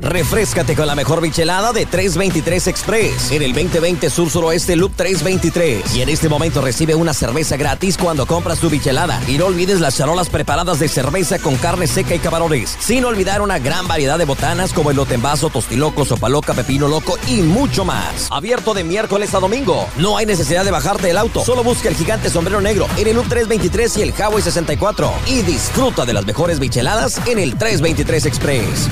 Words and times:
Refrescate 0.00 0.74
con 0.74 0.86
la 0.86 0.94
mejor 0.94 1.20
bichelada 1.20 1.72
de 1.72 1.84
323 1.84 2.66
Express 2.68 3.30
en 3.32 3.42
el 3.42 3.52
2020 3.52 4.08
Sur 4.08 4.30
Suroeste 4.30 4.74
Loop 4.76 4.92
323. 4.96 5.94
Y 5.94 6.02
en 6.02 6.08
este 6.08 6.28
momento 6.28 6.62
recibe 6.62 6.94
una 6.94 7.12
cerveza 7.12 7.56
gratis 7.56 7.96
cuando 7.98 8.26
compras 8.26 8.58
tu 8.58 8.70
bichelada. 8.70 9.20
Y 9.28 9.36
no 9.36 9.46
olvides 9.46 9.80
las 9.80 9.96
charolas 9.96 10.28
preparadas 10.28 10.78
de 10.78 10.88
cerveza 10.88 11.38
con 11.38 11.56
carne 11.56 11.86
seca 11.86 12.14
y 12.14 12.18
camarones. 12.18 12.76
Sin 12.80 13.04
olvidar 13.04 13.42
una 13.42 13.58
gran 13.58 13.86
variedad 13.86 14.18
de 14.18 14.24
botanas 14.24 14.72
como 14.72 14.90
el 14.90 15.00
vaso, 15.18 15.50
tostiloco, 15.50 16.04
sopa 16.04 16.28
loca, 16.28 16.54
pepino 16.54 16.88
loco 16.88 17.18
y 17.26 17.42
mucho 17.42 17.84
más. 17.84 18.28
Abierto 18.30 18.74
de 18.74 18.84
miércoles 18.84 19.34
a 19.34 19.40
domingo. 19.40 19.86
No 19.96 20.16
hay 20.16 20.26
necesidad 20.26 20.64
de 20.64 20.70
bajarte 20.70 21.08
del 21.08 21.18
auto. 21.18 21.44
Solo 21.44 21.62
busca 21.62 21.88
el 21.88 21.96
gigante 21.96 22.30
sombrero 22.30 22.60
negro 22.60 22.86
en 22.96 23.06
el 23.06 23.16
Loop 23.16 23.28
323 23.28 23.96
y 23.98 24.02
el 24.02 24.10
Highway 24.10 24.42
64. 24.42 25.12
Y 25.26 25.42
disfruta 25.42 26.06
de 26.06 26.12
las 26.12 26.24
mejores 26.24 26.58
bicheladas 26.58 27.20
en 27.26 27.38
el 27.38 27.56
323 27.56 28.26
Express. 28.26 28.88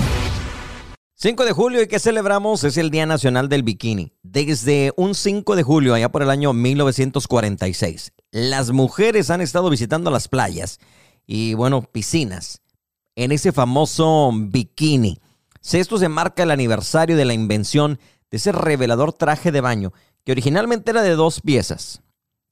5 1.20 1.45
de 1.45 1.50
julio 1.52 1.82
y 1.82 1.88
que 1.88 1.98
celebramos 1.98 2.62
es 2.62 2.77
el 2.77 2.92
Día 2.92 3.04
Nacional 3.04 3.48
del 3.48 3.64
Bikini. 3.64 4.12
Desde 4.22 4.92
un 4.97 5.16
5 5.16 5.56
de 5.56 5.64
julio, 5.64 5.94
allá 5.94 6.12
por 6.12 6.22
el 6.22 6.30
año 6.30 6.52
1946, 6.52 8.12
las 8.30 8.70
mujeres 8.70 9.28
han 9.30 9.41
estado 9.41 9.69
visitando 9.69 10.12
las 10.12 10.28
playas 10.28 10.78
y, 11.27 11.55
bueno, 11.55 11.83
piscinas 11.83 12.62
en 13.16 13.33
ese 13.33 13.50
famoso 13.50 14.30
bikini. 14.33 15.19
Esto 15.72 15.98
se 15.98 16.08
marca 16.08 16.44
el 16.44 16.52
aniversario 16.52 17.16
de 17.16 17.25
la 17.25 17.34
invención 17.34 17.98
de 18.30 18.36
ese 18.36 18.53
revelador 18.53 19.12
traje 19.12 19.50
de 19.50 19.60
baño 19.60 19.92
que 20.25 20.30
originalmente 20.30 20.92
era 20.92 21.03
de 21.03 21.16
dos 21.16 21.41
piezas. 21.41 22.00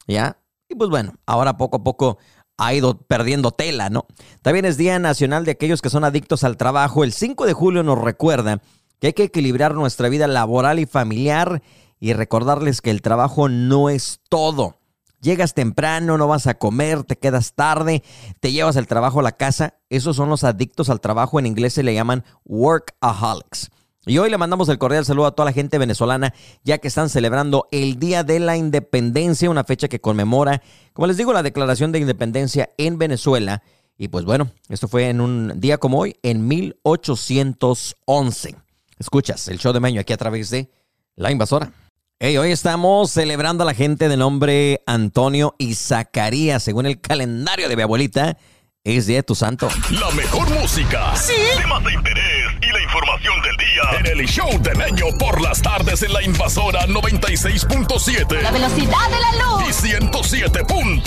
¿Ya? 0.09 0.41
Y 0.69 0.75
pues 0.75 0.91
bueno, 0.91 1.15
ahora 1.25 1.57
poco 1.57 1.77
a 1.77 1.85
poco 1.85 2.19
ha 2.59 2.75
ido 2.75 2.99
perdiendo 2.99 3.51
tela, 3.51 3.91
¿no? 3.91 4.07
También 4.43 4.65
es 4.65 4.77
Día 4.77 4.99
Nacional 4.99 5.45
de 5.45 5.53
aquellos 5.53 5.83
que 5.83 5.91
son 5.91 6.05
adictos 6.05 6.45
al 6.45 6.57
trabajo. 6.57 7.05
El 7.05 7.13
5 7.13 7.47
de 7.47 7.53
julio 7.53 7.83
nos 7.83 7.99
recuerda 7.99 8.63
que 9.01 9.09
hay 9.09 9.13
que 9.13 9.25
equilibrar 9.25 9.75
nuestra 9.75 10.09
vida 10.09 10.27
laboral 10.27 10.79
y 10.79 10.87
familiar 10.87 11.63
y 12.01 12.13
recordarles 12.13 12.81
que 12.81 12.91
el 12.91 13.03
trabajo 13.03 13.49
no 13.49 13.91
es 13.91 14.21
todo. 14.29 14.77
Llegas 15.21 15.55
temprano, 15.55 16.19
no 16.19 16.29
vas 16.29 16.47
a 16.47 16.55
comer, 16.55 17.03
te 17.03 17.17
quedas 17.17 17.55
tarde, 17.55 18.03
te 18.41 18.53
llevas 18.53 18.77
el 18.77 18.87
trabajo 18.87 19.21
a 19.21 19.23
la 19.23 19.33
casa. 19.33 19.75
Esos 19.89 20.17
son 20.17 20.29
los 20.29 20.45
adictos 20.45 20.91
al 20.91 21.01
trabajo. 21.01 21.39
En 21.39 21.47
inglés 21.47 21.73
se 21.75 21.83
le 21.83 21.95
llaman 21.95 22.25
workaholics. 22.45 23.71
Y 24.09 24.19
hoy 24.19 24.31
le 24.31 24.39
mandamos 24.39 24.69
el 24.69 24.79
cordial 24.79 25.05
saludo 25.05 25.27
a 25.27 25.33
toda 25.33 25.47
la 25.47 25.53
gente 25.53 25.79
venezolana, 25.79 26.33
ya 26.63 26.79
que 26.79 26.87
están 26.87 27.09
celebrando 27.09 27.67
el 27.73 27.99
Día 27.99 28.23
de 28.23 28.39
la 28.39 28.57
Independencia, 28.57 29.51
una 29.51 29.65
fecha 29.65 29.89
que 29.89 30.01
conmemora, 30.01 30.63
como 30.93 31.09
les 31.09 31.17
digo, 31.17 31.33
la 31.33 31.43
declaración 31.43 31.91
de 31.91 31.99
independencia 31.99 32.71
en 32.79 32.99
Venezuela. 32.99 33.65
Y 33.99 34.07
pues 34.07 34.25
bueno, 34.25 34.53
esto 34.69 34.87
fue 34.87 35.09
en 35.09 35.21
un 35.21 35.61
día 35.61 35.79
como 35.79 35.99
hoy, 35.99 36.15
en 36.23 36.47
1811. 36.47 38.55
Escuchas 38.97 39.49
el 39.49 39.59
show 39.59 39.73
de 39.73 39.81
Meño 39.81 40.01
aquí 40.01 40.13
a 40.13 40.19
través 40.19 40.51
de 40.51 40.71
La 41.17 41.33
Invasora. 41.33 41.73
Hey, 42.21 42.39
hoy 42.39 42.53
estamos 42.53 43.11
celebrando 43.11 43.65
a 43.65 43.67
la 43.67 43.75
gente 43.75 44.09
de 44.09 44.17
nombre 44.17 44.85
Antonio 44.87 45.57
y 45.59 45.75
Zacarías, 45.75 46.63
según 46.63 46.87
el 46.87 47.01
calendario 47.01 47.69
de 47.69 47.75
mi 47.75 47.83
abuelita. 47.83 48.39
Es 48.87 49.07
día 49.07 49.17
de 49.17 49.23
tu 49.25 49.35
santo. 49.35 49.69
La 49.91 50.09
mejor 50.13 50.49
música. 50.61 51.17
Sí. 51.17 51.33
Temas 51.61 51.83
de 51.83 51.93
interés 51.93 52.45
y 52.63 52.67
la 52.73 52.81
información 52.81 53.35
del 53.43 53.57
día. 53.57 53.83
En 53.99 54.07
el 54.21 54.29
show 54.29 54.49
de 54.63 54.77
Meño 54.77 55.07
por 55.19 55.41
las 55.41 55.61
tardes 55.61 56.05
en 56.05 56.13
la 56.13 56.23
invasora 56.23 56.87
96.7. 56.87 58.43
La 58.43 58.53
velocidad 58.53 59.11
de 59.11 59.19
la 59.19 59.33
luz. 59.43 59.65
Y 59.69 59.73
107.9. 59.89 61.03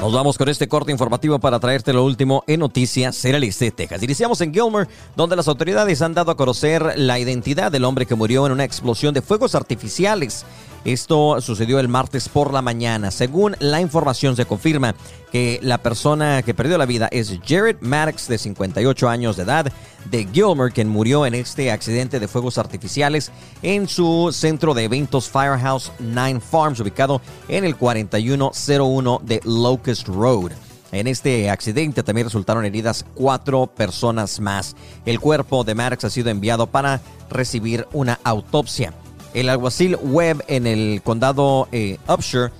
Nos 0.00 0.12
vamos 0.12 0.36
con 0.36 0.48
este 0.48 0.66
corte 0.66 0.90
informativo 0.90 1.38
para 1.38 1.60
traerte 1.60 1.92
lo 1.92 2.04
último 2.04 2.42
en 2.48 2.58
noticias 2.58 3.22
de 3.22 3.72
Texas. 3.74 4.02
Iniciamos 4.02 4.40
en 4.40 4.52
Gilmer, 4.52 4.88
donde 5.14 5.36
las 5.36 5.46
autoridades 5.46 6.02
han 6.02 6.12
dado 6.12 6.32
a 6.32 6.36
conocer 6.36 6.94
la 6.96 7.20
identidad 7.20 7.70
del 7.70 7.84
hombre 7.84 8.04
que 8.04 8.16
murió 8.16 8.46
en 8.46 8.52
una 8.52 8.64
explosión 8.64 9.14
de 9.14 9.22
fuegos 9.22 9.54
artificiales. 9.54 10.44
Esto 10.86 11.40
sucedió 11.40 11.80
el 11.80 11.88
martes 11.88 12.28
por 12.28 12.52
la 12.52 12.62
mañana. 12.62 13.10
Según 13.10 13.56
la 13.58 13.80
información 13.80 14.36
se 14.36 14.46
confirma 14.46 14.94
que 15.32 15.58
la 15.60 15.78
persona 15.78 16.42
que 16.42 16.54
perdió 16.54 16.78
la 16.78 16.86
vida 16.86 17.08
es 17.10 17.40
Jared 17.44 17.78
Maddox, 17.80 18.28
de 18.28 18.38
58 18.38 19.08
años 19.08 19.36
de 19.36 19.42
edad, 19.42 19.72
de 20.08 20.28
Gilmer, 20.32 20.72
quien 20.72 20.88
murió 20.88 21.26
en 21.26 21.34
este 21.34 21.72
accidente 21.72 22.20
de 22.20 22.28
fuegos 22.28 22.56
artificiales 22.56 23.32
en 23.62 23.88
su 23.88 24.30
centro 24.32 24.74
de 24.74 24.84
eventos 24.84 25.28
Firehouse 25.28 25.90
Nine 25.98 26.38
Farms, 26.38 26.78
ubicado 26.78 27.20
en 27.48 27.64
el 27.64 27.74
4101 27.74 29.20
de 29.24 29.40
Locust 29.42 30.06
Road. 30.06 30.52
En 30.92 31.08
este 31.08 31.50
accidente 31.50 32.04
también 32.04 32.28
resultaron 32.28 32.64
heridas 32.64 33.04
cuatro 33.16 33.66
personas 33.66 34.38
más. 34.38 34.76
El 35.04 35.18
cuerpo 35.18 35.64
de 35.64 35.74
Maddox 35.74 36.04
ha 36.04 36.10
sido 36.10 36.30
enviado 36.30 36.68
para 36.68 37.00
recibir 37.28 37.88
una 37.92 38.20
autopsia. 38.22 38.94
El 39.36 39.50
alguacil 39.50 39.98
Webb 40.00 40.44
en 40.48 40.66
el 40.66 41.02
condado 41.04 41.68
eh, 41.70 41.98
Upshur 42.08 42.52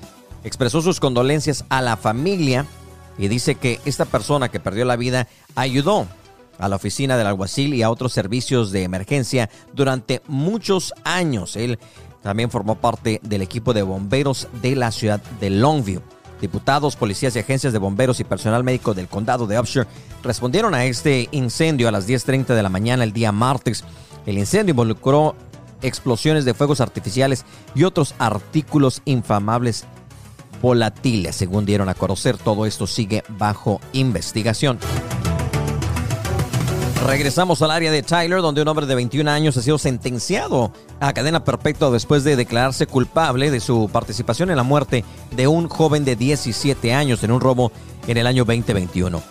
expresó 0.44 0.82
sus 0.82 1.00
condolencias 1.00 1.64
a 1.70 1.81
la 1.81 1.97
familia 1.97 2.66
y 3.16 3.28
dice 3.28 3.54
que 3.54 3.81
esta 3.87 4.04
persona 4.04 4.50
que 4.50 4.60
perdió 4.60 4.84
la 4.84 4.97
vida 4.97 5.26
ayudó 5.54 6.06
a 6.59 6.69
la 6.69 6.76
oficina 6.76 7.16
del 7.16 7.28
alguacil 7.28 7.72
y 7.72 7.82
a 7.82 7.88
otros 7.88 8.12
servicios 8.12 8.72
de 8.72 8.82
emergencia 8.82 9.48
durante 9.72 10.20
muchos 10.28 10.92
años. 11.03 11.56
Él 11.56 11.78
también 12.22 12.50
formó 12.50 12.75
parte 12.75 13.20
del 13.22 13.41
equipo 13.41 13.72
de 13.72 13.82
bomberos 13.82 14.47
de 14.60 14.76
la 14.76 14.92
ciudad 14.92 15.22
de 15.41 15.48
Longview. 15.48 16.03
Diputados, 16.42 16.94
policías 16.94 17.34
y 17.36 17.38
agencias 17.38 17.72
de 17.72 17.78
bomberos 17.78 18.20
y 18.20 18.25
personal 18.25 18.65
médico 18.65 18.92
del 18.92 19.09
condado 19.09 19.47
de 19.47 19.59
Upshur 19.59 19.86
respondieron 20.22 20.75
a 20.75 20.84
este 20.84 21.31
incendio 21.31 21.88
a 21.88 21.92
las 21.92 22.06
10.30 22.06 22.48
de 22.48 22.62
la 22.62 22.69
mañana 22.69 23.03
el 23.03 23.15
día 23.15 23.32
martes. 23.32 23.82
El 24.26 24.36
incendio 24.36 24.72
involucró 24.72 25.36
explosiones 25.82 26.44
de 26.44 26.54
fuegos 26.54 26.81
artificiales 26.81 27.44
y 27.75 27.84
otros 27.84 28.14
artículos 28.19 29.03
infamables 29.04 29.84
volátiles, 30.62 31.37
según 31.37 31.66
dieron 31.66 31.88
a 31.88 31.94
conocer. 31.94 32.37
Todo 32.38 32.66
esto 32.66 32.87
sigue 32.87 33.22
bajo 33.28 33.81
investigación. 33.92 34.78
Regresamos 37.06 37.62
al 37.62 37.70
área 37.70 37.92
de 37.92 38.03
Tyler, 38.03 38.41
donde 38.41 38.62
un 38.62 38.69
hombre 38.69 38.86
de 38.86 38.97
21 38.97 39.31
años 39.31 39.56
ha 39.56 39.62
sido 39.62 39.78
sentenciado 39.78 40.72
a 40.98 41.12
cadena 41.12 41.44
perpetua 41.44 41.91
después 41.91 42.25
de 42.25 42.34
declararse 42.34 42.88
culpable 42.88 43.53
de 43.53 43.60
su 43.60 43.88
participación 43.92 44.50
en 44.50 44.56
la 44.56 44.65
muerte 44.65 45.04
de 45.31 45.47
un 45.47 45.69
joven 45.69 46.04
de 46.04 46.16
17 46.16 46.94
años 46.94 47.22
en 47.22 47.31
un 47.31 47.41
robo 47.41 47.70
en 48.09 48.16
el 48.16 48.26
año 48.26 48.44
2021. 48.44 49.22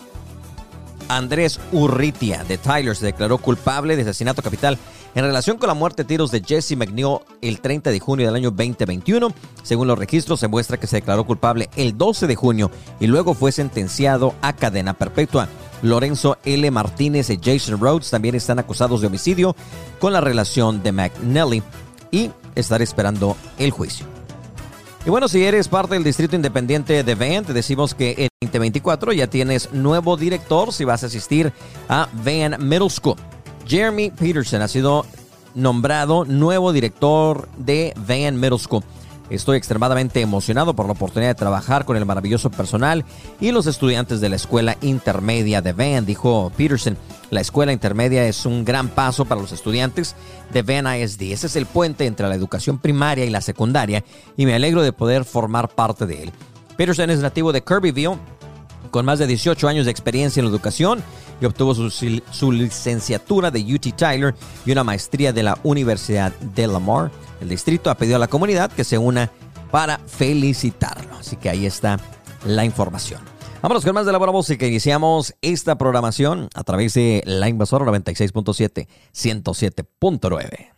Andrés 1.09 1.59
Urritia 1.71 2.45
de 2.45 2.57
Tyler 2.57 2.95
se 2.95 3.07
declaró 3.07 3.39
culpable 3.39 3.95
de 3.95 4.03
asesinato 4.03 4.41
capital 4.41 4.77
en 5.15 5.23
relación 5.23 5.57
con 5.57 5.67
la 5.67 5.73
muerte 5.73 6.03
de 6.03 6.07
tiros 6.07 6.29
de 6.29 6.43
Jesse 6.45 6.75
McNeil 6.75 7.19
el 7.41 7.61
30 7.61 7.89
de 7.89 7.99
junio 7.99 8.27
del 8.27 8.35
año 8.35 8.51
2021. 8.51 9.33
Según 9.63 9.87
los 9.87 9.97
registros, 9.97 10.41
se 10.41 10.49
muestra 10.49 10.77
que 10.77 10.87
se 10.87 10.97
declaró 10.97 11.25
culpable 11.25 11.69
el 11.77 11.97
12 11.97 12.27
de 12.27 12.35
junio 12.35 12.69
y 12.99 13.07
luego 13.07 13.33
fue 13.33 13.53
sentenciado 13.53 14.35
a 14.41 14.53
cadena 14.53 14.93
perpetua. 14.93 15.47
Lorenzo 15.81 16.37
L. 16.43 16.69
Martínez 16.69 17.29
y 17.29 17.39
Jason 17.41 17.79
Rhodes 17.79 18.09
también 18.09 18.35
están 18.35 18.59
acusados 18.59 19.01
de 19.01 19.07
homicidio 19.07 19.55
con 19.99 20.11
la 20.11 20.21
relación 20.21 20.83
de 20.83 20.91
McNally 20.91 21.63
y 22.11 22.29
estar 22.53 22.81
esperando 22.81 23.37
el 23.57 23.71
juicio. 23.71 24.05
Y 25.05 25.09
bueno, 25.09 25.27
si 25.27 25.43
eres 25.45 25.67
parte 25.67 25.93
del 25.93 26.03
Distrito 26.03 26.35
Independiente 26.35 27.03
de 27.03 27.15
Van, 27.15 27.45
te 27.45 27.53
decimos 27.53 27.93
que 27.93 28.15
en 28.17 28.29
2024 28.41 29.13
ya 29.13 29.27
tienes 29.27 29.71
nuevo 29.71 30.17
director 30.17 30.73
si 30.73 30.83
vas 30.83 31.03
a 31.03 31.07
asistir 31.07 31.53
a 31.87 32.09
Van 32.25 32.57
Middle 32.67 32.89
School. 32.89 33.15
Jeremy 33.67 34.11
Peterson 34.11 34.61
ha 34.61 34.67
sido 34.67 35.05
nombrado 35.55 36.25
nuevo 36.25 36.71
director 36.71 37.49
de 37.57 37.93
Van 37.95 38.39
Middle 38.39 38.59
School. 38.59 38.83
Estoy 39.31 39.57
extremadamente 39.57 40.21
emocionado 40.21 40.75
por 40.75 40.85
la 40.85 40.91
oportunidad 40.91 41.31
de 41.31 41.35
trabajar 41.35 41.83
con 41.85 41.97
el 41.97 42.05
maravilloso 42.05 42.51
personal 42.51 43.03
y 43.39 43.51
los 43.51 43.65
estudiantes 43.65 44.21
de 44.21 44.29
la 44.29 44.35
escuela 44.35 44.77
intermedia 44.81 45.63
de 45.63 45.73
Van, 45.73 46.05
dijo 46.05 46.51
Peterson. 46.55 46.95
La 47.31 47.41
escuela 47.41 47.73
intermedia 47.73 48.27
es 48.27 48.45
un 48.45 48.63
gran 48.63 48.87
paso 48.89 49.25
para 49.25 49.41
los 49.41 49.51
estudiantes 49.51 50.15
de 50.53 50.61
Van 50.61 50.85
ISD. 50.85 51.23
Ese 51.31 51.47
es 51.47 51.55
el 51.55 51.65
puente 51.65 52.05
entre 52.05 52.27
la 52.27 52.35
educación 52.35 52.77
primaria 52.77 53.25
y 53.25 53.31
la 53.31 53.41
secundaria 53.41 54.03
y 54.37 54.45
me 54.45 54.53
alegro 54.53 54.83
de 54.83 54.93
poder 54.93 55.25
formar 55.25 55.69
parte 55.69 56.05
de 56.05 56.23
él. 56.23 56.31
Peterson 56.77 57.09
es 57.09 57.19
nativo 57.19 57.51
de 57.51 57.63
Kirbyville, 57.63 58.19
con 58.91 59.05
más 59.05 59.17
de 59.17 59.25
18 59.27 59.67
años 59.67 59.85
de 59.85 59.91
experiencia 59.91 60.39
en 60.39 60.45
la 60.45 60.51
educación 60.51 61.03
y 61.41 61.45
obtuvo 61.45 61.75
su, 61.75 61.89
su 61.89 62.51
licenciatura 62.51 63.51
de 63.51 63.61
UT 63.61 63.95
Tyler 63.95 64.35
y 64.65 64.71
una 64.71 64.83
maestría 64.83 65.33
de 65.33 65.43
la 65.43 65.57
Universidad 65.63 66.33
de 66.39 66.67
Lamar. 66.67 67.11
El 67.41 67.49
distrito 67.49 67.89
ha 67.89 67.95
pedido 67.95 68.15
a 68.15 68.19
la 68.19 68.27
comunidad 68.27 68.71
que 68.71 68.83
se 68.83 68.97
una 68.97 69.31
para 69.71 69.97
felicitarlo. 69.99 71.15
Así 71.17 71.35
que 71.35 71.49
ahí 71.49 71.65
está 71.65 71.99
la 72.45 72.65
información. 72.65 73.21
Vámonos 73.61 73.83
con 73.83 73.95
más 73.95 74.05
de 74.05 74.11
la 74.11 74.19
buena 74.19 74.31
música. 74.31 74.67
Iniciamos 74.67 75.33
esta 75.41 75.75
programación 75.77 76.49
a 76.53 76.63
través 76.63 76.93
de 76.93 77.23
la 77.25 77.49
invasora 77.49 77.83
96.7, 77.85 78.87
107.9. 79.11 80.75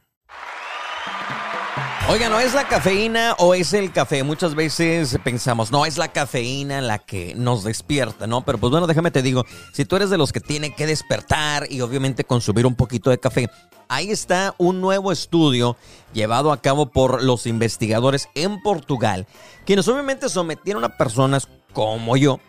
Oiga, 2.10 2.30
¿no 2.30 2.40
es 2.40 2.54
la 2.54 2.66
cafeína 2.70 3.36
o 3.38 3.54
es 3.54 3.74
el 3.74 3.92
café? 3.92 4.24
Muchas 4.24 4.56
veces 4.56 5.20
pensamos, 5.26 5.72
no, 5.72 5.86
es 5.86 5.98
la 5.98 6.08
cafeína 6.08 6.80
la 6.80 7.00
que 7.00 7.36
nos 7.36 7.66
despierta, 7.66 8.28
¿no? 8.28 8.46
Pero 8.46 8.58
pues 8.60 8.72
bueno, 8.72 8.88
déjame 8.88 9.12
te 9.12 9.22
digo, 9.22 9.44
si 9.74 9.84
tú 9.84 9.98
eres 9.98 10.10
de 10.10 10.18
los 10.18 10.32
que 10.32 10.40
tiene 10.40 10.74
que 10.74 10.88
despertar 10.88 11.70
y 11.70 11.82
obviamente 11.82 12.24
consumir 12.24 12.66
un 12.66 12.76
poquito 12.76 13.10
de 13.10 13.18
café, 13.18 13.50
ahí 13.90 14.10
está 14.10 14.56
un 14.58 14.80
nuevo 14.80 15.12
estudio 15.12 15.76
llevado 16.14 16.54
a 16.54 16.62
cabo 16.62 16.86
por 16.86 17.22
los 17.24 17.46
investigadores 17.46 18.30
en 18.36 18.62
Portugal, 18.62 19.28
quienes 19.66 19.86
obviamente 19.90 20.30
sometieron 20.30 20.86
a 20.86 20.96
personas 20.96 21.50
como 21.74 22.16
yo, 22.16 22.40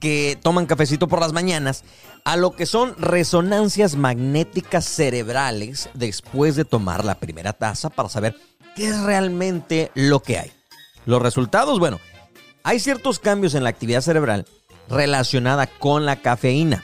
que 0.00 0.36
toman 0.42 0.66
cafecito 0.66 1.06
por 1.06 1.20
las 1.20 1.32
mañanas, 1.32 1.84
a 2.24 2.36
lo 2.36 2.50
que 2.56 2.66
son 2.66 2.96
resonancias 2.98 3.94
magnéticas 3.94 4.84
cerebrales 4.86 5.88
después 5.94 6.56
de 6.56 6.64
tomar 6.64 7.04
la 7.04 7.20
primera 7.20 7.52
taza 7.52 7.90
para 7.90 8.08
saber 8.08 8.34
qué 8.74 8.88
es 8.88 9.00
realmente 9.02 9.90
lo 9.94 10.20
que 10.20 10.38
hay. 10.38 10.52
Los 11.06 11.20
resultados, 11.22 11.78
bueno, 11.78 12.00
hay 12.62 12.80
ciertos 12.80 13.18
cambios 13.18 13.54
en 13.54 13.62
la 13.64 13.70
actividad 13.70 14.00
cerebral 14.00 14.46
relacionada 14.88 15.66
con 15.66 16.06
la 16.06 16.16
cafeína, 16.16 16.82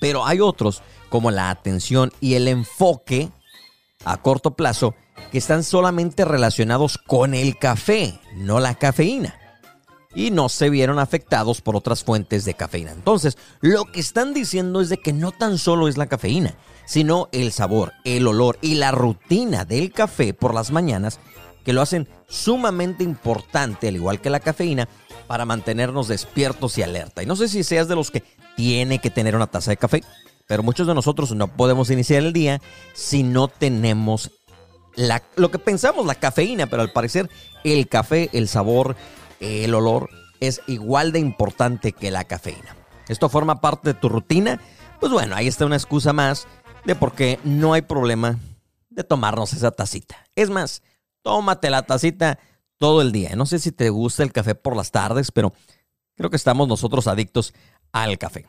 pero 0.00 0.26
hay 0.26 0.40
otros 0.40 0.82
como 1.08 1.30
la 1.30 1.50
atención 1.50 2.12
y 2.20 2.34
el 2.34 2.48
enfoque 2.48 3.30
a 4.04 4.16
corto 4.18 4.54
plazo 4.54 4.94
que 5.30 5.38
están 5.38 5.62
solamente 5.64 6.24
relacionados 6.24 6.98
con 6.98 7.34
el 7.34 7.58
café, 7.58 8.20
no 8.34 8.60
la 8.60 8.74
cafeína. 8.74 9.38
Y 10.14 10.30
no 10.30 10.50
se 10.50 10.68
vieron 10.68 10.98
afectados 10.98 11.62
por 11.62 11.74
otras 11.74 12.04
fuentes 12.04 12.44
de 12.44 12.52
cafeína. 12.52 12.92
Entonces, 12.92 13.38
lo 13.60 13.86
que 13.86 14.00
están 14.00 14.34
diciendo 14.34 14.82
es 14.82 14.90
de 14.90 14.98
que 14.98 15.14
no 15.14 15.32
tan 15.32 15.56
solo 15.56 15.88
es 15.88 15.96
la 15.96 16.06
cafeína, 16.06 16.54
sino 16.84 17.28
el 17.32 17.52
sabor, 17.52 17.92
el 18.04 18.26
olor 18.26 18.58
y 18.60 18.74
la 18.74 18.90
rutina 18.90 19.64
del 19.64 19.92
café 19.92 20.34
por 20.34 20.54
las 20.54 20.70
mañanas 20.70 21.20
que 21.64 21.72
lo 21.72 21.80
hacen 21.80 22.08
sumamente 22.28 23.04
importante, 23.04 23.88
al 23.88 23.96
igual 23.96 24.20
que 24.20 24.30
la 24.30 24.40
cafeína, 24.40 24.88
para 25.26 25.44
mantenernos 25.44 26.08
despiertos 26.08 26.76
y 26.78 26.82
alerta. 26.82 27.22
Y 27.22 27.26
no 27.26 27.36
sé 27.36 27.48
si 27.48 27.62
seas 27.62 27.88
de 27.88 27.94
los 27.94 28.10
que 28.10 28.24
tiene 28.56 28.98
que 28.98 29.10
tener 29.10 29.36
una 29.36 29.46
taza 29.46 29.70
de 29.70 29.76
café, 29.76 30.02
pero 30.46 30.62
muchos 30.62 30.86
de 30.86 30.94
nosotros 30.94 31.32
no 31.32 31.48
podemos 31.48 31.90
iniciar 31.90 32.22
el 32.22 32.32
día 32.32 32.60
si 32.94 33.22
no 33.22 33.48
tenemos 33.48 34.32
la, 34.94 35.22
lo 35.36 35.50
que 35.50 35.58
pensamos, 35.58 36.04
la 36.04 36.16
cafeína, 36.16 36.66
pero 36.66 36.82
al 36.82 36.92
parecer 36.92 37.30
el 37.64 37.88
café, 37.88 38.28
el 38.32 38.48
sabor, 38.48 38.96
el 39.40 39.74
olor 39.74 40.10
es 40.40 40.60
igual 40.66 41.12
de 41.12 41.20
importante 41.20 41.92
que 41.92 42.10
la 42.10 42.24
cafeína. 42.24 42.76
Esto 43.08 43.28
forma 43.28 43.60
parte 43.60 43.92
de 43.92 43.94
tu 43.94 44.08
rutina. 44.08 44.60
Pues 45.00 45.12
bueno, 45.12 45.34
ahí 45.34 45.46
está 45.46 45.66
una 45.66 45.76
excusa 45.76 46.12
más 46.12 46.46
de 46.84 46.94
por 46.94 47.14
qué 47.14 47.38
no 47.44 47.72
hay 47.72 47.82
problema 47.82 48.38
de 48.90 49.04
tomarnos 49.04 49.52
esa 49.52 49.70
tacita. 49.70 50.16
Es 50.34 50.50
más, 50.50 50.82
tómate 51.22 51.70
la 51.70 51.82
tacita 51.82 52.38
todo 52.78 53.02
el 53.02 53.12
día. 53.12 53.36
No 53.36 53.46
sé 53.46 53.58
si 53.58 53.72
te 53.72 53.90
gusta 53.90 54.22
el 54.22 54.32
café 54.32 54.54
por 54.54 54.76
las 54.76 54.90
tardes, 54.90 55.30
pero 55.30 55.52
creo 56.16 56.30
que 56.30 56.36
estamos 56.36 56.68
nosotros 56.68 57.06
adictos 57.06 57.54
al 57.92 58.18
café. 58.18 58.46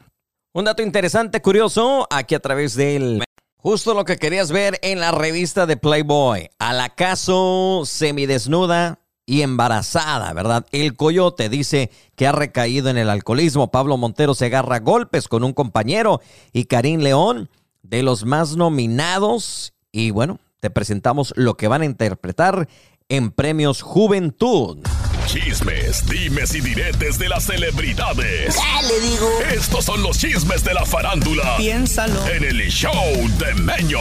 Un 0.53 0.65
dato 0.65 0.83
interesante, 0.83 1.41
curioso, 1.41 2.07
aquí 2.09 2.35
a 2.35 2.39
través 2.39 2.75
del... 2.75 3.24
Justo 3.57 3.94
lo 3.94 4.03
que 4.03 4.18
querías 4.18 4.51
ver 4.51 4.77
en 4.81 5.00
la 5.00 5.12
revista 5.12 5.65
de 5.65 5.77
Playboy. 5.77 6.50
Al 6.59 6.81
acaso 6.81 7.83
semidesnuda 7.85 9.00
y 9.25 9.41
embarazada, 9.41 10.33
¿verdad? 10.33 10.65
El 10.71 10.97
coyote 10.97 11.47
dice 11.47 11.89
que 12.15 12.27
ha 12.27 12.33
recaído 12.33 12.89
en 12.89 12.97
el 12.97 13.09
alcoholismo. 13.09 13.71
Pablo 13.71 13.95
Montero 13.95 14.35
se 14.35 14.47
agarra 14.47 14.80
golpes 14.80 15.30
con 15.30 15.45
un 15.45 15.53
compañero 15.53 16.19
y 16.51 16.65
Karim 16.65 17.00
León 17.00 17.50
de 17.83 18.01
los 18.01 18.25
más 18.25 18.56
nominados. 18.56 19.74
Y 19.91 20.12
bueno, 20.12 20.39
te 20.59 20.69
presentamos 20.69 21.33
lo 21.35 21.56
que 21.56 21.68
van 21.68 21.83
a 21.83 21.85
interpretar 21.85 22.68
en 23.09 23.31
Premios 23.31 23.81
Juventud. 23.81 24.80
Chismes, 25.27 26.06
dimes 26.07 26.53
y 26.56 26.62
diretes 26.62 27.18
de 27.18 27.30
las 27.30 27.45
celebridades. 27.45 28.56
le 28.81 29.00
digo? 29.00 29.30
Estos 29.53 29.85
son 29.85 30.01
los 30.03 30.18
chismes 30.18 30.63
de 30.63 30.74
la 30.74 30.85
farándula. 30.85 31.57
Piénsalo. 31.57 32.27
En 32.27 32.44
el 32.44 32.59
show 32.69 32.94
de 33.39 33.53
Meño. 33.56 34.00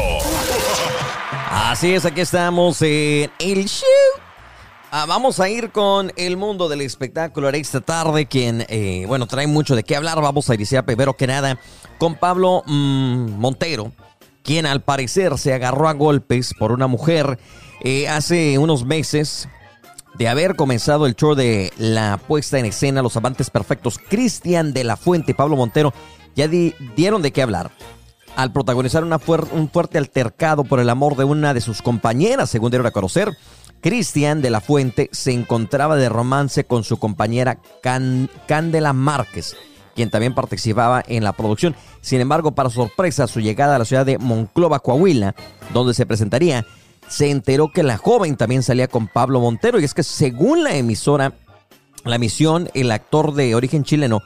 Así 1.51 1.95
es, 1.95 2.05
aquí 2.05 2.23
estamos 2.23 2.81
en 2.83 3.31
el 3.39 3.67
show. 3.67 3.89
Ah, 4.95 5.07
vamos 5.07 5.41
a 5.41 5.49
ir 5.49 5.71
con 5.71 6.13
el 6.17 6.37
mundo 6.37 6.69
del 6.69 6.83
espectáculo 6.83 7.49
esta 7.49 7.81
tarde, 7.81 8.27
quien, 8.27 8.67
eh, 8.69 9.07
bueno, 9.09 9.27
trae 9.27 9.47
mucho 9.47 9.75
de 9.75 9.85
qué 9.85 9.97
hablar. 9.97 10.21
Vamos 10.21 10.51
a 10.51 10.55
iniciar 10.55 10.85
primero 10.85 11.17
que 11.17 11.27
nada 11.27 11.59
con 11.97 12.15
Pablo 12.15 12.63
mm, 12.67 13.31
Montero, 13.39 13.91
quien 14.43 14.67
al 14.67 14.83
parecer 14.83 15.39
se 15.39 15.55
agarró 15.55 15.89
a 15.89 15.95
golpes 15.95 16.53
por 16.59 16.73
una 16.73 16.89
mujer 16.89 17.39
eh, 17.81 18.07
hace 18.07 18.59
unos 18.59 18.85
meses 18.85 19.49
de 20.19 20.29
haber 20.29 20.57
comenzado 20.57 21.07
el 21.07 21.17
show 21.17 21.35
de 21.35 21.73
la 21.79 22.21
puesta 22.29 22.59
en 22.59 22.67
escena 22.67 23.01
Los 23.01 23.17
Amantes 23.17 23.49
Perfectos. 23.49 23.99
Cristian 23.99 24.75
de 24.75 24.85
la 24.85 24.99
Fuente 24.99 25.31
y 25.31 25.35
Pablo 25.35 25.57
Montero 25.57 25.95
ya 26.37 26.49
dieron 26.49 27.23
de 27.23 27.33
qué 27.33 27.41
hablar 27.41 27.71
al 28.37 28.53
protagonizar 28.53 29.05
una 29.05 29.21
un 29.53 29.71
fuerte 29.71 29.97
altercado 29.97 30.65
por 30.65 30.81
el 30.81 30.91
amor 30.91 31.17
de 31.17 31.25
una 31.25 31.55
de 31.55 31.63
sus 31.63 31.81
compañeras, 31.81 32.51
según 32.51 32.71
dieron 32.71 32.87
a 32.87 32.91
conocer. 32.91 33.35
Cristian 33.83 34.41
de 34.41 34.51
la 34.51 34.61
Fuente 34.61 35.11
se 35.13 35.33
encontraba 35.33 35.97
de 35.97 36.09
romance 36.09 36.65
con 36.65 36.85
su 36.85 36.99
compañera 36.99 37.59
Candela 37.83 38.93
Márquez 38.93 39.57
quien 39.95 40.11
también 40.11 40.35
participaba 40.35 41.03
en 41.07 41.25
la 41.25 41.33
producción. 41.33 41.75
Sin 42.01 42.21
embargo, 42.21 42.53
para 42.53 42.71
sorpresa, 42.71 43.27
su 43.27 43.41
llegada 43.41 43.77
a 43.77 43.79
la 43.79 43.85
ciudad 43.85 44.07
de 44.07 44.19
Monclova, 44.19 44.81
Coahuila, 44.81 45.35
donde 45.73 45.95
se 45.95 46.07
presentaría, 46.07 46.67
se 47.09 47.31
enteró 47.31 47.71
que 47.73 47.83
la 47.83 47.99
joven 47.99 48.37
también 48.37 48.63
salía 48.63 48.89
con 48.89 49.09
Pablo 49.09 49.41
Montero. 49.41 49.81
Y 49.81 49.85
es 49.85 49.95
que 49.95 50.03
según 50.03 50.65
la 50.65 50.75
emisora, 50.75 51.35
la 52.05 52.17
emisión, 52.17 52.71
el 52.75 52.91
actor 52.91 53.35
de 53.35 53.55
origen 53.55 53.85
chileno 53.85 54.23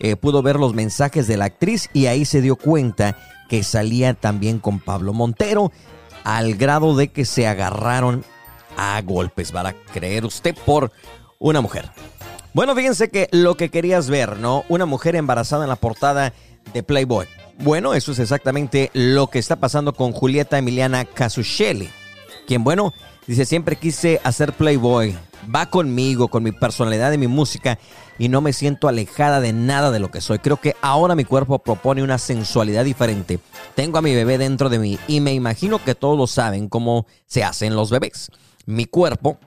eh, 0.00 0.16
pudo 0.16 0.42
ver 0.42 0.56
los 0.56 0.74
mensajes 0.74 1.26
de 1.26 1.36
la 1.36 1.46
actriz 1.46 1.90
y 1.92 2.06
ahí 2.06 2.24
se 2.24 2.40
dio 2.40 2.56
cuenta 2.56 3.16
que 3.48 3.64
salía 3.64 4.14
también 4.14 4.60
con 4.60 4.78
Pablo 4.78 5.12
Montero, 5.12 5.72
al 6.22 6.54
grado 6.54 6.94
de 6.94 7.08
que 7.08 7.24
se 7.24 7.46
agarraron 7.46 8.24
a 8.78 9.02
golpes, 9.02 9.52
para 9.52 9.74
creer 9.92 10.24
usted, 10.24 10.54
por 10.64 10.90
una 11.38 11.60
mujer. 11.60 11.90
Bueno, 12.54 12.74
fíjense 12.74 13.10
que 13.10 13.28
lo 13.30 13.56
que 13.56 13.68
querías 13.68 14.08
ver, 14.08 14.38
¿no? 14.38 14.64
Una 14.68 14.86
mujer 14.86 15.16
embarazada 15.16 15.64
en 15.64 15.68
la 15.68 15.76
portada 15.76 16.32
de 16.72 16.82
Playboy. 16.82 17.26
Bueno, 17.58 17.92
eso 17.92 18.12
es 18.12 18.20
exactamente 18.20 18.90
lo 18.94 19.26
que 19.26 19.38
está 19.38 19.56
pasando 19.56 19.92
con 19.92 20.12
Julieta 20.12 20.58
Emiliana 20.58 21.04
Casuccelli, 21.04 21.90
quien, 22.46 22.64
bueno, 22.64 22.94
dice, 23.26 23.44
siempre 23.44 23.76
quise 23.76 24.20
hacer 24.22 24.52
Playboy, 24.52 25.16
va 25.54 25.66
conmigo, 25.66 26.28
con 26.28 26.42
mi 26.42 26.52
personalidad 26.52 27.12
y 27.12 27.18
mi 27.18 27.26
música, 27.26 27.78
y 28.18 28.28
no 28.28 28.40
me 28.40 28.52
siento 28.52 28.88
alejada 28.88 29.40
de 29.40 29.52
nada 29.52 29.90
de 29.90 29.98
lo 29.98 30.10
que 30.10 30.20
soy. 30.20 30.38
Creo 30.38 30.56
que 30.58 30.76
ahora 30.82 31.14
mi 31.14 31.24
cuerpo 31.24 31.58
propone 31.58 32.02
una 32.02 32.18
sensualidad 32.18 32.84
diferente. 32.84 33.38
Tengo 33.74 33.98
a 33.98 34.02
mi 34.02 34.14
bebé 34.14 34.38
dentro 34.38 34.68
de 34.68 34.78
mí 34.78 34.98
y 35.06 35.20
me 35.20 35.34
imagino 35.34 35.82
que 35.82 35.94
todos 35.94 36.30
saben 36.30 36.68
cómo 36.68 37.06
se 37.26 37.44
hacen 37.44 37.76
los 37.76 37.90
bebés. 37.90 38.30
Mi 38.68 38.84
cuerpo 38.84 39.38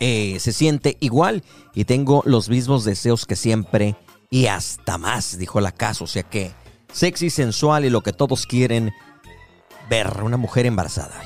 eh, 0.00 0.38
se 0.40 0.52
siente 0.52 0.96
igual 0.98 1.44
y 1.74 1.84
tengo 1.84 2.24
los 2.26 2.48
mismos 2.48 2.82
deseos 2.82 3.24
que 3.24 3.36
siempre 3.36 3.94
y 4.30 4.46
hasta 4.46 4.98
más, 4.98 5.38
dijo 5.38 5.60
la 5.60 5.70
casa. 5.70 6.02
O 6.02 6.08
sea 6.08 6.24
que 6.24 6.50
sexy, 6.92 7.30
sensual 7.30 7.84
y 7.84 7.90
lo 7.90 8.00
que 8.00 8.12
todos 8.12 8.44
quieren 8.46 8.90
ver, 9.88 10.24
una 10.24 10.38
mujer 10.38 10.66
embarazada. 10.66 11.22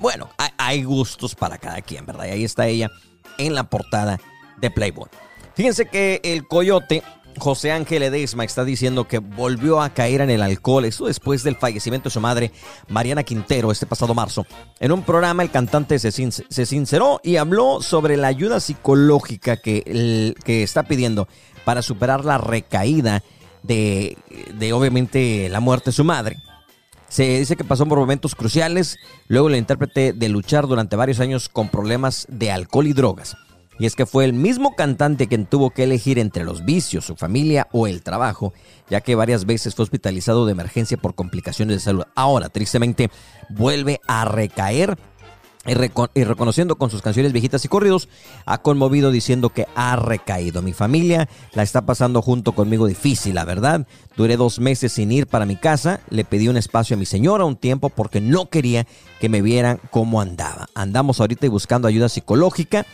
Bueno, 0.00 0.28
hay 0.58 0.82
gustos 0.82 1.36
para 1.36 1.56
cada 1.56 1.80
quien, 1.82 2.04
¿verdad? 2.04 2.26
Y 2.26 2.30
ahí 2.30 2.44
está 2.44 2.66
ella 2.66 2.90
en 3.38 3.54
la 3.54 3.70
portada 3.70 4.18
de 4.56 4.72
Playboy. 4.72 5.08
Fíjense 5.54 5.86
que 5.86 6.20
el 6.24 6.48
coyote 6.48 7.04
José 7.38 7.72
Ángel 7.72 8.02
Edesma 8.02 8.44
está 8.44 8.64
diciendo 8.64 9.08
que 9.08 9.18
volvió 9.18 9.80
a 9.80 9.90
caer 9.90 10.20
en 10.20 10.30
el 10.30 10.42
alcohol, 10.42 10.84
eso 10.84 11.06
después 11.06 11.42
del 11.42 11.56
fallecimiento 11.56 12.08
de 12.08 12.12
su 12.12 12.20
madre, 12.20 12.52
Mariana 12.88 13.22
Quintero, 13.22 13.70
este 13.70 13.86
pasado 13.86 14.14
marzo. 14.14 14.46
En 14.80 14.92
un 14.92 15.02
programa 15.02 15.42
el 15.42 15.50
cantante 15.50 15.98
se, 15.98 16.10
sinceró 16.66 17.20
y 17.22 17.36
habló 17.36 17.82
sobre 17.82 18.16
la 18.16 18.28
ayuda 18.28 18.60
psicológica 18.60 19.56
que, 19.56 20.34
que 20.44 20.62
está 20.62 20.84
pidiendo 20.84 21.28
para 21.64 21.82
superar 21.82 22.24
la 22.24 22.38
recaída 22.38 23.22
de, 23.62 24.16
de 24.54 24.72
obviamente 24.72 25.48
la 25.48 25.60
muerte 25.60 25.90
de 25.90 25.96
su 25.96 26.04
madre. 26.04 26.36
Se 27.08 27.38
dice 27.38 27.56
que 27.56 27.64
pasó 27.64 27.86
por 27.86 27.98
momentos 27.98 28.34
cruciales, 28.34 28.96
luego 29.28 29.48
el 29.48 29.56
intérprete 29.56 30.12
de 30.12 30.28
luchar 30.28 30.66
durante 30.66 30.96
varios 30.96 31.20
años 31.20 31.48
con 31.48 31.68
problemas 31.68 32.26
de 32.28 32.50
alcohol 32.50 32.86
y 32.88 32.92
drogas. 32.92 33.36
Y 33.78 33.86
es 33.86 33.96
que 33.96 34.06
fue 34.06 34.24
el 34.24 34.32
mismo 34.32 34.76
cantante 34.76 35.26
quien 35.26 35.46
tuvo 35.46 35.70
que 35.70 35.84
elegir 35.84 36.18
entre 36.18 36.44
los 36.44 36.64
vicios, 36.64 37.04
su 37.04 37.16
familia 37.16 37.68
o 37.72 37.86
el 37.86 38.02
trabajo, 38.02 38.52
ya 38.88 39.00
que 39.00 39.14
varias 39.14 39.46
veces 39.46 39.74
fue 39.74 39.82
hospitalizado 39.82 40.46
de 40.46 40.52
emergencia 40.52 40.96
por 40.96 41.14
complicaciones 41.14 41.76
de 41.76 41.80
salud. 41.80 42.04
Ahora, 42.14 42.48
tristemente, 42.48 43.10
vuelve 43.50 44.00
a 44.06 44.24
recaer 44.24 44.96
y, 45.66 46.24
reconociendo 46.24 46.76
con 46.76 46.90
sus 46.90 47.00
canciones 47.00 47.32
viejitas 47.32 47.64
y 47.64 47.68
corridos, 47.68 48.08
ha 48.44 48.58
conmovido 48.58 49.10
diciendo 49.10 49.48
que 49.48 49.66
ha 49.74 49.96
recaído. 49.96 50.60
Mi 50.62 50.72
familia 50.72 51.28
la 51.54 51.62
está 51.62 51.86
pasando 51.86 52.20
junto 52.20 52.52
conmigo 52.52 52.86
difícil, 52.86 53.34
la 53.36 53.44
verdad. 53.44 53.86
Duré 54.16 54.36
dos 54.36 54.58
meses 54.58 54.92
sin 54.92 55.10
ir 55.10 55.26
para 55.26 55.46
mi 55.46 55.56
casa. 55.56 56.00
Le 56.10 56.24
pedí 56.24 56.48
un 56.48 56.58
espacio 56.58 56.96
a 56.96 56.98
mi 56.98 57.06
señora 57.06 57.44
un 57.44 57.56
tiempo 57.56 57.88
porque 57.88 58.20
no 58.20 58.50
quería 58.50 58.86
que 59.20 59.28
me 59.28 59.40
vieran 59.40 59.80
cómo 59.90 60.20
andaba. 60.20 60.68
Andamos 60.74 61.20
ahorita 61.20 61.48
buscando 61.48 61.88
ayuda 61.88 62.08
psicológica 62.08 62.84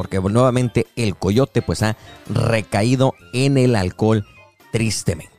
porque 0.00 0.18
nuevamente 0.18 0.86
el 0.96 1.14
coyote 1.14 1.60
pues 1.60 1.82
ha 1.82 1.94
recaído 2.26 3.12
en 3.34 3.58
el 3.58 3.76
alcohol 3.76 4.26
tristemente. 4.72 5.30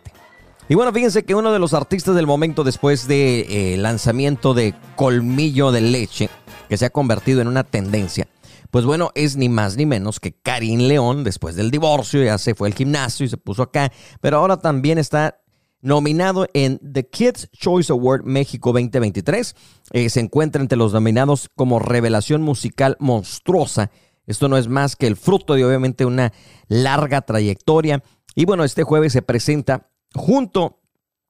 Y 0.69 0.75
bueno, 0.75 0.93
fíjense 0.93 1.25
que 1.25 1.33
uno 1.33 1.51
de 1.51 1.57
los 1.57 1.73
artistas 1.73 2.13
del 2.13 2.27
momento 2.27 2.63
después 2.63 3.07
del 3.07 3.47
de, 3.47 3.73
eh, 3.73 3.77
lanzamiento 3.77 4.53
de 4.53 4.75
Colmillo 4.95 5.71
de 5.71 5.81
Leche, 5.81 6.29
que 6.69 6.77
se 6.77 6.85
ha 6.85 6.91
convertido 6.91 7.41
en 7.41 7.47
una 7.47 7.63
tendencia, 7.63 8.27
pues 8.69 8.85
bueno, 8.85 9.09
es 9.15 9.35
ni 9.35 9.49
más 9.49 9.77
ni 9.77 9.87
menos 9.87 10.19
que 10.19 10.31
Karim 10.31 10.81
León, 10.81 11.23
después 11.23 11.55
del 11.55 11.71
divorcio, 11.71 12.23
ya 12.23 12.37
se 12.37 12.53
fue 12.53 12.67
al 12.67 12.75
gimnasio 12.75 13.25
y 13.25 13.29
se 13.29 13.37
puso 13.37 13.63
acá, 13.63 13.91
pero 14.21 14.37
ahora 14.37 14.57
también 14.57 14.99
está 14.99 15.41
nominado 15.81 16.47
en 16.53 16.79
The 16.79 17.07
Kids 17.07 17.49
Choice 17.51 17.91
Award 17.91 18.25
México 18.25 18.71
2023. 18.73 19.55
Eh, 19.93 20.09
se 20.09 20.19
encuentra 20.19 20.61
entre 20.61 20.77
los 20.77 20.93
nominados 20.93 21.49
como 21.55 21.79
revelación 21.79 22.43
musical 22.43 22.95
monstruosa. 22.99 23.89
Esto 24.27 24.47
no 24.47 24.57
es 24.57 24.67
más 24.67 24.95
que 24.95 25.07
el 25.07 25.15
fruto 25.15 25.55
de 25.55 25.65
obviamente 25.65 26.05
una 26.05 26.33
larga 26.67 27.21
trayectoria. 27.21 28.03
Y 28.35 28.45
bueno, 28.45 28.63
este 28.63 28.83
jueves 28.83 29.13
se 29.13 29.21
presenta 29.21 29.89
junto 30.13 30.79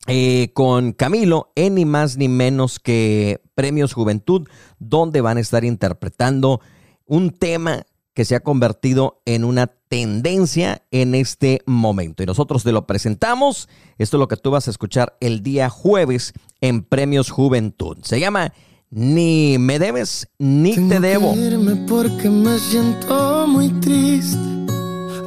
eh, 0.07 0.51
con 0.53 0.93
Camilo 0.93 1.51
en 1.55 1.75
ni 1.75 1.85
más 1.85 2.17
ni 2.17 2.27
menos 2.27 2.79
que 2.79 3.41
Premios 3.55 3.93
Juventud, 3.93 4.47
donde 4.79 5.21
van 5.21 5.37
a 5.37 5.41
estar 5.41 5.63
interpretando 5.63 6.61
un 7.05 7.31
tema 7.31 7.85
que 8.13 8.25
se 8.25 8.35
ha 8.35 8.41
convertido 8.41 9.21
en 9.25 9.43
una 9.43 9.67
tendencia 9.67 10.83
en 10.91 11.15
este 11.15 11.61
momento. 11.65 12.23
Y 12.23 12.25
nosotros 12.25 12.63
te 12.63 12.71
lo 12.71 12.85
presentamos. 12.85 13.69
Esto 13.97 14.17
es 14.17 14.19
lo 14.19 14.27
que 14.27 14.37
tú 14.37 14.51
vas 14.51 14.67
a 14.67 14.71
escuchar 14.71 15.17
el 15.21 15.43
día 15.43 15.69
jueves 15.69 16.33
en 16.59 16.83
Premios 16.83 17.29
Juventud. 17.29 17.97
Se 18.03 18.19
llama 18.19 18.53
Ni 18.91 19.57
me 19.57 19.79
debes 19.79 20.27
ni 20.37 20.75
te 20.75 20.99
debo. 20.99 21.33
porque 21.87 22.29
me 22.29 22.59
siento 22.59 23.47
muy 23.47 23.69
triste. 23.79 24.39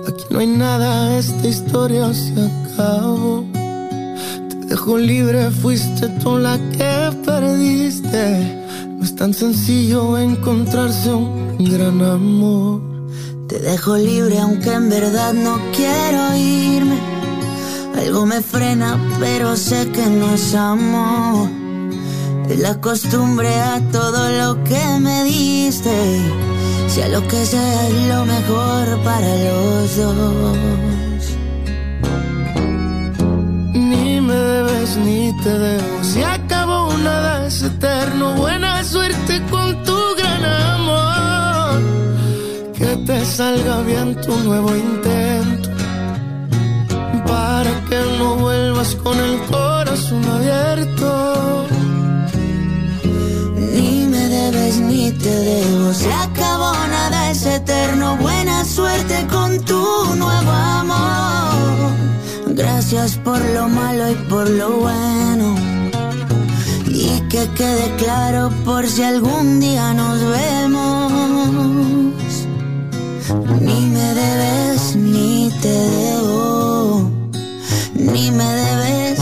Aquí 0.07 0.25
no 0.31 0.39
hay 0.39 0.47
nada, 0.47 1.19
esta 1.19 1.49
historia 1.49 2.13
se 2.13 2.33
acabó 2.33 3.45
dejo 4.75 4.99
libre, 4.99 5.51
fuiste 5.51 6.09
tú 6.21 6.37
la 6.37 6.59
que 6.73 7.17
perdiste. 7.25 8.25
No 8.97 9.05
es 9.05 9.15
tan 9.15 9.33
sencillo 9.33 10.19
encontrarse 10.19 11.13
un 11.13 11.65
gran 11.65 12.03
amor. 12.03 12.81
Te 13.49 13.61
dejo 13.61 13.97
libre 13.97 14.39
aunque 14.41 14.73
en 14.73 14.91
verdad 14.91 15.33
no 15.33 15.61
quiero 15.77 16.37
irme. 16.37 16.99
Algo 17.97 18.27
me 18.27 18.41
frena, 18.41 18.99
pero 19.21 19.55
sé 19.57 19.89
que 19.93 20.07
no 20.07 20.35
es 20.35 20.55
amor. 20.55 21.49
Es 22.49 22.59
la 22.59 22.81
costumbre 22.81 23.49
a 23.61 23.81
todo 23.93 24.31
lo 24.31 24.65
que 24.65 24.85
me 25.01 25.25
diste. 25.25 25.97
Sea 26.89 27.09
lo 27.09 27.27
que 27.27 27.45
sea 27.45 27.89
es 27.89 28.09
lo 28.09 28.25
mejor 28.25 29.03
para 29.03 29.37
los 29.37 29.97
dos. 29.97 30.85
ni 34.99 35.33
te 35.43 35.59
debo. 35.59 36.05
Si 36.05 36.23
acabó 36.23 36.93
nada 36.99 37.47
es 37.47 37.63
eterno. 37.63 38.35
Buena 38.35 38.85
suerte 38.85 39.43
con 39.51 39.83
tu 39.85 39.99
gran 40.19 40.45
amor. 40.45 41.83
Que 42.75 42.97
te 43.07 43.25
salga 43.25 43.81
bien 43.83 44.21
tu 44.21 44.37
nuevo 44.41 44.71
intento. 44.77 45.71
Para 47.27 47.73
que 47.89 48.01
no 48.19 48.37
vuelvas 48.37 48.95
con 48.97 49.19
el 49.19 49.39
corazón 49.51 50.25
abierto. 50.25 51.67
Te 55.25 55.31
debo. 55.31 55.95
Se 55.95 56.13
acabó 56.13 56.73
nada 56.97 57.31
es 57.31 57.47
eterno. 57.47 58.17
Buena 58.19 58.65
suerte 58.65 59.27
con 59.31 59.59
tu 59.65 59.83
nuevo 60.17 60.51
amor 60.51 61.93
Gracias 62.49 63.17
por 63.27 63.41
lo 63.57 63.69
malo 63.69 64.11
y 64.11 64.15
por 64.31 64.49
lo 64.49 64.69
bueno. 64.85 65.47
Y 66.87 67.09
que 67.31 67.49
quede 67.59 67.87
claro 67.97 68.51
por 68.67 68.87
si 68.87 69.03
algún 69.03 69.61
día 69.61 69.95
nos 69.95 70.21
vemos. 70.39 71.13
Ni 73.67 73.81
me 73.95 74.09
debes 74.23 74.97
ni 74.97 75.51
te 75.63 75.77
debo. 75.99 77.11
Ni 77.95 78.31
me 78.31 78.49
debes 78.65 79.21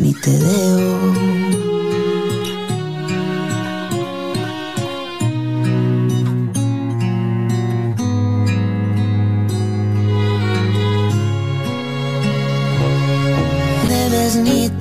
ni 0.00 0.12
te 0.14 0.30
debo. 0.30 1.05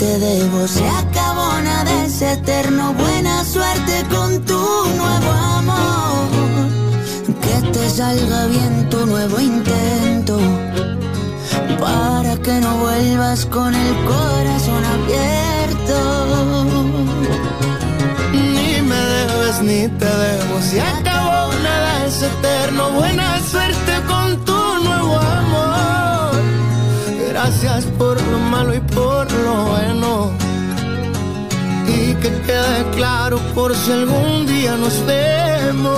Te 0.05 0.19
debo. 0.19 0.67
Se 0.67 0.87
acabó, 0.87 1.49
nada 1.69 2.05
es 2.05 2.21
eterno. 2.21 2.93
Buena 2.93 3.43
suerte 3.43 3.95
con 4.13 4.29
tu 4.49 4.61
nuevo 5.01 5.31
amor. 5.59 6.27
Que 7.43 7.55
te 7.73 7.89
salga 7.89 8.45
bien 8.47 8.89
tu 8.91 9.05
nuevo 9.05 9.39
intento. 9.39 10.37
Para 11.79 12.33
que 12.43 12.55
no 12.65 12.71
vuelvas 12.85 13.45
con 13.45 13.73
el 13.73 13.93
corazón 14.13 14.83
abierto. 14.95 15.97
Ni 18.33 18.81
me 18.89 19.01
debes 19.13 19.57
ni 19.69 19.81
te 19.99 20.11
debo. 20.23 20.55
Se 20.69 20.81
acabó, 20.81 21.41
nada 21.67 22.05
es 22.07 22.21
eterno. 22.21 22.83
Buena 22.91 23.27
suerte 23.51 23.93
Por 27.97 28.21
lo 28.21 28.37
malo 28.37 28.75
y 28.75 28.79
por 28.79 29.31
lo 29.31 29.65
bueno. 29.65 30.31
Y 31.87 32.13
que 32.21 32.29
quede 32.45 32.91
claro 32.95 33.39
por 33.55 33.75
si 33.75 33.91
algún 33.91 34.45
día 34.45 34.77
nos 34.77 35.03
vemos. 35.05 35.95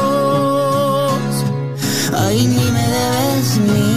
Ay, 2.14 2.48
ni 2.48 2.72
me 2.72 2.88
debes 2.88 3.58
ni 3.68 3.97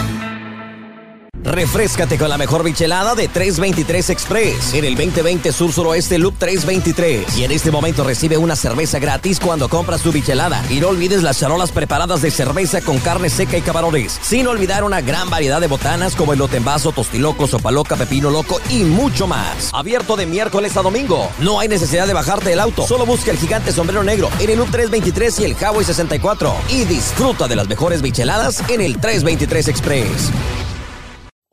Refrescate 1.51 2.17
con 2.17 2.29
la 2.29 2.37
mejor 2.37 2.63
bichelada 2.63 3.13
de 3.13 3.27
323 3.27 4.09
Express 4.11 4.73
en 4.73 4.85
el 4.85 4.95
2020 4.95 5.51
Sur 5.51 5.73
Suroeste 5.73 6.17
Loop 6.17 6.35
323. 6.37 7.37
Y 7.37 7.43
en 7.43 7.51
este 7.51 7.71
momento 7.71 8.05
recibe 8.05 8.37
una 8.37 8.55
cerveza 8.55 8.99
gratis 8.99 9.37
cuando 9.37 9.67
compras 9.67 10.01
tu 10.01 10.13
bichelada. 10.13 10.63
Y 10.69 10.79
no 10.79 10.87
olvides 10.87 11.23
las 11.23 11.39
charolas 11.39 11.73
preparadas 11.73 12.21
de 12.21 12.31
cerveza 12.31 12.79
con 12.79 12.99
carne 12.99 13.29
seca 13.29 13.57
y 13.57 13.61
camarones. 13.61 14.17
Sin 14.21 14.47
olvidar 14.47 14.85
una 14.85 15.01
gran 15.01 15.29
variedad 15.29 15.59
de 15.59 15.67
botanas 15.67 16.15
como 16.15 16.31
el 16.31 16.39
vaso, 16.63 16.93
tostiloco, 16.93 17.47
sopaloca, 17.47 17.97
pepino 17.97 18.29
loco 18.29 18.61
y 18.69 18.83
mucho 18.85 19.27
más. 19.27 19.71
Abierto 19.73 20.15
de 20.15 20.27
miércoles 20.27 20.77
a 20.77 20.81
domingo. 20.81 21.29
No 21.39 21.59
hay 21.59 21.67
necesidad 21.67 22.07
de 22.07 22.13
bajarte 22.13 22.51
del 22.51 22.61
auto. 22.61 22.87
Solo 22.87 23.05
busca 23.05 23.29
el 23.29 23.37
gigante 23.37 23.73
sombrero 23.73 24.03
negro 24.03 24.29
en 24.39 24.51
el 24.51 24.57
Loop 24.57 24.71
323 24.71 25.39
y 25.41 25.43
el 25.43 25.51
Highway 25.51 25.83
64. 25.83 26.55
Y 26.69 26.85
disfruta 26.85 27.49
de 27.49 27.57
las 27.57 27.67
mejores 27.67 28.01
bicheladas 28.01 28.63
en 28.69 28.79
el 28.79 29.01
323 29.01 29.67
Express. 29.67 30.31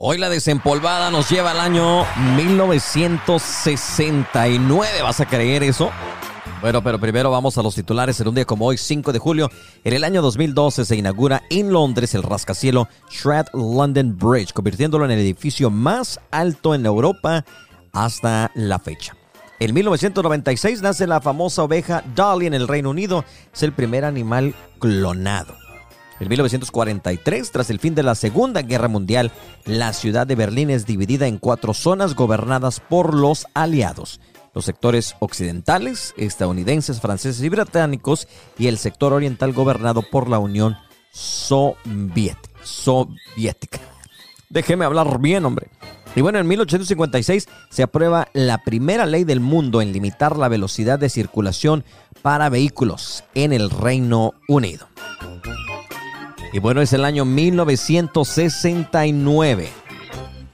Hoy 0.01 0.17
la 0.17 0.29
desempolvada 0.29 1.11
nos 1.11 1.29
lleva 1.29 1.51
al 1.51 1.59
año 1.59 2.05
1969. 2.37 5.03
¿Vas 5.03 5.19
a 5.19 5.27
creer 5.27 5.65
eso? 5.65 5.91
Bueno, 6.61 6.85
pero 6.85 7.01
primero 7.01 7.33
vamos 7.33 7.59
a 7.59 7.65
los 7.65 7.75
titulares. 7.75 8.21
En 8.21 8.29
un 8.29 8.37
día 8.37 8.45
como 8.45 8.67
hoy, 8.67 8.79
5 8.79 9.13
de 9.13 9.19
julio, 9.19 9.51
en 9.83 9.93
el 9.93 10.05
año 10.05 10.23
2012 10.23 10.85
se 10.85 10.95
inaugura 10.95 11.43
en 11.51 11.73
Londres 11.73 12.15
el 12.15 12.23
rascacielo 12.23 12.87
Shred 13.11 13.47
London 13.53 14.17
Bridge, 14.17 14.53
convirtiéndolo 14.53 15.05
en 15.05 15.11
el 15.11 15.19
edificio 15.19 15.69
más 15.69 16.21
alto 16.31 16.77
en 16.77 16.87
Europa 16.87 17.45
hasta 17.93 18.53
la 18.55 18.79
fecha. 18.79 19.17
En 19.59 19.75
1996 19.75 20.81
nace 20.81 21.09
la 21.09 21.21
famosa 21.21 21.65
oveja 21.65 22.05
Dolly 22.15 22.47
en 22.47 22.55
el 22.55 22.69
Reino 22.69 22.91
Unido. 22.91 23.25
Es 23.53 23.65
el 23.65 23.73
primer 23.73 24.05
animal 24.05 24.55
clonado. 24.79 25.57
En 26.21 26.29
1943, 26.29 27.53
tras 27.53 27.71
el 27.71 27.79
fin 27.79 27.95
de 27.95 28.03
la 28.03 28.17
Segunda 28.17 28.63
Guerra 28.63 28.89
Mundial, 28.89 29.31
la 29.65 29.93
ciudad 29.93 30.27
de 30.27 30.35
Berlín 30.35 30.71
es 30.71 30.85
dividida 30.85 31.29
en 31.29 31.39
cuatro 31.39 31.75
zonas 31.75 32.17
gobernadas 32.17 32.81
por 32.81 33.15
los 33.15 33.47
aliados. 33.55 34.21
Los 34.53 34.65
sectores 34.65 35.15
occidentales, 35.21 36.15
estadounidenses, 36.17 37.01
franceses 37.01 37.41
y 37.45 37.49
británicos, 37.49 38.27
y 38.59 38.67
el 38.67 38.79
sector 38.79 39.13
oriental 39.13 39.53
gobernado 39.53 40.03
por 40.03 40.29
la 40.29 40.41
Unión 40.41 40.77
Soviética. 41.13 41.79
Déjeme 44.51 44.85
hablar 44.85 45.21
bien, 45.21 45.45
hombre. 45.45 45.71
Y 46.17 46.21
bueno, 46.21 46.41
en 46.41 46.49
1856 46.49 47.47
se 47.71 47.83
aprueba 47.85 48.29
la 48.33 48.59
primera 48.65 49.07
ley 49.07 49.23
del 49.23 49.39
mundo 49.39 49.81
en 49.81 49.93
limitar 49.93 50.37
la 50.37 50.49
velocidad 50.49 50.99
de 50.99 51.11
circulación 51.11 51.85
para 52.23 52.49
vehículos 52.49 53.23
en 53.35 53.53
el 53.53 53.71
Reino 53.71 54.33
Unido. 54.49 54.89
Y 56.53 56.61
bueno, 56.61 56.81
es 56.81 56.93
el 56.93 57.05
año 57.05 57.25
1969, 57.25 59.69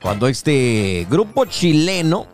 cuando 0.02 0.28
este 0.28 1.06
grupo 1.08 1.44
chileno 1.44 2.26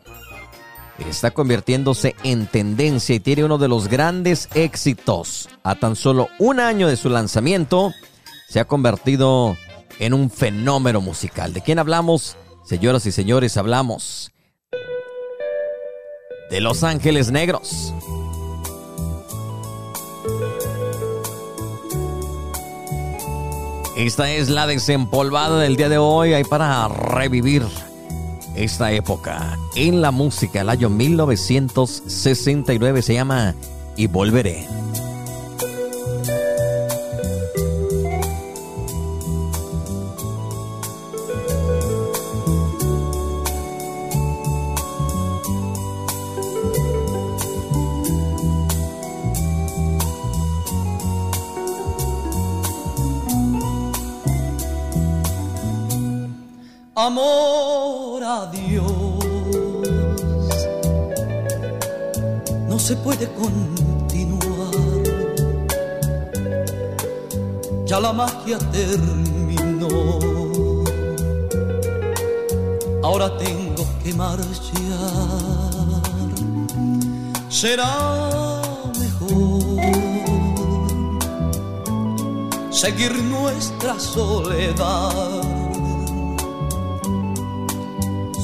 está 1.09 1.31
convirtiéndose 1.31 2.15
en 2.25 2.47
tendencia 2.47 3.15
y 3.15 3.21
tiene 3.21 3.45
uno 3.45 3.59
de 3.59 3.69
los 3.69 3.89
grandes 3.89 4.49
éxitos. 4.55 5.49
A 5.63 5.75
tan 5.75 5.97
solo 5.97 6.29
un 6.39 6.61
año 6.61 6.89
de 6.89 6.97
su 6.97 7.11
lanzamiento, 7.11 7.93
se 8.49 8.61
ha 8.61 8.65
convertido 8.65 9.57
en 9.99 10.15
un 10.15 10.31
fenómeno 10.31 11.01
musical. 11.01 11.53
¿De 11.53 11.61
quién 11.61 11.79
hablamos? 11.79 12.37
Señoras 12.65 13.07
y 13.07 13.13
señores, 13.13 13.57
hablamos 13.57 14.33
de 16.51 16.61
Los 16.61 16.83
Ángeles 16.83 17.31
Negros. 17.31 17.95
Esta 24.01 24.33
es 24.33 24.49
la 24.49 24.67
desempolvada 24.67 25.61
del 25.61 25.77
día 25.77 25.91
de 25.91 25.99
hoy, 25.99 26.33
ahí 26.33 26.43
para 26.43 26.89
revivir 26.89 27.63
esta 28.55 28.91
época 28.93 29.59
en 29.77 30.01
la 30.01 30.11
música. 30.11 30.63
El 30.63 30.71
año 30.71 30.89
1969 30.89 33.03
se 33.03 33.13
llama 33.13 33.55
Y 33.97 34.07
Volveré. 34.07 34.67
Amor 57.07 58.23
a 58.23 58.47
Dios. 58.47 58.85
No 62.69 62.79
se 62.79 62.97
puede 62.97 63.27
continuar. 63.33 64.41
Ya 67.87 68.01
la 68.01 68.13
magia 68.13 68.59
terminó. 68.71 69.89
Ahora 73.03 73.37
tengo 73.39 73.85
que 74.03 74.13
marchar. 74.15 74.51
Será 77.49 78.63
mejor 78.99 79.61
seguir 82.71 83.13
nuestra 83.25 83.99
soledad 83.99 85.50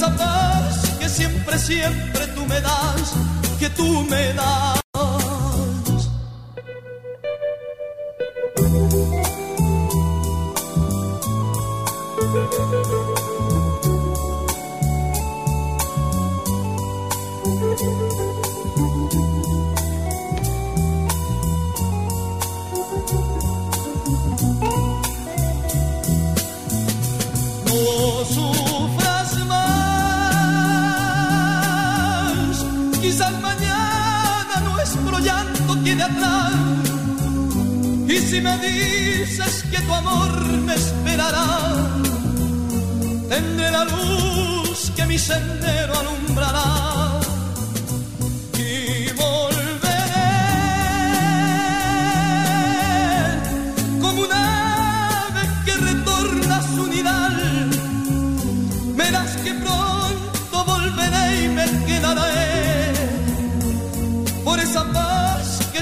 esa 0.00 0.16
paz 0.16 0.96
que 0.98 1.08
siempre, 1.10 1.58
siempre 1.58 2.26
tú 2.28 2.46
me 2.46 2.58
das, 2.62 3.12
que 3.58 3.68
tú 3.68 4.02
me 4.08 4.32
das. 4.32 4.79
Si 38.30 38.40
me 38.40 38.56
dices 38.58 39.64
que 39.72 39.80
tu 39.80 39.92
amor 39.92 40.30
me 40.66 40.74
esperará, 40.74 41.46
tendré 43.28 43.70
la 43.72 43.84
luz 43.84 44.92
que 44.94 45.04
mi 45.06 45.18
sendero 45.18 45.92
alumbrará. 45.98 46.99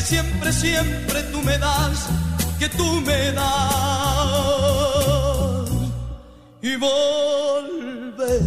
Siempre, 0.09 0.53
siempre 0.53 1.23
tú 1.25 1.43
me 1.43 1.59
das 1.59 2.09
que 2.59 2.69
tú 2.71 3.01
me 3.03 3.33
das. 3.33 3.79
y 6.63 6.77
volver. 6.77 8.43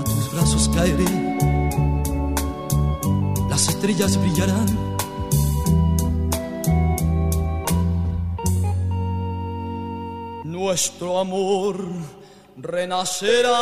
A 0.00 0.04
tus 0.04 0.32
brazos 0.32 0.68
caeré, 0.74 1.38
las 3.48 3.68
estrellas 3.68 4.16
brillarán. 4.16 4.68
Nuestro 10.44 11.20
amor 11.20 11.76
renacerá. 12.56 13.58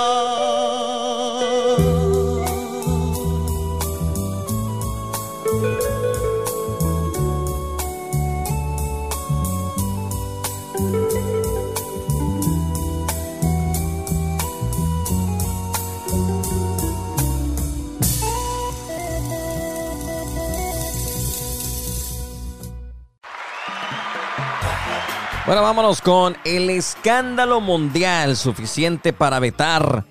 Bueno, 25.48 25.62
vámonos 25.62 26.02
con 26.02 26.36
el 26.44 26.68
escándalo 26.68 27.62
mundial 27.62 28.36
suficiente 28.36 29.14
para 29.14 29.38
vetar 29.38 30.04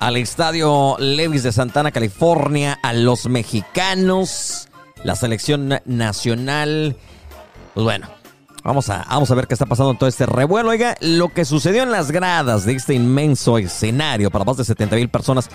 al 0.00 0.16
estadio 0.16 0.96
Levis 0.98 1.44
de 1.44 1.52
Santana, 1.52 1.92
California, 1.92 2.76
a 2.82 2.92
los 2.92 3.26
mexicanos, 3.26 4.68
la 5.04 5.14
selección 5.14 5.78
nacional. 5.84 6.96
Pues 7.72 7.84
bueno, 7.84 8.08
vamos 8.64 8.90
a, 8.90 9.06
vamos 9.08 9.30
a 9.30 9.36
ver 9.36 9.46
qué 9.46 9.54
está 9.54 9.66
pasando 9.66 9.92
en 9.92 9.98
todo 9.98 10.08
este 10.08 10.26
revuelo. 10.26 10.70
Oiga, 10.70 10.96
lo 11.02 11.28
que 11.28 11.44
sucedió 11.44 11.84
en 11.84 11.92
las 11.92 12.10
gradas 12.10 12.64
de 12.64 12.72
este 12.72 12.94
inmenso 12.94 13.58
escenario 13.58 14.28
para 14.28 14.44
más 14.44 14.56
de 14.56 14.64
70 14.64 14.96
mil 14.96 15.08
personas 15.08 15.50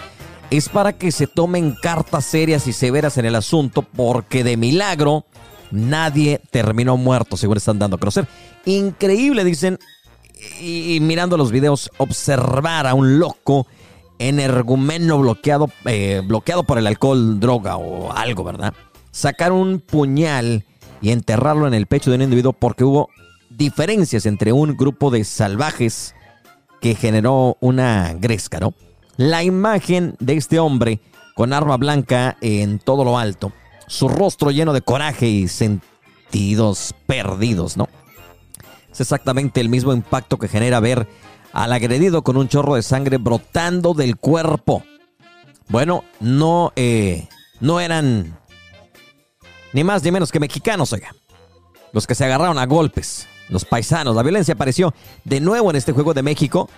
es 0.49 0.69
para 0.69 0.93
que 0.93 1.11
se 1.11 1.27
tomen 1.27 1.75
cartas 1.81 2.23
serias 2.23 2.67
y 2.67 2.71
severas 2.71 3.17
en 3.17 3.25
el 3.25 3.35
asunto, 3.35 3.81
porque 3.81 4.45
de 4.45 4.55
milagro 4.55 5.25
nadie 5.73 6.39
terminó 6.51 6.97
muerto, 6.97 7.35
según 7.35 7.57
están 7.57 7.79
dando 7.79 7.95
a 7.95 7.99
conocer. 7.99 8.27
Increíble, 8.65 9.43
dicen, 9.43 9.79
y, 10.61 10.99
mirando 11.01 11.35
los 11.35 11.51
videos, 11.51 11.89
observar 11.97 12.87
a 12.87 12.93
un 12.93 13.19
loco 13.19 13.67
energumeno 14.19 15.17
bloqueado, 15.17 15.69
eh, 15.85 16.21
bloqueado 16.23 16.63
por 16.63 16.77
el 16.77 16.87
alcohol, 16.87 17.39
droga 17.39 17.77
o 17.77 18.13
algo, 18.13 18.43
¿verdad? 18.43 18.73
Sacar 19.11 19.51
un 19.51 19.79
puñal 19.79 20.63
y 21.01 21.11
enterrarlo 21.11 21.67
en 21.67 21.73
el 21.73 21.87
pecho 21.87 22.11
de 22.11 22.17
un 22.17 22.21
individuo 22.21 22.53
porque 22.53 22.83
hubo 22.83 23.09
diferencias 23.49 24.25
entre 24.25 24.53
un 24.53 24.77
grupo 24.77 25.09
de 25.09 25.23
salvajes 25.23 26.13
que 26.81 26.95
generó 26.95 27.57
una 27.59 28.13
gresca, 28.13 28.59
¿no? 28.59 28.73
La 29.17 29.43
imagen 29.43 30.15
de 30.19 30.35
este 30.35 30.59
hombre 30.59 30.99
con 31.35 31.51
arma 31.51 31.77
blanca 31.77 32.37
en 32.41 32.79
todo 32.79 33.03
lo 33.03 33.17
alto, 33.17 33.51
su 33.87 34.07
rostro 34.07 34.51
lleno 34.51 34.73
de 34.73 34.81
coraje 34.81 35.27
y 35.27 35.47
sentidos 35.47 36.93
perdidos, 37.05 37.77
¿no? 37.77 37.89
Es 38.91 39.01
exactamente 39.01 39.59
el 39.59 39.69
mismo 39.69 39.93
impacto 39.93 40.37
que 40.37 40.47
genera 40.47 40.79
ver 40.79 41.07
al 41.51 41.73
agredido 41.73 42.23
con 42.23 42.37
un 42.37 42.47
chorro 42.47 42.75
de 42.75 42.83
sangre 42.83 43.17
brotando 43.17 43.93
del 43.93 44.17
cuerpo. 44.17 44.83
Bueno, 45.67 46.03
no, 46.19 46.73
eh, 46.75 47.27
no 47.59 47.79
eran 47.79 48.37
ni 49.73 49.83
más 49.83 50.03
ni 50.03 50.11
menos 50.11 50.31
que 50.31 50.39
mexicanos, 50.39 50.93
oiga. 50.93 51.15
Los 51.91 52.07
que 52.07 52.15
se 52.15 52.25
agarraron 52.25 52.59
a 52.59 52.65
golpes, 52.65 53.27
los 53.49 53.65
paisanos. 53.65 54.15
La 54.15 54.23
violencia 54.23 54.53
apareció 54.53 54.93
de 55.23 55.39
nuevo 55.39 55.69
en 55.69 55.75
este 55.75 55.91
juego 55.91 56.13
de 56.13 56.23
México 56.23 56.69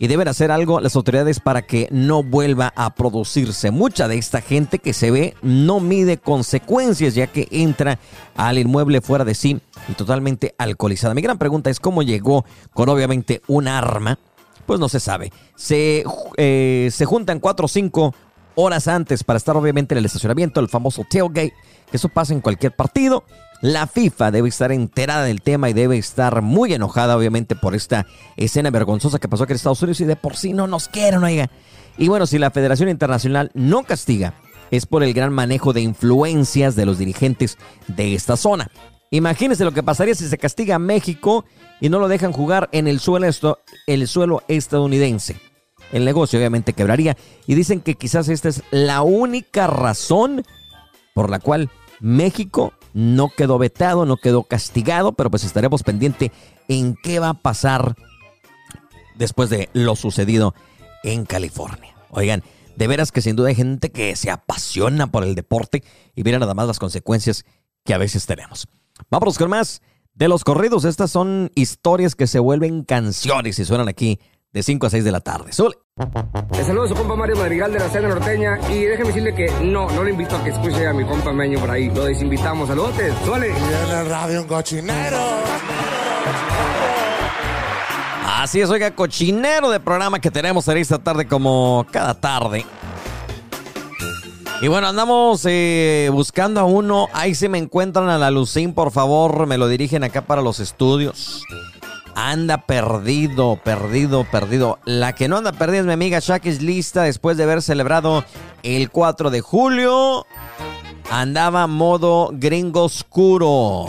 y 0.00 0.06
deben 0.08 0.28
hacer 0.28 0.50
algo 0.50 0.80
las 0.80 0.96
autoridades 0.96 1.40
para 1.40 1.60
que 1.60 1.86
no 1.92 2.22
vuelva 2.22 2.72
a 2.74 2.94
producirse. 2.94 3.70
Mucha 3.70 4.08
de 4.08 4.16
esta 4.16 4.40
gente 4.40 4.78
que 4.78 4.94
se 4.94 5.10
ve 5.10 5.34
no 5.42 5.78
mide 5.78 6.16
consecuencias 6.16 7.14
ya 7.14 7.26
que 7.26 7.46
entra 7.50 7.98
al 8.34 8.56
inmueble 8.56 9.02
fuera 9.02 9.26
de 9.26 9.34
sí 9.34 9.60
y 9.88 9.92
totalmente 9.92 10.54
alcoholizada. 10.56 11.12
Mi 11.12 11.20
gran 11.20 11.36
pregunta 11.36 11.68
es 11.68 11.78
cómo 11.78 12.02
llegó 12.02 12.46
con 12.72 12.88
obviamente 12.88 13.42
un 13.46 13.68
arma. 13.68 14.18
Pues 14.64 14.80
no 14.80 14.88
se 14.88 15.00
sabe. 15.00 15.32
Se, 15.54 16.02
eh, 16.38 16.88
se 16.90 17.04
juntan 17.04 17.38
cuatro 17.38 17.66
o 17.66 17.68
cinco 17.68 18.14
horas 18.54 18.88
antes 18.88 19.24
para 19.24 19.36
estar 19.36 19.56
obviamente 19.56 19.94
en 19.94 19.98
el 19.98 20.06
estacionamiento, 20.06 20.60
el 20.60 20.68
famoso 20.68 21.04
tailgate, 21.08 21.54
que 21.90 21.96
eso 21.96 22.08
pasa 22.08 22.32
en 22.32 22.40
cualquier 22.40 22.74
partido. 22.74 23.24
La 23.62 23.86
FIFA 23.86 24.30
debe 24.30 24.48
estar 24.48 24.72
enterada 24.72 25.24
del 25.24 25.42
tema 25.42 25.68
y 25.68 25.74
debe 25.74 25.98
estar 25.98 26.40
muy 26.40 26.72
enojada, 26.72 27.16
obviamente, 27.16 27.56
por 27.56 27.74
esta 27.74 28.06
escena 28.36 28.70
vergonzosa 28.70 29.18
que 29.18 29.28
pasó 29.28 29.44
aquí 29.44 29.52
en 29.52 29.56
Estados 29.56 29.82
Unidos 29.82 30.00
y 30.00 30.06
de 30.06 30.16
por 30.16 30.36
sí 30.36 30.54
no 30.54 30.66
nos 30.66 30.88
quieren, 30.88 31.22
oiga. 31.22 31.50
Y 31.98 32.08
bueno, 32.08 32.26
si 32.26 32.38
la 32.38 32.50
Federación 32.50 32.88
Internacional 32.88 33.50
no 33.52 33.82
castiga, 33.82 34.34
es 34.70 34.86
por 34.86 35.02
el 35.02 35.12
gran 35.12 35.32
manejo 35.32 35.72
de 35.72 35.82
influencias 35.82 36.76
de 36.76 36.86
los 36.86 36.98
dirigentes 36.98 37.58
de 37.86 38.14
esta 38.14 38.36
zona. 38.36 38.70
Imagínense 39.10 39.64
lo 39.64 39.72
que 39.72 39.82
pasaría 39.82 40.14
si 40.14 40.28
se 40.28 40.38
castiga 40.38 40.76
a 40.76 40.78
México 40.78 41.44
y 41.80 41.88
no 41.88 41.98
lo 41.98 42.08
dejan 42.08 42.32
jugar 42.32 42.68
en 42.72 42.86
el 42.86 43.00
suelo, 43.00 43.26
el 43.86 44.08
suelo 44.08 44.42
estadounidense. 44.48 45.49
El 45.92 46.04
negocio 46.04 46.38
obviamente 46.38 46.72
quebraría 46.72 47.16
y 47.46 47.54
dicen 47.54 47.80
que 47.80 47.94
quizás 47.94 48.28
esta 48.28 48.48
es 48.48 48.62
la 48.70 49.02
única 49.02 49.66
razón 49.66 50.44
por 51.14 51.30
la 51.30 51.40
cual 51.40 51.70
México 52.00 52.72
no 52.94 53.28
quedó 53.28 53.58
vetado, 53.58 54.06
no 54.06 54.16
quedó 54.16 54.44
castigado, 54.44 55.12
pero 55.12 55.30
pues 55.30 55.44
estaremos 55.44 55.82
pendiente 55.82 56.32
en 56.68 56.96
qué 57.02 57.18
va 57.18 57.30
a 57.30 57.34
pasar 57.34 57.94
después 59.16 59.50
de 59.50 59.68
lo 59.72 59.96
sucedido 59.96 60.54
en 61.02 61.24
California. 61.26 61.94
Oigan, 62.10 62.42
de 62.76 62.86
veras 62.86 63.12
que 63.12 63.20
sin 63.20 63.36
duda 63.36 63.48
hay 63.48 63.54
gente 63.54 63.90
que 63.90 64.16
se 64.16 64.30
apasiona 64.30 65.08
por 65.08 65.24
el 65.24 65.34
deporte 65.34 65.82
y 66.14 66.24
mira 66.24 66.38
nada 66.38 66.54
más 66.54 66.66
las 66.66 66.78
consecuencias 66.78 67.44
que 67.84 67.94
a 67.94 67.98
veces 67.98 68.26
tenemos. 68.26 68.66
Vamos 69.10 69.38
con 69.38 69.50
más 69.50 69.82
de 70.14 70.28
los 70.28 70.44
corridos. 70.44 70.84
Estas 70.84 71.10
son 71.10 71.50
historias 71.54 72.14
que 72.14 72.26
se 72.26 72.38
vuelven 72.38 72.84
canciones 72.84 73.58
y 73.58 73.64
suenan 73.64 73.88
aquí 73.88 74.18
de 74.52 74.62
5 74.62 74.86
a 74.86 74.90
6 74.90 75.04
de 75.04 75.12
la 75.12 75.20
tarde. 75.20 75.52
¡Sule! 75.52 75.76
Le 76.52 76.64
saludo 76.64 76.84
a 76.84 76.88
su 76.88 76.94
compa 76.94 77.14
Mario 77.14 77.36
Madrigal 77.36 77.72
de 77.72 77.78
la 77.78 77.88
Cena 77.88 78.08
Norteña 78.08 78.58
y 78.70 78.84
déjeme 78.84 79.08
decirle 79.08 79.34
que 79.34 79.50
no, 79.62 79.90
no 79.90 80.02
le 80.02 80.10
invito 80.10 80.36
a 80.36 80.42
que 80.42 80.50
escuche 80.50 80.86
a 80.86 80.92
mi 80.92 81.04
compa 81.04 81.32
Meño 81.32 81.60
por 81.60 81.70
ahí. 81.70 81.90
Lo 81.90 82.04
desinvitamos. 82.04 82.68
Saludos, 82.68 82.94
suele. 83.24 83.48
Y 83.48 83.52
en 83.52 83.98
el 83.98 84.06
radio 84.06 84.42
un 84.42 84.48
cochinero. 84.48 85.18
Así 88.26 88.60
es, 88.60 88.70
oiga, 88.70 88.94
cochinero 88.94 89.70
de 89.70 89.80
programa 89.80 90.18
que 90.18 90.30
tenemos 90.30 90.66
en 90.68 90.78
esta 90.78 90.98
tarde 90.98 91.26
como 91.26 91.86
cada 91.90 92.14
tarde. 92.14 92.64
Y 94.62 94.68
bueno, 94.68 94.88
andamos 94.88 95.44
eh, 95.46 96.08
buscando 96.12 96.60
a 96.60 96.64
uno. 96.64 97.08
Ahí 97.12 97.34
se 97.34 97.48
me 97.48 97.58
encuentran 97.58 98.08
a 98.08 98.18
la 98.18 98.30
Lucín, 98.30 98.72
por 98.72 98.90
favor, 98.92 99.46
me 99.46 99.58
lo 99.58 99.68
dirigen 99.68 100.04
acá 100.04 100.22
para 100.22 100.42
los 100.42 100.58
estudios. 100.60 101.42
Anda 102.14 102.58
perdido, 102.58 103.58
perdido, 103.62 104.24
perdido. 104.24 104.78
La 104.84 105.14
que 105.14 105.28
no 105.28 105.36
anda 105.36 105.52
perdida 105.52 105.80
es 105.80 105.86
mi 105.86 105.92
amiga 105.92 106.18
Shakis 106.20 106.62
lista 106.62 107.02
después 107.02 107.36
de 107.36 107.44
haber 107.44 107.62
celebrado 107.62 108.24
el 108.62 108.90
4 108.90 109.30
de 109.30 109.40
julio. 109.40 110.26
Andaba 111.10 111.66
modo 111.66 112.30
gringo 112.32 112.84
oscuro 112.84 113.86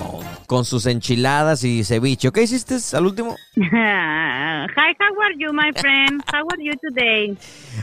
con 0.47 0.65
sus 0.65 0.85
enchiladas 0.87 1.63
y 1.63 1.83
ceviche. 1.83 2.31
¿Qué 2.31 2.41
hiciste 2.41 2.75
al 2.97 3.05
último? 3.05 3.35
Hi, 3.55 4.93
how 4.99 5.21
are 5.21 5.35
you, 5.37 5.53
my 5.53 5.71
friend? 5.79 6.21
How 6.33 6.45
are 6.51 6.63
you 6.63 6.73
today? 6.81 7.37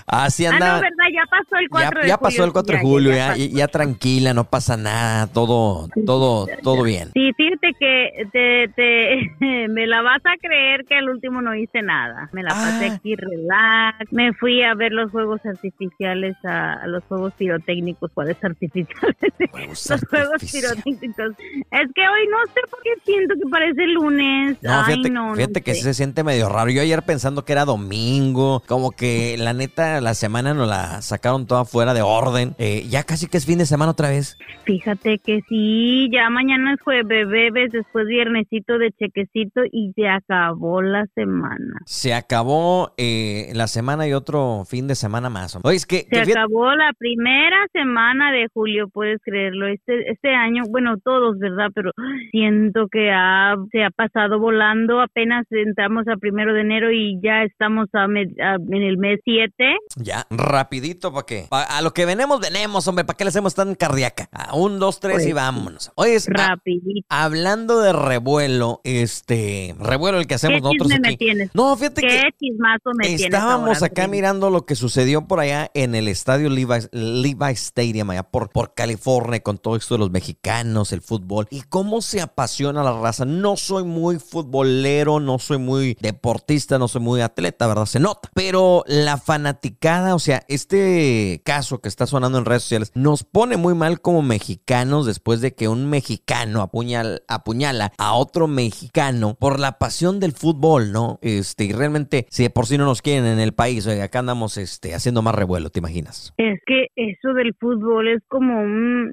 Así 0.07 0.45
anda. 0.45 0.75
Ah, 0.75 0.77
no, 0.77 0.83
¿verdad? 0.83 1.05
Ya 1.13 1.25
pasó 1.31 1.57
el 1.61 1.69
4 1.69 1.83
ya, 1.83 1.89
de 1.89 1.95
julio. 1.95 2.09
Ya 2.09 2.19
pasó 2.19 2.45
el 2.45 2.53
4 2.53 2.77
de 2.77 2.83
julio, 2.83 3.11
ya, 3.13 3.37
ya, 3.37 3.47
ya, 3.47 3.69
tranquila, 3.69 4.35
no 4.35 4.45
pasa 4.45 4.77
nada, 4.77 5.27
todo, 5.29 5.89
todo, 6.05 6.47
todo 6.63 6.83
bien. 6.83 7.11
Sí, 7.15 7.33
fíjate 7.37 7.73
que 7.79 8.27
te, 8.33 8.69
te, 8.75 9.69
me 9.69 9.87
la 9.87 10.03
vas 10.03 10.21
a 10.25 10.37
creer 10.41 10.85
que 10.85 10.95
al 10.97 11.09
último 11.11 11.41
no 11.43 11.55
hice 11.55 11.83
nada. 11.83 12.29
Me 12.33 12.43
la 12.43 12.51
pasé 12.51 12.87
Ah. 12.91 12.95
aquí 12.95 13.15
relax, 13.17 14.13
me 14.13 14.33
fui 14.35 14.63
a 14.63 14.75
ver 14.75 14.93
los 14.93 15.11
juegos 15.11 15.41
artificiales, 15.45 16.37
a, 16.45 16.75
a 16.75 16.87
los 16.87 17.03
juegos 17.05 17.33
pirotécnicos, 17.35 18.11
¿cuáles 18.13 18.37
artificiales? 18.45 19.17
Los 19.69 20.05
juegos 20.09 20.53
pirotécnicos. 20.53 21.31
Es 21.71 21.89
que 21.95 22.09
hoy 22.09 22.29
no 22.31 22.39
sé 22.55 22.61
por 22.71 22.83
qué 22.83 22.91
siento 23.05 23.35
que 23.35 23.49
parece 23.51 23.87
lunes. 23.87 24.57
No, 24.63 24.85
fíjate, 24.85 25.11
no 25.11 25.35
que 25.65 25.75
se 25.75 25.95
siente 25.95 26.25
medio 26.25 26.49
raro. 26.49 26.71
Yo 26.71 26.83
ayer 26.83 27.03
pensando 27.03 27.45
que 27.45 27.53
era 27.53 27.65
domingo, 27.65 28.63
como 28.67 28.91
que 28.91 29.37
la 29.39 29.53
neta 29.53 30.01
la 30.01 30.15
semana 30.15 30.55
nos 30.55 30.69
la 30.69 31.03
sacaron 31.03 31.47
toda 31.47 31.65
fuera 31.65 31.95
de 31.95 32.03
orden. 32.03 32.55
Eh, 32.59 32.87
ya 32.89 33.05
casi 33.05 33.27
que 33.27 33.37
es 33.37 33.47
fin 33.47 33.59
de 33.59 33.67
semana 33.67 33.93
otra 33.93 34.11
vez. 34.11 34.39
Fíjate 34.65 35.19
que 35.19 35.41
sí, 35.49 36.09
ya 36.13 36.31
mañana 36.31 36.75
es 36.75 36.81
jueves, 36.81 37.29
bebés, 37.29 37.73
después 37.73 38.07
viernesito 38.07 38.79
de 38.79 38.93
chequecito 38.93 39.63
y 39.71 39.93
se 39.95 40.09
acabó 40.09 40.83
la 40.83 41.07
semana. 41.15 41.81
Se 41.87 42.15
acabó 42.15 42.93
eh, 42.97 43.51
la 43.55 43.67
semana 43.67 44.07
y 44.07 44.13
otro 44.13 44.65
fin 44.67 44.87
de 44.87 44.95
semana 44.95 45.31
más. 45.31 45.59
Oye, 45.63 45.77
es 45.77 45.87
que... 45.87 45.99
Se 46.01 46.07
que 46.09 46.25
fíjate- 46.25 46.39
acabó 46.39 46.75
la 46.75 46.93
primera 46.99 47.57
semana 47.73 48.33
de 48.33 48.49
julio, 48.53 48.89
puedes 49.19 49.23
creerlo. 49.25 49.67
Este 49.69 50.11
este 50.11 50.35
año, 50.35 50.63
bueno, 50.71 50.97
todos, 51.05 51.39
¿verdad? 51.39 51.69
Pero 51.75 51.93
siento 52.31 52.89
que 52.91 53.11
ha, 53.11 53.55
se 53.73 53.85
ha 53.85 53.91
pasado 53.91 54.39
volando. 54.39 55.01
Apenas 55.01 55.45
entramos 55.51 56.07
a 56.09 56.17
primero 56.17 56.55
de 56.55 56.61
enero 56.63 56.91
y 56.93 57.19
ya 57.23 57.43
estamos 57.45 57.89
a 57.93 58.07
med- 58.07 58.35
a- 58.41 58.57
en 58.57 58.83
el 58.83 58.99
mes 58.99 59.21
7. 59.25 59.77
Ya, 59.97 60.27
rapidito, 60.31 61.13
¿para 61.13 61.27
qué? 61.27 61.47
Pa- 61.49 61.65
a 61.65 61.83
lo 61.83 61.93
que 61.93 62.07
venemos, 62.07 62.41
venemos, 62.41 62.87
hombre. 62.89 63.05
¿Para 63.05 63.17
qué 63.17 63.25
le 63.25 63.29
hacemos 63.29 63.55
tan 63.55 63.75
cardíaca? 63.75 64.29
A 64.33 64.55
un, 64.57 64.79
dos, 64.79 65.01
tres 65.01 65.21
y 65.23 65.33
Pues, 65.33 65.35
vámonos. 65.35 65.93
Oye, 65.97 66.15
es- 66.15 66.29
a- 66.29 66.49
Rapidito. 66.49 67.07
hablando 67.09 67.81
de 67.81 67.93
revuelo, 67.93 68.81
este... 68.85 69.75
Revuelo 69.81 70.19
el 70.19 70.27
que 70.27 70.35
hacemos 70.35 70.57
¿Qué 70.57 70.61
nosotros 70.63 70.89
chisme 70.89 71.01
me 71.01 71.09
aquí. 71.09 71.17
tienes? 71.17 71.55
No, 71.55 71.77
fíjate 71.77 72.03
que... 72.03 72.09
¿Qué 72.09 72.23
chismazo 72.39 72.91
me 72.97 73.05
tienes 73.07 73.23
Estábamos 73.25 73.77
ahora, 73.83 73.87
acá 73.87 74.09
mirando 74.09 74.51
lo 74.51 74.65
que 74.67 74.75
sucedió 74.75 75.27
por 75.27 75.41
allá 75.41 75.71
en 75.75 75.95
el 75.95 76.09
estadio 76.09 76.49
Levi, 76.49 76.67
Levi 76.93 77.53
Stadium, 77.53 78.11
allá 78.11 78.23
por, 78.23 78.51
por 78.51 78.75
California, 78.75 78.99
con 79.43 79.57
todo 79.57 79.77
esto 79.77 79.95
de 79.95 80.01
los 80.01 80.11
mexicanos, 80.11 80.93
el 80.93 81.01
fútbol, 81.01 81.47
y 81.51 81.63
cómo 81.63 82.03
se 82.03 82.21
apasiona 82.21 82.83
la 82.83 83.01
raza. 83.01 83.25
No 83.25 83.57
soy 83.57 83.85
muy 83.85 84.19
futbolero, 84.19 85.19
no 85.19 85.39
soy 85.39 85.57
muy 85.57 85.97
deportista, 86.01 86.79
no 86.79 86.89
soy 86.89 87.01
muy 87.01 87.23
atleta, 87.23 87.67
¿verdad? 87.67 87.87
Se 87.87 88.01
nota. 88.01 88.29
Pero 88.35 88.85
la 88.87 89.17
fanaticada, 89.17 90.15
o 90.15 90.19
sea, 90.19 90.43
este 90.49 91.41
caso 91.43 91.81
que 91.81 91.89
está 91.89 92.07
sonando 92.07 92.37
en 92.37 92.45
redes 92.45 92.65
sociales, 92.65 92.93
nos 92.95 93.25
pone 93.25 93.57
muy 93.57 93.75
mal 93.75 94.03
como 94.03 94.21
mexicanos 94.21 95.07
después 95.07 95.41
de 95.41 95.55
que 95.55 95.69
un 95.69 95.89
mexicano 95.89 96.61
apuñal, 96.61 97.23
apuñala 97.29 97.93
a 97.97 98.13
otro 98.13 98.47
mexicano 98.47 99.37
por 99.41 99.59
la 99.59 99.79
pasión 99.79 100.21
del 100.21 100.33
fútbol, 100.33 100.93
¿no? 100.93 101.19
Este, 101.23 101.65
y 101.65 101.73
realmente, 101.73 102.27
si 102.29 102.43
de 102.43 102.51
por 102.51 102.67
sí 102.67 102.77
no 102.77 102.85
nos 102.85 103.01
quieren 103.01 103.25
en 103.25 103.41
el 103.41 103.55
país, 103.55 103.87
oiga, 103.87 104.05
acá 104.05 104.19
andamos 104.19 104.59
este, 104.59 104.95
haciendo 104.95 105.23
más 105.23 105.35
revuelo, 105.35 105.71
¿te 105.71 105.79
imaginas? 105.79 106.35
Es 106.37 106.61
que 106.67 106.89
eso 106.95 107.33
del 107.33 107.55
fútbol 107.55 108.09
es 108.09 108.23
como 108.29 108.63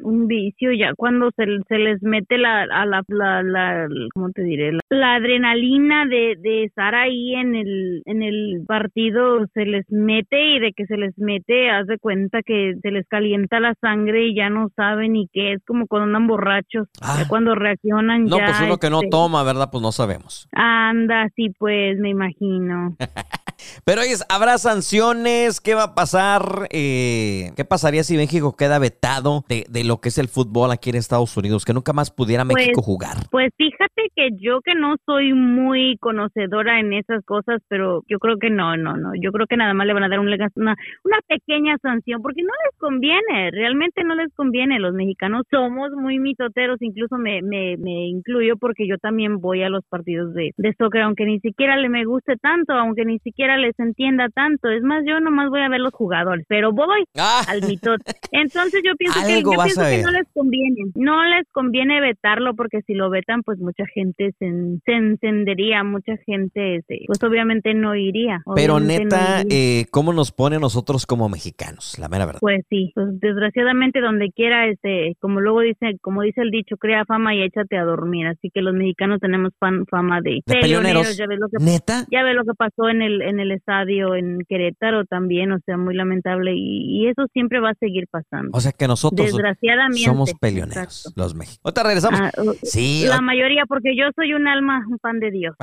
un 0.03 0.27
vicio 0.27 0.71
ya 0.71 0.93
cuando 0.95 1.31
se, 1.35 1.45
se 1.67 1.77
les 1.77 2.01
mete 2.03 2.37
la, 2.37 2.63
a 2.63 2.85
la, 2.85 3.03
la, 3.07 3.43
la- 3.43 3.87
¿cómo 4.13 4.31
te 4.31 4.43
diré? 4.43 4.71
La, 4.73 4.79
la 4.89 5.15
adrenalina 5.15 6.05
de, 6.05 6.35
de 6.39 6.63
estar 6.65 6.95
ahí 6.95 7.35
en 7.35 7.55
el, 7.55 8.01
en 8.05 8.23
el 8.23 8.63
partido 8.67 9.45
se 9.53 9.65
les 9.65 9.85
mete 9.91 10.55
y 10.55 10.59
de 10.59 10.73
que 10.73 10.85
se 10.85 10.97
les 10.97 11.17
mete, 11.17 11.69
haz 11.69 11.87
de 11.87 11.97
cuenta 11.99 12.41
que 12.43 12.75
se 12.81 12.91
les 12.91 13.07
calienta 13.07 13.59
la 13.59 13.73
sangre 13.81 14.27
y 14.27 14.35
ya 14.35 14.49
no 14.49 14.69
saben 14.75 15.13
ni 15.13 15.27
qué, 15.31 15.53
es 15.53 15.63
como 15.65 15.87
cuando 15.87 16.05
andan 16.07 16.27
borrachos, 16.27 16.87
ya 17.01 17.27
cuando 17.27 17.55
reaccionan 17.55 18.25
No, 18.25 18.37
ya. 18.37 18.45
pues 18.45 18.61
uno 18.61 18.77
que 18.77 18.89
no 18.89 18.97
este, 18.99 19.09
toma, 19.09 19.43
¿verdad? 19.43 19.69
Pues 19.71 19.81
no 19.81 19.91
sabemos. 19.91 20.47
Anda, 20.53 21.29
sí, 21.35 21.49
pues 21.57 21.97
me 21.99 22.09
imagino. 22.09 22.95
Pero 23.85 24.01
oye, 24.01 24.13
¿habrá 24.29 24.57
sanciones? 24.57 25.59
¿Qué 25.61 25.73
va 25.75 25.83
a 25.83 25.95
pasar? 25.95 26.67
Eh, 26.71 27.51
¿Qué 27.55 27.65
pasaría 27.65 28.03
si 28.03 28.17
México 28.17 28.55
queda 28.57 28.79
vetado 28.79 29.43
de, 29.49 29.65
de 29.69 29.83
lo 29.83 29.97
que 30.01 30.09
es 30.09 30.17
el 30.17 30.27
fútbol 30.27 30.71
aquí 30.71 30.89
en 30.89 30.95
Estados 30.97 31.35
Unidos? 31.37 31.65
Que 31.65 31.73
nunca 31.73 31.93
más 31.93 32.11
pudiera 32.11 32.43
México 32.45 32.73
Pues- 32.75 32.85
jugar. 32.85 33.17
Pues 33.31 33.51
fíjate 33.57 34.09
que 34.15 34.29
yo 34.39 34.61
que 34.61 34.75
no 34.75 34.95
soy 35.05 35.33
muy 35.33 35.97
conocedora 35.99 36.79
en 36.79 36.93
esas 36.93 37.23
cosas, 37.25 37.61
pero 37.67 38.03
yo 38.07 38.19
creo 38.19 38.37
que 38.37 38.49
no, 38.49 38.77
no, 38.77 38.95
no. 38.97 39.11
Yo 39.19 39.31
creo 39.31 39.47
que 39.47 39.57
nada 39.57 39.73
más 39.73 39.87
le 39.87 39.93
van 39.93 40.03
a 40.03 40.09
dar 40.09 40.19
un 40.19 40.25
una, 40.27 40.75
una 41.03 41.17
pequeña 41.27 41.77
sanción 41.81 42.21
porque 42.21 42.41
no 42.41 42.51
les 42.65 42.77
conviene, 42.79 43.51
realmente 43.51 44.03
no 44.03 44.15
les 44.15 44.33
conviene. 44.33 44.79
Los 44.79 44.93
mexicanos 44.93 45.43
somos 45.51 45.91
muy 45.91 46.19
mitoteros, 46.19 46.81
incluso 46.81 47.17
me, 47.17 47.41
me, 47.41 47.77
me 47.77 48.07
incluyo 48.07 48.57
porque 48.57 48.87
yo 48.87 48.97
también 48.97 49.39
voy 49.39 49.63
a 49.63 49.69
los 49.69 49.83
partidos 49.87 50.33
de, 50.33 50.51
de 50.57 50.73
soccer, 50.77 51.01
aunque 51.03 51.25
ni 51.25 51.39
siquiera 51.39 51.77
le 51.77 51.89
me 51.89 52.05
guste 52.05 52.35
tanto, 52.37 52.73
aunque 52.73 53.05
ni 53.05 53.19
siquiera 53.19 53.44
les 53.57 53.77
entienda 53.79 54.29
tanto. 54.29 54.69
Es 54.69 54.81
más, 54.83 55.03
yo 55.07 55.19
nomás 55.19 55.49
voy 55.49 55.61
a 55.61 55.69
ver 55.69 55.79
los 55.79 55.93
jugadores, 55.93 56.45
pero 56.47 56.71
voy 56.71 57.03
al 57.47 57.61
mitote. 57.67 58.03
Entonces 58.31 58.81
yo 58.85 58.95
pienso 58.97 59.19
que, 59.25 59.33
Ah. 59.35 59.39
Yo 59.39 59.51
pienso 59.63 59.81
que 59.81 60.01
no 60.03 60.11
les 60.11 60.27
conviene. 60.33 60.91
No 60.95 61.23
les 61.25 61.45
conviene 61.51 62.01
vetarlo 62.01 62.55
porque 62.55 62.81
si 62.87 62.93
lo 62.93 63.09
vetan, 63.09 63.41
pues 63.43 63.59
mucha 63.59 63.85
gente 63.93 64.33
se, 64.39 64.45
en- 64.45 64.81
se 64.85 64.93
encendería, 64.93 65.83
mucha 65.83 66.17
gente, 66.25 66.83
pues 67.07 67.23
obviamente 67.23 67.73
no 67.73 67.95
iría. 67.95 68.41
Pero 68.55 68.75
obviamente 68.75 69.03
no 69.05 69.09
neta, 69.09 69.41
iría. 69.43 69.57
eh, 69.81 69.85
¿cómo 69.91 70.13
nos 70.13 70.31
pone 70.31 70.55
a 70.57 70.59
nosotros 70.59 71.05
como 71.05 71.29
mexicanos? 71.29 71.97
La 71.99 72.09
mera 72.09 72.25
verdad. 72.25 72.39
Pues 72.41 72.63
sí, 72.69 72.91
pues 72.95 73.07
desgraciadamente 73.19 74.01
donde 74.01 74.31
quiera, 74.31 74.67
este, 74.67 75.15
como 75.19 75.41
luego 75.41 75.61
dice, 75.61 75.97
como 76.01 76.21
dice 76.21 76.41
el 76.41 76.51
dicho, 76.51 76.77
crea 76.77 77.05
fama 77.05 77.35
y 77.35 77.43
échate 77.43 77.77
a 77.77 77.83
dormir. 77.83 78.27
Así 78.27 78.49
que 78.53 78.61
los 78.61 78.73
mexicanos 78.73 79.19
tenemos 79.19 79.51
fan- 79.59 79.85
fama 79.87 80.21
de, 80.21 80.41
De 80.45 80.59
peleoneros. 80.61 81.17
Ya 81.17 81.27
ves 81.27 81.39
lo 81.39 81.47
que, 81.49 81.63
¿Neta? 81.63 82.05
Ya 82.11 82.23
ves 82.23 82.35
lo 82.35 82.43
que 82.43 82.53
pasó 82.57 82.89
en 82.89 83.01
el 83.01 83.21
en 83.21 83.34
el 83.39 83.51
estadio 83.51 84.15
en 84.15 84.39
Querétaro 84.47 85.05
también, 85.05 85.51
o 85.51 85.57
sea, 85.65 85.77
muy 85.77 85.95
lamentable 85.95 86.53
y, 86.55 87.03
y 87.03 87.07
eso 87.09 87.25
siempre 87.33 87.59
va 87.59 87.71
a 87.71 87.75
seguir 87.79 88.05
pasando. 88.09 88.49
O 88.53 88.61
sea 88.61 88.71
que 88.71 88.87
nosotros 88.87 89.27
Desgraciadamente. 89.27 90.03
somos 90.05 90.33
peleoneros, 90.39 91.13
los 91.15 91.35
mexicanos. 91.35 91.61
Ahorita 91.63 91.83
regresamos. 91.83 92.19
Ah, 92.21 92.31
uh, 92.41 92.53
sí, 92.63 93.05
La 93.07 93.21
mayoría, 93.21 93.63
porque 93.67 93.95
yo 93.97 94.05
soy 94.15 94.33
un 94.33 94.47
alma, 94.47 94.85
un 94.89 94.97
pan 94.99 95.19
de 95.19 95.31
Dios. 95.31 95.55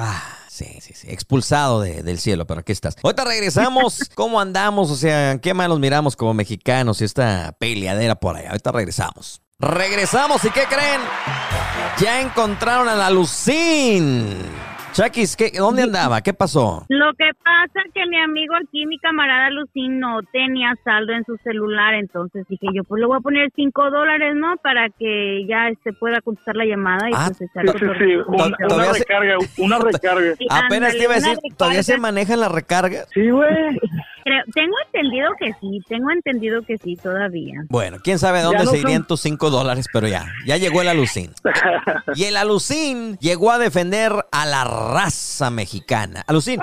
sí, 0.48 0.66
sí, 0.80 0.94
sí, 0.94 1.08
expulsado 1.11 1.80
de- 1.80 2.02
del 2.02 2.18
cielo, 2.18 2.46
pero 2.46 2.61
aquí 2.61 2.72
estás. 2.72 2.96
Ahorita 3.02 3.24
regresamos. 3.24 4.11
¿Cómo 4.14 4.40
andamos? 4.40 4.90
O 4.90 4.94
sea, 4.96 5.38
¿qué 5.40 5.54
mal 5.54 5.68
nos 5.68 5.80
miramos 5.80 6.16
como 6.16 6.35
mexicanos 6.35 7.00
y 7.00 7.04
esta 7.04 7.52
peleadera 7.58 8.14
por 8.16 8.37
allá? 8.37 8.50
Ahorita 8.50 8.72
regresamos. 8.72 9.42
Regresamos 9.58 10.44
y 10.44 10.50
¿qué 10.50 10.62
creen? 10.68 11.00
Ya 12.00 12.20
encontraron 12.20 12.88
a 12.88 12.96
la 12.96 13.11
Lucín. 13.11 14.37
Chakis, 14.92 15.37
¿qué, 15.37 15.50
¿dónde 15.57 15.83
andaba? 15.85 16.20
¿Qué 16.20 16.35
pasó? 16.35 16.85
Lo 16.88 17.14
que 17.14 17.31
pasa 17.42 17.81
es 17.87 17.92
que 17.94 18.05
mi 18.07 18.18
amigo 18.18 18.55
aquí, 18.55 18.85
mi 18.85 18.98
camarada 18.98 19.48
Lucín, 19.50 19.98
no 20.00 20.20
tenía 20.33 20.74
saldo 20.85 21.12
en 21.14 21.24
su 21.24 21.37
celular, 21.38 21.94
entonces 21.94 22.46
dije 22.48 22.66
yo, 22.74 22.85
pues 22.85 23.00
le 23.00 23.07
voy 23.07 23.16
a 23.16 23.20
poner 23.20 23.50
cinco 23.57 23.90
dólares, 23.90 24.35
¿no? 24.37 24.57
Para 24.62 24.90
que 24.90 25.46
ya 25.48 25.68
este 25.68 25.94
pueda 25.94 26.20
contestar 26.20 26.57
la 26.57 26.66
llamada 26.66 27.09
y 27.09 27.12
Ah, 27.14 27.31
pues 27.37 27.50
echar 27.50 27.64
Sí, 27.70 27.78
sí, 27.78 28.05
sí, 28.05 28.14
una, 28.26 28.57
todavía 28.68 28.85
una 28.90 28.92
se- 28.94 28.98
recarga, 29.00 29.37
una 29.59 29.78
recarga. 29.92 30.35
Sí, 30.37 30.46
Apenas 30.50 30.72
ándale, 30.72 30.98
te 30.98 31.05
iba 31.05 31.14
a 31.14 31.18
una 31.18 31.28
decir, 31.31 31.57
¿todavía 31.57 31.83
se 31.83 31.98
manejan 31.98 32.40
las 32.40 32.52
recargas? 32.52 33.09
Sí, 33.14 33.31
güey. 33.31 33.50
Creo- 34.24 34.44
tengo 34.54 34.74
entendido 34.87 35.30
que 35.38 35.52
sí, 35.61 35.80
tengo 35.88 36.11
entendido 36.11 36.62
que 36.62 36.78
sí 36.78 36.96
todavía. 36.96 37.64
Bueno, 37.68 37.98
quién 38.02 38.18
sabe 38.18 38.40
dónde 38.42 38.64
no 38.64 38.70
se 38.70 38.78
irían 38.78 39.06
tus 39.06 39.20
cinco 39.20 39.50
dólares, 39.50 39.87
pero 39.92 40.08
ya, 40.08 40.26
ya 40.46 40.56
llegó 40.56 40.82
el 40.82 40.88
alucín. 40.88 41.32
Y 42.14 42.24
el 42.24 42.37
alucín 42.37 43.16
llegó 43.20 43.50
a 43.50 43.58
defender 43.58 44.12
a 44.30 44.46
la 44.46 44.64
raza 44.64 45.50
mexicana. 45.50 46.22
Alucín, 46.26 46.61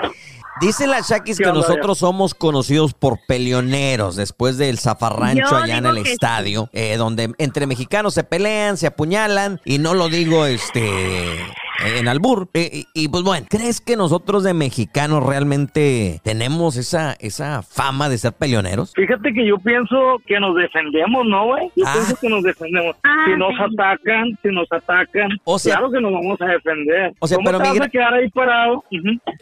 dice 0.60 0.86
la 0.86 1.00
Shakis 1.00 1.38
¿Qué 1.38 1.44
que 1.44 1.52
nosotros 1.52 1.98
somos 1.98 2.34
conocidos 2.34 2.94
por 2.94 3.18
peleoneros 3.26 4.16
después 4.16 4.56
del 4.58 4.78
zafarrancho 4.78 5.44
Yo 5.50 5.56
allá 5.56 5.78
en 5.78 5.86
el 5.86 6.04
sí. 6.04 6.12
estadio, 6.12 6.68
eh, 6.72 6.96
donde 6.96 7.32
entre 7.38 7.66
mexicanos 7.66 8.14
se 8.14 8.24
pelean, 8.24 8.76
se 8.76 8.86
apuñalan, 8.86 9.60
y 9.64 9.78
no 9.78 9.94
lo 9.94 10.08
digo 10.08 10.46
este 10.46 11.36
en 11.84 12.08
albur. 12.08 12.48
Eh, 12.54 12.84
y, 12.94 13.04
y, 13.04 13.08
pues 13.08 13.22
bueno, 13.22 13.46
¿crees 13.48 13.80
que 13.80 13.96
nosotros 13.96 14.42
de 14.44 14.54
mexicanos 14.54 15.24
realmente 15.24 16.20
tenemos 16.24 16.76
esa, 16.76 17.14
esa 17.20 17.62
fama 17.62 18.08
de 18.08 18.18
ser 18.18 18.32
peleoneros? 18.32 18.92
Fíjate 18.94 19.32
que 19.32 19.46
yo 19.46 19.56
pienso 19.58 20.16
que 20.26 20.38
nos 20.40 20.54
defendemos, 20.56 21.26
¿no, 21.26 21.46
güey? 21.46 21.70
Yo 21.76 21.84
Ah. 21.86 21.92
pienso 21.94 22.16
que 22.20 22.28
nos 22.28 22.42
defendemos. 22.42 22.96
si 23.26 23.36
nos 23.36 23.52
atacan, 23.60 24.26
si 24.42 24.48
nos 24.48 24.66
atacan, 24.70 25.30
sea- 25.58 25.76
claro 25.76 25.90
que 25.90 26.00
nos 26.00 26.12
vamos 26.12 26.40
a 26.40 26.46
defender. 26.46 27.12
O 27.18 27.26
sea, 27.26 27.36
¿Cómo 27.36 27.46
pero 27.46 27.58
te 27.58 27.64
vas 27.64 27.72
migra- 27.74 27.86
a 27.86 27.88
quedar 27.90 28.14
ahí 28.14 28.28
parado? 28.30 28.84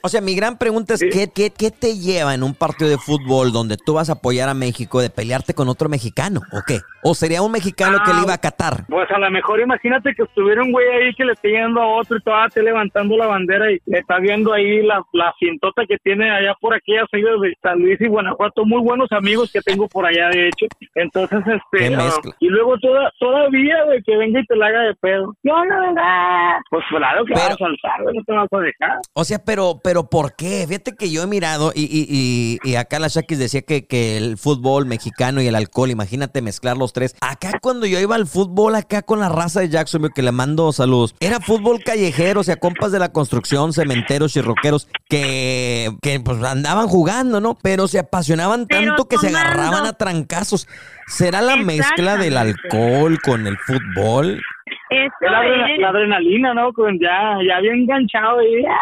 O 0.03 0.09
sea, 0.09 0.21
mi 0.21 0.35
gran 0.35 0.59
pregunta 0.59 0.95
es, 0.95 1.01
¿qué, 1.01 1.31
qué, 1.35 1.51
qué 1.51 1.71
te 1.71 1.97
lleva 1.99 2.35
en 2.35 2.43
un 2.43 2.55
partido 2.55 2.91
de 2.91 2.99
fútbol 2.99 3.53
donde 3.53 3.77
tú 3.77 3.95
vas 3.95 4.09
a 4.11 4.15
apoyar 4.15 4.49
a 4.49 4.55
México 4.55 5.01
de 5.01 5.11
pelearte 5.11 5.55
con 5.55 5.69
otro 5.69 5.89
mexicano? 5.89 6.41
¿O 6.53 6.61
qué? 6.67 6.81
¿O 7.03 7.15
sería 7.15 7.43
un 7.43 7.53
mexicano 7.53 7.99
que 8.05 8.13
le 8.13 8.23
iba 8.23 8.35
a 8.35 8.39
catar? 8.39 8.85
Pues 8.89 9.11
a 9.11 9.19
lo 9.19 9.31
mejor 9.31 9.61
imagínate 9.61 10.15
que 10.15 10.23
estuviera 10.23 10.63
un 10.63 10.73
güey 10.73 10.87
ahí 10.89 11.15
que 11.15 11.25
le 11.25 11.33
esté 11.33 11.51
yendo 11.51 11.81
a 11.81 11.87
otro 12.01 12.17
y 12.17 12.23
todavía 12.29 12.49
esté 12.49 12.63
levantando 12.63 13.17
la 13.17 13.27
bandera 13.27 13.73
y 13.73 13.81
está 13.87 14.19
viendo 14.19 14.53
ahí 14.53 14.83
la, 14.83 15.03
la 15.15 15.33
cintota 15.39 15.87
que 15.89 15.97
tiene 16.05 16.31
allá 16.31 16.55
por 16.61 16.75
aquellas 16.75 17.07
islas 17.13 17.41
de 17.41 17.55
San 17.63 17.79
Luis 17.81 17.99
y 18.01 18.07
Guanajuato, 18.07 18.67
muy 18.67 18.83
buenos 18.83 19.11
amigos 19.13 19.51
que 19.51 19.63
tengo 19.63 19.89
por 19.89 20.05
allá 20.05 20.29
de 20.29 20.49
hecho. 20.49 20.67
Entonces, 20.95 21.39
este, 21.47 21.95
ah, 21.95 21.97
mezcla. 21.97 22.37
y 22.39 22.49
luego 22.49 22.79
toda, 22.79 23.11
todavía 23.19 23.83
de 23.87 24.03
que 24.03 24.17
venga 24.17 24.41
y 24.41 24.45
te 24.45 24.57
la 24.57 24.67
haga 24.67 24.83
de 24.83 24.95
pedo. 24.97 25.35
No, 25.43 25.65
no, 25.65 25.81
venga. 25.81 26.61
Pues 26.69 26.85
claro 26.91 27.25
que 27.25 27.33
vas 27.33 27.51
a 27.51 27.57
saltar, 27.57 28.03
güey, 28.03 28.17
no 28.17 28.25
te 28.25 28.33
vas 28.33 28.49
a 28.53 28.59
dejar. 28.59 28.99
O 29.15 29.25
sea, 29.25 29.39
pero, 29.45 29.81
pero 29.83 30.11
¿por 30.11 30.37
qué? 30.37 30.67
Fíjate 30.69 30.95
que 30.97 31.11
yo 31.11 31.23
he 31.23 31.27
mirado 31.27 31.73
y, 31.75 31.85
y, 31.85 32.07
y, 32.11 32.71
y 32.71 32.77
acá 32.77 32.99
la 32.99 33.09
Shakis 33.09 33.39
decía 33.39 33.63
que, 33.63 33.87
que 33.87 34.19
el 34.19 34.37
fútbol 34.37 34.85
mexicano 34.85 35.41
y 35.41 35.47
el 35.47 35.55
alcohol, 35.55 35.91
imagínate 35.91 36.43
mezclar 36.43 36.77
los 36.77 36.93
tres. 36.93 37.17
Acá 37.23 37.53
cuando 37.63 37.87
yo 37.87 37.99
iba 38.01 38.17
al 38.17 38.27
fútbol, 38.27 38.75
acá 38.75 39.01
con 39.01 39.21
la 39.21 39.31
raza 39.31 39.61
de 39.61 39.71
Jacksonville, 39.71 40.13
que 40.15 40.23
le 40.23 40.33
mando 40.33 40.73
saludos, 40.73 41.15
era 41.21 41.41
fútbol 41.41 41.83
callejero 41.83 42.18
callejeros 42.19 42.49
y 42.49 42.51
a 42.51 42.57
compas 42.57 42.93
de 42.93 42.99
la 42.99 43.11
construcción, 43.11 43.73
cementeros 43.73 44.37
y 44.37 44.41
roqueros 44.41 44.89
que, 45.09 45.97
que 46.03 46.21
pues 46.21 46.43
andaban 46.43 46.89
jugando, 46.89 47.41
¿no? 47.41 47.57
Pero 47.63 47.87
se 47.87 47.99
apasionaban 47.99 48.67
tanto 48.67 49.09
que 49.09 49.19
se 49.19 49.29
agarraban 49.29 49.87
a 49.87 49.93
trancazos. 49.93 50.67
¿Será 51.07 51.41
la 51.41 51.57
mezcla 51.57 52.17
del 52.17 52.37
alcohol 52.37 53.19
con 53.23 53.47
el 53.47 53.57
fútbol? 53.59 54.43
Es 54.91 55.11
la, 55.21 55.43
la, 55.79 55.89
adrenalina, 55.91 56.55
¿no? 56.55 56.73
Con 56.73 56.99
ya, 56.99 57.37
ya 57.47 57.61
bien 57.61 57.81
enganchado 57.81 58.43
y 58.43 58.63
ya, 58.63 58.77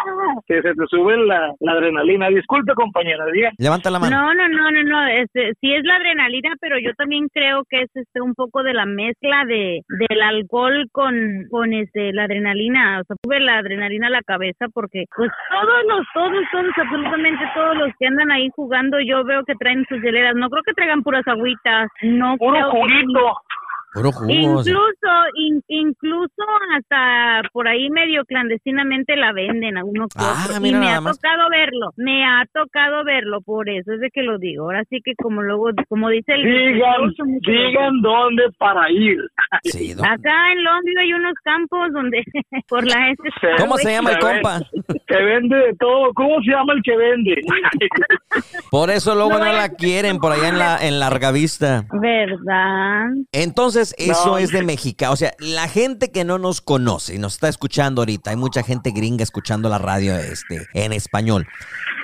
que 0.47 0.61
se 0.61 0.73
te 0.73 0.87
sube 0.87 1.17
la, 1.17 1.53
la 1.59 1.71
adrenalina. 1.73 2.29
Disculpe, 2.29 2.73
compañera, 2.73 3.25
diga. 3.33 3.51
Levanta 3.57 3.89
la 3.89 3.99
mano. 3.99 4.15
No, 4.15 4.33
no, 4.33 4.47
no, 4.47 4.71
no, 4.71 4.83
no. 4.83 5.07
Este, 5.07 5.53
sí 5.59 5.73
es 5.73 5.83
la 5.83 5.95
adrenalina, 5.95 6.53
pero 6.61 6.77
yo 6.79 6.93
también 6.93 7.27
creo 7.33 7.63
que 7.69 7.81
es 7.83 7.89
este 7.95 8.21
un 8.21 8.33
poco 8.35 8.63
de 8.63 8.73
la 8.73 8.85
mezcla 8.85 9.43
de 9.45 9.81
del 9.87 10.21
alcohol 10.21 10.87
con 10.91 11.15
con 11.49 11.73
este 11.73 12.13
la 12.13 12.23
adrenalina, 12.23 13.01
o 13.01 13.03
sea, 13.03 13.15
sube 13.23 13.39
la 13.39 13.57
adrenalina 13.59 14.07
a 14.07 14.11
la 14.11 14.21
cabeza 14.21 14.67
porque 14.73 15.05
pues 15.15 15.29
todos 15.51 15.83
los 15.87 16.05
todos 16.13 16.43
todos 16.51 16.65
absolutamente 16.77 17.43
todos 17.53 17.75
los 17.77 17.89
que 17.99 18.07
andan 18.07 18.31
ahí 18.31 18.49
jugando 18.55 18.97
yo 18.99 19.23
veo 19.23 19.43
que 19.43 19.55
traen 19.55 19.85
sus 19.89 20.01
hieleras, 20.01 20.35
no 20.35 20.49
creo 20.49 20.63
que 20.63 20.73
traigan 20.73 21.03
puras 21.03 21.27
agüitas, 21.27 21.89
no 22.01 22.37
Puro 22.37 22.53
creo 22.53 22.71
que- 22.71 22.77
juguito. 22.77 23.33
Puro 23.97 24.11
jugo. 24.11 24.31
Incluso, 24.31 25.09
in- 25.35 25.63
incluso 25.67 26.43
hasta 26.75 27.41
por 27.51 27.67
ahí 27.67 27.89
medio 27.89 28.23
clandestinamente 28.25 29.15
la 29.15 29.33
venden 29.33 29.77
a 29.77 29.83
uno 29.83 30.07
que 30.07 30.19
Ah, 30.19 30.45
otro. 30.45 30.57
Y 30.57 30.61
me 30.61 30.71
nada 30.71 30.97
ha 30.97 31.01
más. 31.01 31.19
tocado 31.19 31.49
verlo, 31.49 31.89
me 31.97 32.25
ha 32.25 32.45
tocado 32.53 33.03
verlo, 33.03 33.41
por 33.41 33.69
eso 33.69 33.93
es 33.93 33.99
de 33.99 34.09
que 34.11 34.21
lo 34.23 34.37
digo. 34.37 34.65
Ahora 34.65 34.83
sí 34.89 34.99
que 35.03 35.13
como 35.15 35.41
luego, 35.41 35.69
como 35.89 36.09
dice 36.09 36.33
el... 36.33 36.43
Digan, 36.43 37.13
digan 37.41 38.01
dónde 38.01 38.43
para 38.57 38.89
ir. 38.91 39.17
Acá 39.51 40.51
en 40.51 40.63
Longview 40.63 40.99
hay 40.99 41.13
unos 41.13 41.33
campos 41.43 41.89
donde 41.93 42.21
por 42.67 42.85
la 42.85 43.11
este 43.11 43.29
¿Cómo 43.57 43.77
se 43.77 43.91
llama 43.91 44.11
el 44.11 44.19
compa? 44.19 44.61
Que 45.07 45.15
vende 45.15 45.55
de 45.55 45.73
todo. 45.79 46.13
¿Cómo 46.13 46.41
se 46.41 46.51
llama 46.51 46.73
el 46.73 46.81
que 46.83 46.95
vende? 46.97 47.35
Por 48.71 48.89
eso 48.89 49.15
luego 49.15 49.31
No 49.31 49.39
la 49.45 49.69
quieren 49.69 50.19
por 50.19 50.31
allá 50.31 50.49
en 50.49 50.59
la 50.59 50.77
en 50.81 50.99
larga 50.99 51.31
vista. 51.31 51.85
¿Verdad? 51.91 53.05
Entonces, 53.31 53.95
eso 53.97 54.25
No. 54.27 54.37
es 54.37 54.51
de 54.51 54.63
México. 54.63 55.05
O 55.09 55.15
sea, 55.15 55.31
la 55.39 55.67
gente 55.67 56.11
que 56.11 56.23
no 56.23 56.37
nos 56.37 56.61
conoce 56.61 57.15
y 57.15 57.19
nos 57.19 57.35
está 57.35 57.47
escuchando 57.47 58.01
ahorita, 58.01 58.31
hay 58.31 58.35
mucha 58.35 58.63
gente 58.63 58.91
gringa 58.91 59.23
escuchando 59.23 59.69
la 59.69 59.77
radio 59.77 60.15
este, 60.17 60.67
en 60.73 60.91
español. 60.93 61.47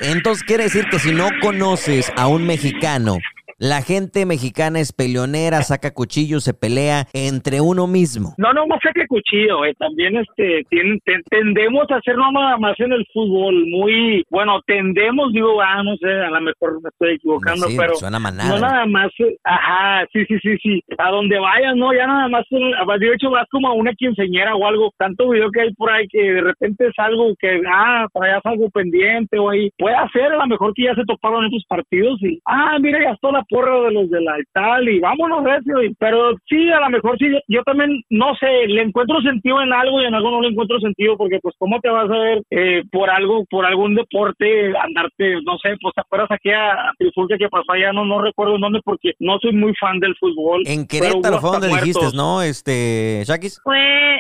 Entonces, 0.02 0.44
quiere 0.44 0.64
decir 0.64 0.86
que 0.90 1.00
si 1.00 1.12
no 1.12 1.28
conoces 1.42 2.12
a 2.18 2.28
un 2.28 2.46
mexicano, 2.48 3.18
la 3.58 3.82
gente 3.82 4.26
mexicana 4.26 4.80
es 4.80 4.92
peleonera, 4.94 5.62
saca 5.62 5.94
cuchillos, 5.94 6.44
se 6.44 6.54
pelea 6.54 7.06
entre 7.14 7.62
uno 7.62 7.88
mismo. 7.88 8.34
No, 8.38 8.54
no 8.54 8.68
más 8.68 8.80
que 8.94 9.08
cuchillo, 9.08 9.66
eh. 9.66 9.74
también 9.80 10.16
este 10.18 10.64
tienen- 10.70 11.00
ten- 11.06 11.24
tendemos 11.30 11.90
a 11.90 11.96
hacer 11.96 12.16
no 12.16 12.32
nada 12.32 12.58
más 12.58 12.80
en 12.80 12.92
el 12.92 13.06
fútbol, 13.14 13.66
muy 13.68 14.24
bueno, 14.30 14.60
tendemos, 14.68 15.32
digo, 15.34 15.60
ah, 15.62 15.82
no 15.84 15.96
sé, 15.98 16.12
a 16.12 16.30
lo 16.30 16.42
mejor 16.42 16.82
me 16.82 16.90
estoy 16.90 17.16
equivocando, 17.16 17.68
Sí, 17.68 17.76
pero 17.78 17.96
suena 17.96 18.18
no 18.20 18.24
manada. 18.24 18.60
nada 18.60 18.86
más, 18.86 19.10
eh, 19.20 19.36
ajá, 19.44 20.06
sí, 20.14 20.26
sí, 20.28 20.36
sí, 20.42 20.58
sí, 20.62 20.84
a 20.98 21.10
donde 21.10 21.40
vayas, 21.40 21.76
no, 21.76 21.94
ya 21.94 22.06
nada 22.08 22.28
más, 22.28 22.46
eh, 22.52 23.00
de 23.00 23.14
hecho 23.14 23.30
vas 23.32 23.48
como 23.50 23.68
a 23.70 23.74
una 23.74 23.94
quinceñera 23.94 24.56
o 24.56 24.68
algo, 24.68 24.92
tanto 24.98 25.30
video 25.30 25.50
que 25.52 25.62
hay 25.62 25.74
por 25.74 25.92
ahí 25.92 26.08
que 26.10 26.22
de 26.22 26.42
repente 26.42 26.88
es 26.88 26.94
algo 26.98 27.34
que, 27.40 27.62
ah, 27.72 28.06
traías 28.14 28.42
algo 28.46 28.70
pendiente 28.70 29.40
o 29.40 29.50
ahí, 29.50 29.70
puede 29.78 29.96
ser 30.12 30.32
a 30.34 30.38
lo 30.38 30.48
mejor 30.48 30.74
que 30.76 30.84
ya 30.84 30.96
se 30.96 31.06
toparon 31.06 31.46
estos 31.46 31.64
partidos 31.68 32.22
y, 32.22 32.40
ah, 32.46 32.78
mira, 32.80 33.00
ya 33.02 33.12
está 33.12 33.32
la 33.32 33.44
porra 33.54 33.80
de 33.82 33.92
los 33.92 34.10
de 34.10 34.20
la 34.22 34.40
y 34.40 34.44
tal 34.52 34.90
y 34.90 35.00
vámonos, 35.00 35.44
recio, 35.44 35.84
y- 35.84 35.94
pero 36.00 36.36
sí, 36.50 36.70
a 36.72 36.80
lo 36.80 36.90
mejor 36.90 37.18
sí, 37.20 37.26
yo, 37.32 37.38
yo 37.48 37.62
también, 37.64 38.02
no 38.10 38.34
sé, 38.40 38.48
le 38.68 38.82
encuentro 38.82 39.22
sentido 39.22 39.62
en 39.62 39.72
algo 39.72 40.02
y 40.02 40.06
en 40.06 40.16
algo 40.16 40.32
no 40.32 40.42
le 40.42 40.48
encuentro 40.50 40.80
sentido 40.80 41.16
porque 41.18 41.40
pues 41.42 41.54
cómo 41.60 41.80
te 41.80 41.90
vas 41.90 42.10
a 42.10 42.18
ver 42.18 42.42
eh, 42.50 42.82
por 42.92 43.10
algo, 43.12 43.46
por 43.50 43.66
algún 43.66 43.94
deporte, 43.96 44.74
andarte, 44.78 45.36
no 45.46 45.58
sé, 45.62 45.76
pues 45.82 45.94
te 45.94 46.02
acuerdas 46.02 46.30
aquí 46.32 46.50
a, 46.50 46.72
a 46.90 46.92
Trifulca 46.98 47.38
que 47.38 47.50
pasó 47.50 47.72
allá, 47.74 47.94
no, 47.94 48.06
no 48.06 48.22
recuerdo 48.22 48.58
dónde 48.58 48.80
porque 48.84 49.14
no 49.20 49.38
soy 49.40 49.54
muy 49.54 49.74
fan 49.80 50.00
del 50.00 50.16
fútbol. 50.16 50.64
En 50.66 50.88
Querétaro 50.88 51.40
fue 51.40 51.52
donde 51.52 51.68
dijiste. 51.68 52.04
¿no? 52.16 52.42
Este, 52.42 53.24
Shakis. 53.26 53.62
Fue, 53.64 53.78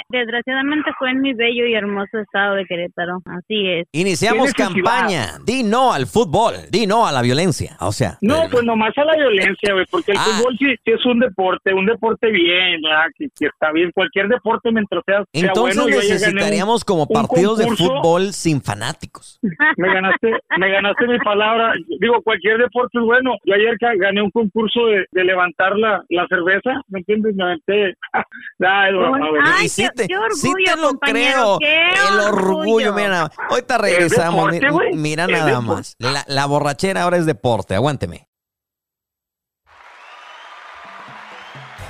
desgraciadamente 0.09 0.91
fue 0.97 1.11
en 1.11 1.21
mi 1.21 1.33
bello 1.33 1.65
y 1.65 1.73
hermoso 1.73 2.19
estado 2.19 2.55
de 2.55 2.65
Querétaro. 2.65 3.19
Así 3.25 3.67
es. 3.67 3.87
Iniciamos 3.91 4.53
campaña. 4.53 5.37
Di 5.45 5.63
no 5.63 5.91
al 5.93 6.05
fútbol, 6.05 6.53
di 6.71 6.85
no 6.87 7.05
a 7.07 7.11
la 7.11 7.21
violencia. 7.21 7.75
O 7.79 7.91
sea, 7.91 8.17
No, 8.21 8.43
eh, 8.43 8.47
pues 8.51 8.63
nomás 8.63 8.97
a 8.97 9.05
la 9.05 9.12
violencia, 9.15 9.73
güey, 9.73 9.85
porque 9.89 10.11
el 10.11 10.17
Ah. 10.17 10.23
fútbol 10.25 10.57
sí, 10.57 10.67
sí 10.83 10.91
es 10.91 11.05
un 11.05 11.19
deporte, 11.19 11.73
un 11.73 11.85
deporte 11.85 12.29
bien. 12.31 12.81
Que, 13.17 13.27
que 13.37 13.45
está 13.47 13.71
bien. 13.71 13.91
Cualquier 13.93 14.27
deporte 14.27 14.71
mientras 14.71 15.03
sea, 15.05 15.23
sea 15.33 15.47
entonces 15.47 15.75
bueno. 15.81 15.97
un- 15.97 16.01
necesitaríamos 16.03 16.83
como 16.85 17.07
partidos 17.07 17.57
de 17.59 17.67
fútbol 17.75 18.33
sin 18.33 18.61
fanáticos. 18.61 19.39
Me 19.77 19.93
ganaste, 19.93 20.31
me 20.57 20.69
ganaste 20.71 21.07
mi 21.07 21.17
palabra. 21.19 21.73
Digo, 21.99 22.21
cualquier 22.23 22.57
deporte 22.59 22.99
es 22.99 23.03
bueno. 23.05 23.31
Yo 23.45 23.53
ayer 23.55 23.75
gané 23.97 24.21
un 24.21 24.31
concurso 24.31 24.85
de, 24.87 25.05
de 25.11 25.23
levantar 25.23 25.75
la, 25.77 26.03
la 26.09 26.27
cerveza, 26.27 26.81
¿me 26.87 26.99
entiendes? 26.99 27.35
Me 27.35 27.43
aventé. 27.43 27.93
Ah, 28.65 28.87
es 28.87 28.93
broma, 28.95 29.17
güey. 29.29 29.41
Ay, 29.43 29.65
y 29.65 29.69
sí 29.69 29.83
qué- 29.83 29.89
te, 29.89 30.07
qué 30.07 30.15
sí 30.31 30.47
orgullo, 30.49 30.73
te 30.75 30.81
lo 30.81 30.91
creo. 30.99 31.57
qué 31.59 31.83
El 31.89 32.19
orgullo, 32.19 32.57
orgullo. 32.59 32.93
mira 32.93 33.09
nada 33.09 33.23
más. 33.23 33.37
Ahorita 33.49 33.77
regresamos. 33.77 34.51
deporte, 34.51 34.89
mira 34.95 35.27
nada 35.27 35.45
deporte. 35.45 35.67
más. 35.67 35.95
La, 35.99 36.23
la 36.27 36.45
borrachera 36.45 37.03
ahora 37.03 37.17
es 37.17 37.25
deporte. 37.25 37.75
Aguánteme. 37.75 38.27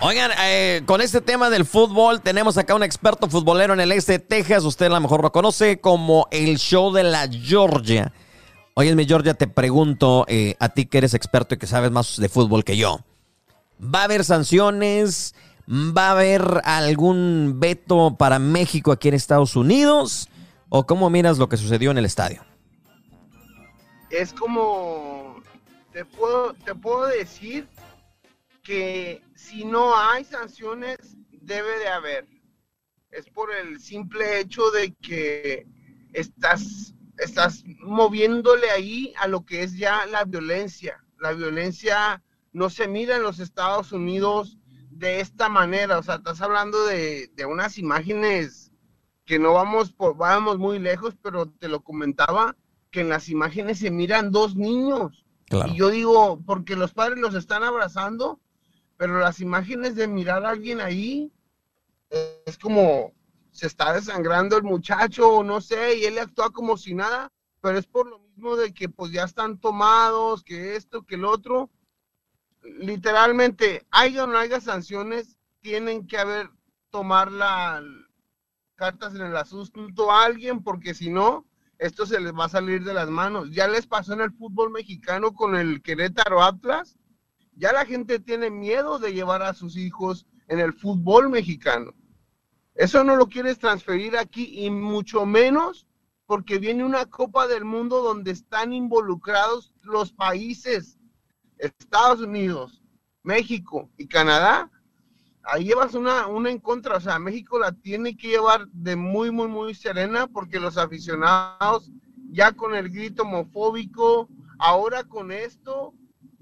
Oigan, 0.01 0.31
eh, 0.41 0.81
con 0.85 1.01
este 1.01 1.21
tema 1.21 1.49
del 1.49 1.65
fútbol, 1.65 2.21
tenemos 2.21 2.57
acá 2.57 2.75
un 2.75 2.83
experto 2.83 3.29
futbolero 3.29 3.73
en 3.73 3.79
el 3.79 3.91
este 3.91 4.13
de 4.13 4.19
Texas. 4.19 4.63
Usted 4.63 4.87
a 4.87 4.89
lo 4.89 4.99
mejor 4.99 5.21
lo 5.21 5.31
conoce 5.31 5.79
como 5.79 6.27
el 6.31 6.57
show 6.57 6.91
de 6.91 7.03
la 7.03 7.27
Georgia. 7.27 8.11
Oye, 8.73 8.95
mi 8.95 9.05
Georgia, 9.05 9.33
te 9.33 9.47
pregunto, 9.47 10.25
eh, 10.27 10.55
a 10.59 10.69
ti 10.69 10.85
que 10.85 10.97
eres 10.97 11.13
experto 11.13 11.55
y 11.55 11.57
que 11.57 11.67
sabes 11.67 11.91
más 11.91 12.17
de 12.17 12.27
fútbol 12.27 12.63
que 12.63 12.75
yo. 12.75 12.99
¿Va 13.81 14.01
a 14.01 14.03
haber 14.05 14.23
sanciones? 14.23 15.35
¿Va 15.69 16.07
a 16.07 16.11
haber 16.11 16.61
algún 16.65 17.59
veto 17.59 18.15
para 18.17 18.39
México 18.39 18.91
aquí 18.91 19.07
en 19.07 19.13
Estados 19.13 19.55
Unidos? 19.55 20.27
¿O 20.69 20.85
cómo 20.85 21.09
miras 21.09 21.37
lo 21.37 21.47
que 21.47 21.57
sucedió 21.57 21.91
en 21.91 21.97
el 21.97 22.05
estadio? 22.05 22.43
es 24.13 24.31
como 24.31 25.41
te 25.91 26.05
puedo 26.05 26.53
te 26.53 26.75
puedo 26.75 27.07
decir 27.07 27.67
que 28.63 29.21
si 29.35 29.65
no 29.65 29.95
hay 29.95 30.23
sanciones 30.23 30.97
debe 31.31 31.77
de 31.79 31.87
haber 31.87 32.27
es 33.11 33.29
por 33.29 33.53
el 33.53 33.79
simple 33.79 34.39
hecho 34.39 34.71
de 34.71 34.93
que 34.93 35.67
estás 36.13 36.95
estás 37.17 37.63
moviéndole 37.79 38.69
ahí 38.71 39.13
a 39.19 39.27
lo 39.27 39.45
que 39.45 39.63
es 39.63 39.77
ya 39.77 40.05
la 40.07 40.23
violencia 40.23 41.03
la 41.19 41.33
violencia 41.33 42.23
no 42.51 42.69
se 42.69 42.87
mira 42.87 43.17
en 43.17 43.23
los 43.23 43.39
Estados 43.39 43.91
Unidos 43.91 44.57
de 44.89 45.19
esta 45.19 45.49
manera 45.49 45.99
o 45.99 46.03
sea 46.03 46.15
estás 46.15 46.41
hablando 46.41 46.85
de, 46.85 47.27
de 47.35 47.45
unas 47.45 47.77
imágenes 47.77 48.71
que 49.25 49.39
no 49.39 49.53
vamos 49.53 49.91
por, 49.91 50.17
vamos 50.17 50.57
muy 50.57 50.79
lejos 50.79 51.15
pero 51.21 51.49
te 51.49 51.67
lo 51.67 51.83
comentaba 51.83 52.55
que 52.93 53.01
en 53.01 53.09
las 53.09 53.27
imágenes 53.27 53.79
se 53.79 53.91
miran 53.91 54.31
dos 54.31 54.55
niños. 54.55 55.25
Claro. 55.47 55.73
Y 55.73 55.77
yo 55.77 55.89
digo, 55.89 56.39
porque 56.45 56.77
los 56.77 56.93
padres 56.93 57.19
los 57.19 57.35
están 57.35 57.63
abrazando, 57.63 58.39
pero 58.97 59.19
las 59.19 59.39
imágenes 59.39 59.95
de 59.95 60.07
mirar 60.07 60.45
a 60.45 60.49
alguien 60.49 60.81
ahí 60.81 61.31
eh, 62.09 62.43
es 62.45 62.57
como 62.57 63.13
se 63.51 63.67
está 63.67 63.93
desangrando 63.93 64.57
el 64.57 64.63
muchacho 64.63 65.29
o 65.29 65.43
no 65.43 65.61
sé, 65.61 65.97
y 65.97 66.05
él 66.05 66.17
actúa 66.17 66.51
como 66.51 66.77
si 66.77 66.95
nada, 66.95 67.31
pero 67.61 67.77
es 67.77 67.85
por 67.85 68.07
lo 68.09 68.19
mismo 68.19 68.55
de 68.55 68.73
que 68.73 68.89
pues 68.89 69.11
ya 69.11 69.23
están 69.23 69.59
tomados, 69.59 70.43
que 70.43 70.75
esto, 70.75 71.03
que 71.03 71.15
el 71.15 71.25
otro. 71.25 71.69
Literalmente, 72.63 73.85
haya 73.91 74.23
o 74.23 74.27
no 74.27 74.37
haya 74.37 74.59
sanciones, 74.59 75.37
tienen 75.61 76.07
que 76.07 76.17
haber 76.17 76.49
tomar 76.89 77.31
la 77.31 77.83
cartas 78.75 79.15
en 79.15 79.21
el 79.21 79.37
asunto 79.37 80.11
a 80.11 80.25
alguien, 80.25 80.63
porque 80.63 80.93
si 80.93 81.09
no, 81.09 81.45
esto 81.77 82.05
se 82.05 82.19
les 82.19 82.33
va 82.33 82.45
a 82.45 82.49
salir 82.49 82.83
de 82.83 82.93
las 82.93 83.09
manos. 83.09 83.51
Ya 83.51 83.67
les 83.67 83.87
pasó 83.87 84.13
en 84.13 84.21
el 84.21 84.31
fútbol 84.31 84.71
mexicano 84.71 85.33
con 85.33 85.55
el 85.55 85.81
Querétaro 85.81 86.43
Atlas. 86.43 86.97
Ya 87.55 87.71
la 87.71 87.85
gente 87.85 88.19
tiene 88.19 88.49
miedo 88.49 88.99
de 88.99 89.13
llevar 89.13 89.41
a 89.41 89.53
sus 89.53 89.77
hijos 89.77 90.25
en 90.47 90.59
el 90.59 90.73
fútbol 90.73 91.29
mexicano. 91.29 91.93
Eso 92.75 93.03
no 93.03 93.15
lo 93.15 93.27
quieres 93.27 93.59
transferir 93.59 94.17
aquí 94.17 94.65
y 94.65 94.69
mucho 94.69 95.25
menos 95.25 95.87
porque 96.25 96.57
viene 96.57 96.83
una 96.83 97.05
Copa 97.05 97.47
del 97.47 97.65
Mundo 97.65 98.01
donde 98.01 98.31
están 98.31 98.73
involucrados 98.73 99.73
los 99.83 100.11
países, 100.11 100.97
Estados 101.57 102.21
Unidos, 102.21 102.81
México 103.21 103.89
y 103.97 104.07
Canadá. 104.07 104.71
Ahí 105.43 105.65
llevas 105.65 105.93
una, 105.93 106.27
una 106.27 106.49
en 106.49 106.59
contra, 106.59 106.97
o 106.97 107.01
sea, 107.01 107.19
México 107.19 107.59
la 107.59 107.73
tiene 107.73 108.15
que 108.17 108.29
llevar 108.29 108.67
de 108.69 108.95
muy, 108.95 109.29
muy, 109.29 109.47
muy 109.47 109.75
serena 109.75 110.27
porque 110.27 110.59
los 110.59 110.77
aficionados 110.77 111.91
ya 112.31 112.53
con 112.53 112.73
el 112.73 112.89
grito 112.89 113.23
homofóbico, 113.23 114.27
ahora 114.57 115.03
con 115.03 115.31
esto, 115.31 115.93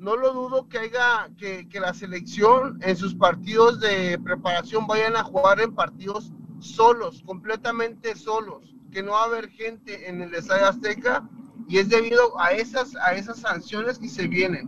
no 0.01 0.15
lo 0.15 0.33
dudo 0.33 0.67
que 0.67 0.79
haya, 0.79 1.29
que, 1.37 1.69
que 1.69 1.79
la 1.79 1.93
selección 1.93 2.79
en 2.81 2.97
sus 2.97 3.13
partidos 3.13 3.79
de 3.79 4.17
preparación 4.17 4.87
vayan 4.87 5.15
a 5.15 5.23
jugar 5.23 5.61
en 5.61 5.75
partidos 5.75 6.31
solos, 6.59 7.21
completamente 7.23 8.15
solos, 8.15 8.73
que 8.91 9.03
no 9.03 9.11
va 9.11 9.21
a 9.21 9.25
haber 9.25 9.49
gente 9.51 10.09
en 10.09 10.23
el 10.23 10.33
Estadio 10.33 10.65
Azteca 10.65 11.29
y 11.69 11.77
es 11.77 11.87
debido 11.89 12.39
a 12.39 12.51
esas, 12.51 12.95
a 12.95 13.13
esas 13.13 13.41
sanciones 13.41 13.99
que 13.99 14.09
se 14.09 14.27
vienen. 14.27 14.67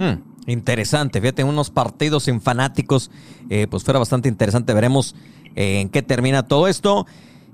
Hmm, 0.00 0.50
interesante, 0.50 1.20
fíjate, 1.20 1.44
unos 1.44 1.70
partidos 1.70 2.24
sin 2.24 2.40
fanáticos, 2.40 3.12
eh, 3.48 3.68
pues 3.70 3.84
fuera 3.84 4.00
bastante 4.00 4.28
interesante, 4.28 4.74
veremos 4.74 5.14
eh, 5.54 5.80
en 5.80 5.88
qué 5.88 6.02
termina 6.02 6.48
todo 6.48 6.66
esto. 6.66 7.06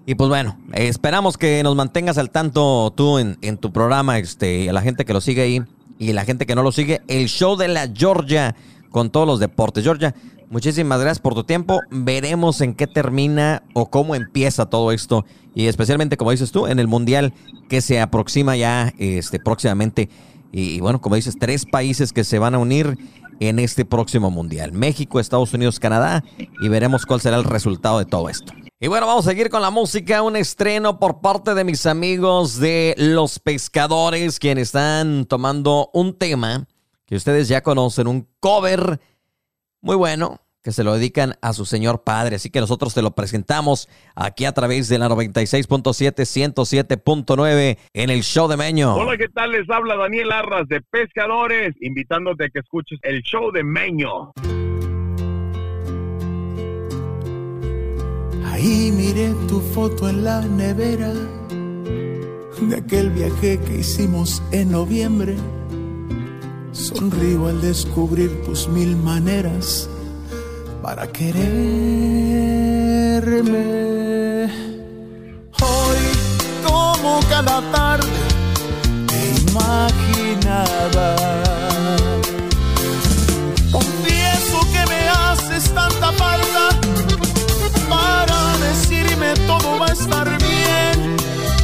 Y 0.06 0.14
pues 0.14 0.30
bueno, 0.30 0.58
esperamos 0.72 1.36
que 1.36 1.62
nos 1.62 1.76
mantengas 1.76 2.16
al 2.16 2.30
tanto 2.30 2.94
tú 2.96 3.18
en, 3.18 3.36
en 3.42 3.58
tu 3.58 3.72
programa, 3.72 4.18
este, 4.18 4.70
a 4.70 4.72
la 4.72 4.80
gente 4.80 5.04
que 5.04 5.12
lo 5.12 5.20
sigue 5.20 5.42
ahí 5.42 5.62
y 5.98 6.12
la 6.12 6.24
gente 6.24 6.46
que 6.46 6.54
no 6.54 6.62
lo 6.62 6.72
sigue, 6.72 7.02
el 7.08 7.28
show 7.28 7.56
de 7.56 7.68
la 7.68 7.88
Georgia 7.92 8.54
con 8.90 9.10
todos 9.10 9.26
los 9.26 9.40
deportes. 9.40 9.84
Georgia, 9.84 10.14
muchísimas 10.50 11.00
gracias 11.00 11.20
por 11.20 11.34
tu 11.34 11.44
tiempo. 11.44 11.80
Veremos 11.90 12.60
en 12.60 12.74
qué 12.74 12.86
termina 12.86 13.62
o 13.74 13.90
cómo 13.90 14.14
empieza 14.14 14.66
todo 14.66 14.92
esto. 14.92 15.24
Y 15.54 15.66
especialmente, 15.66 16.16
como 16.16 16.30
dices 16.30 16.52
tú, 16.52 16.66
en 16.66 16.78
el 16.78 16.86
Mundial 16.86 17.34
que 17.68 17.80
se 17.80 18.00
aproxima 18.00 18.56
ya 18.56 18.92
este, 18.98 19.38
próximamente. 19.38 20.08
Y, 20.52 20.80
bueno, 20.80 21.00
como 21.00 21.16
dices, 21.16 21.36
tres 21.38 21.66
países 21.66 22.12
que 22.12 22.24
se 22.24 22.38
van 22.38 22.54
a 22.54 22.58
unir 22.58 22.96
en 23.40 23.58
este 23.58 23.84
próximo 23.84 24.30
Mundial. 24.30 24.72
México, 24.72 25.20
Estados 25.20 25.52
Unidos, 25.54 25.78
Canadá. 25.80 26.24
Y 26.60 26.68
veremos 26.68 27.06
cuál 27.06 27.20
será 27.20 27.36
el 27.36 27.44
resultado 27.44 27.98
de 27.98 28.04
todo 28.04 28.28
esto. 28.28 28.52
Y 28.80 28.86
bueno, 28.86 29.06
vamos 29.06 29.26
a 29.26 29.30
seguir 29.30 29.50
con 29.50 29.62
la 29.62 29.70
música. 29.70 30.22
Un 30.22 30.36
estreno 30.36 30.98
por 30.98 31.20
parte 31.20 31.54
de 31.54 31.64
mis 31.64 31.84
amigos 31.86 32.58
de 32.58 32.94
Los 32.96 33.38
Pescadores, 33.38 34.38
quienes 34.38 34.68
están 34.68 35.24
tomando 35.26 35.90
un 35.92 36.16
tema 36.16 36.66
que 37.06 37.16
ustedes 37.16 37.48
ya 37.48 37.62
conocen, 37.62 38.06
un 38.06 38.28
cover 38.38 39.00
muy 39.80 39.96
bueno 39.96 40.40
que 40.68 40.72
se 40.72 40.84
lo 40.84 40.92
dedican 40.92 41.34
a 41.40 41.54
su 41.54 41.64
señor 41.64 42.02
padre. 42.04 42.36
Así 42.36 42.50
que 42.50 42.60
nosotros 42.60 42.92
te 42.92 43.00
lo 43.00 43.12
presentamos 43.12 43.88
aquí 44.14 44.44
a 44.44 44.52
través 44.52 44.90
de 44.90 44.98
la 44.98 45.08
96.7, 45.08 46.26
107.9 46.52 47.78
en 47.94 48.10
el 48.10 48.22
show 48.22 48.48
de 48.48 48.58
Meño. 48.58 48.94
Hola, 48.94 49.16
¿qué 49.16 49.30
tal? 49.30 49.52
Les 49.52 49.70
habla 49.70 49.96
Daniel 49.96 50.30
Arras 50.30 50.68
de 50.68 50.82
Pescadores, 50.82 51.74
invitándote 51.80 52.44
a 52.44 52.48
que 52.50 52.58
escuches 52.58 52.98
el 53.00 53.22
show 53.22 53.50
de 53.50 53.64
Meño. 53.64 54.32
Ahí 58.44 58.92
miré 58.92 59.32
tu 59.48 59.62
foto 59.72 60.10
en 60.10 60.22
la 60.22 60.42
nevera 60.42 61.14
de 62.60 62.76
aquel 62.76 63.08
viaje 63.08 63.58
que 63.58 63.76
hicimos 63.76 64.42
en 64.52 64.72
noviembre 64.72 65.34
Sonrío 66.72 67.46
al 67.46 67.62
descubrir 67.62 68.42
tus 68.42 68.68
mil 68.68 68.96
maneras 68.96 69.88
para 70.82 71.06
quererme. 71.06 71.48
Hoy, 75.60 76.02
como 76.66 77.20
cada 77.28 77.60
tarde, 77.72 78.08
te 79.06 79.20
imaginaba. 79.50 81.08
Confieso 83.72 84.60
que 84.72 84.82
me 84.92 85.08
haces 85.08 85.64
tanta 85.74 86.12
falta 86.12 86.68
para 87.88 88.38
decirme 88.58 89.34
todo 89.46 89.78
va 89.78 89.86
a 89.86 89.92
estar 89.92 90.28
bien, 90.38 91.16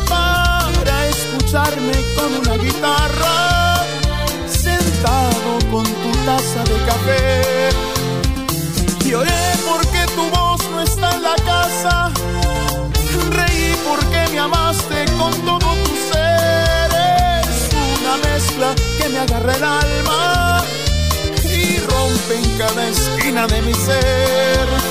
para 0.08 1.06
escucharme 1.08 1.94
con 2.16 2.30
una 2.40 2.56
guitarra 2.56 3.54
con 5.70 5.84
tu 5.84 6.10
taza 6.24 6.62
de 6.64 6.84
café. 6.86 7.53
Lloré 9.04 9.30
porque 9.68 10.06
tu 10.14 10.30
voz 10.30 10.60
no 10.70 10.80
está 10.80 11.10
en 11.10 11.22
la 11.22 11.36
casa. 11.44 12.10
Reí 13.30 13.76
porque 13.86 14.32
me 14.32 14.38
amaste 14.38 15.04
con 15.18 15.32
todo 15.44 15.58
tu 15.58 15.94
ser. 16.10 16.90
Es 17.42 17.68
una 18.00 18.16
mezcla 18.28 18.74
que 18.98 19.08
me 19.10 19.18
agarra 19.18 19.54
el 19.56 19.64
alma 19.64 20.64
y 21.44 21.78
rompe 21.80 22.34
en 22.34 22.58
cada 22.58 22.88
esquina 22.88 23.46
de 23.46 23.62
mi 23.62 23.74
ser. 23.74 24.83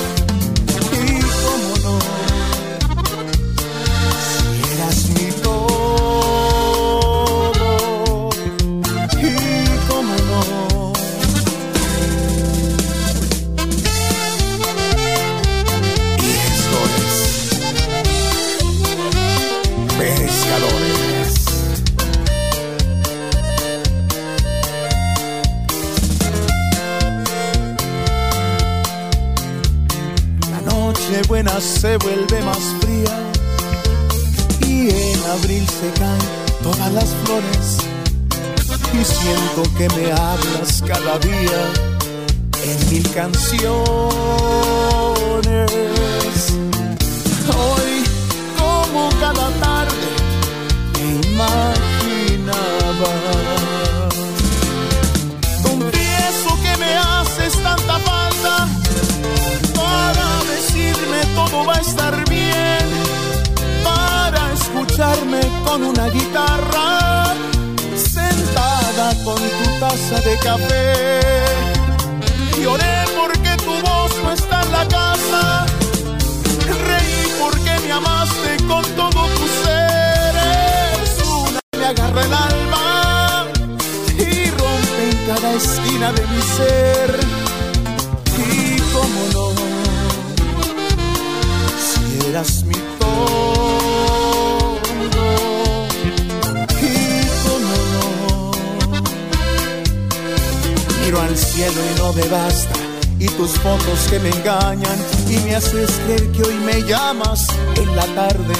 No 102.04 102.12
me 102.12 102.26
basta. 102.28 102.78
Y 103.18 103.26
tus 103.28 103.52
fotos 103.64 104.00
que 104.10 104.18
me 104.18 104.28
engañan 104.28 104.98
y 105.30 105.36
me 105.44 105.56
haces 105.56 105.90
creer 106.04 106.30
que 106.32 106.42
hoy 106.42 106.54
me 106.68 106.82
llamas 106.82 107.46
en 107.76 107.96
la 107.96 108.06
tarde 108.20 108.54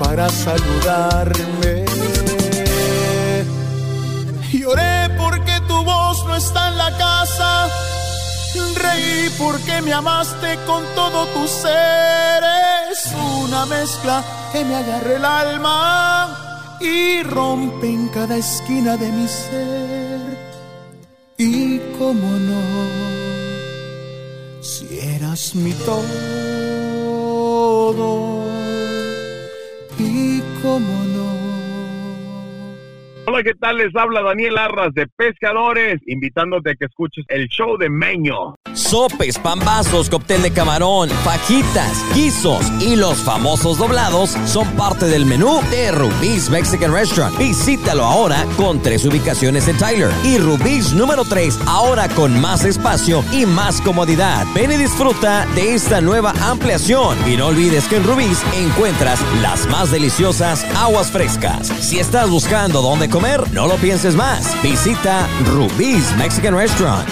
para 0.00 0.28
saludarme. 0.28 1.84
Lloré 4.52 5.10
porque 5.18 5.54
tu 5.68 5.84
voz 5.84 6.24
no 6.26 6.36
está 6.36 6.68
en 6.68 6.78
la 6.78 6.90
casa 6.96 7.68
Reí 8.76 9.30
porque 9.38 9.82
me 9.82 9.92
amaste 9.92 10.58
con 10.66 10.82
todo 10.94 11.26
tu 11.34 11.46
ser. 11.46 12.42
Es 12.90 13.12
una 13.42 13.66
mezcla 13.66 14.22
que 14.52 14.64
me 14.64 14.74
agarra 14.76 15.12
el 15.16 15.24
alma 15.24 16.78
y 16.80 17.22
rompe 17.22 17.88
en 17.88 18.08
cada 18.08 18.36
esquina 18.36 18.96
de 18.96 19.08
mi 19.12 19.28
ser. 19.28 20.53
Cómo 22.04 22.30
no, 22.32 22.60
si 24.60 24.98
eras 25.00 25.54
mi 25.54 25.72
todo. 25.72 26.04
Hola, 33.34 33.42
¿qué 33.42 33.54
tal? 33.54 33.78
Les 33.78 33.96
habla 33.96 34.22
Daniel 34.22 34.56
Arras 34.56 34.94
de 34.94 35.08
Pescadores, 35.08 36.00
invitándote 36.06 36.70
a 36.70 36.74
que 36.76 36.84
escuches 36.84 37.24
el 37.26 37.48
show 37.48 37.76
de 37.76 37.90
Meño. 37.90 38.54
Sopes, 38.74 39.40
pambazos, 39.40 40.08
cóctel 40.08 40.40
de 40.42 40.52
camarón, 40.52 41.08
fajitas, 41.08 42.04
guisos 42.14 42.70
y 42.80 42.94
los 42.94 43.18
famosos 43.24 43.78
doblados 43.78 44.30
son 44.46 44.68
parte 44.76 45.06
del 45.06 45.26
menú 45.26 45.60
de 45.68 45.90
Rubí's 45.90 46.48
Mexican 46.48 46.92
Restaurant. 46.92 47.36
Visítalo 47.36 48.04
ahora 48.04 48.46
con 48.56 48.80
tres 48.80 49.04
ubicaciones 49.04 49.66
en 49.66 49.78
Tyler 49.78 50.10
y 50.22 50.38
Rubí's 50.38 50.92
número 50.92 51.24
3 51.24 51.58
ahora 51.66 52.08
con 52.10 52.40
más 52.40 52.64
espacio 52.64 53.24
y 53.32 53.46
más 53.46 53.80
comodidad. 53.80 54.46
Ven 54.54 54.70
y 54.70 54.76
disfruta 54.76 55.44
de 55.56 55.74
esta 55.74 56.00
nueva 56.00 56.32
ampliación 56.40 57.18
y 57.28 57.36
no 57.36 57.48
olvides 57.48 57.88
que 57.88 57.96
en 57.96 58.04
Rubí's 58.04 58.44
encuentras 58.56 59.20
las 59.42 59.66
más 59.66 59.90
deliciosas 59.90 60.64
aguas 60.76 61.10
frescas. 61.10 61.66
Si 61.66 61.98
estás 61.98 62.30
buscando 62.30 62.80
dónde 62.80 63.08
comer, 63.08 63.23
no 63.54 63.66
lo 63.66 63.76
pienses 63.76 64.14
más. 64.14 64.54
Visita 64.62 65.26
Rubí's 65.46 66.14
Mexican 66.18 66.54
Restaurant. 66.54 67.08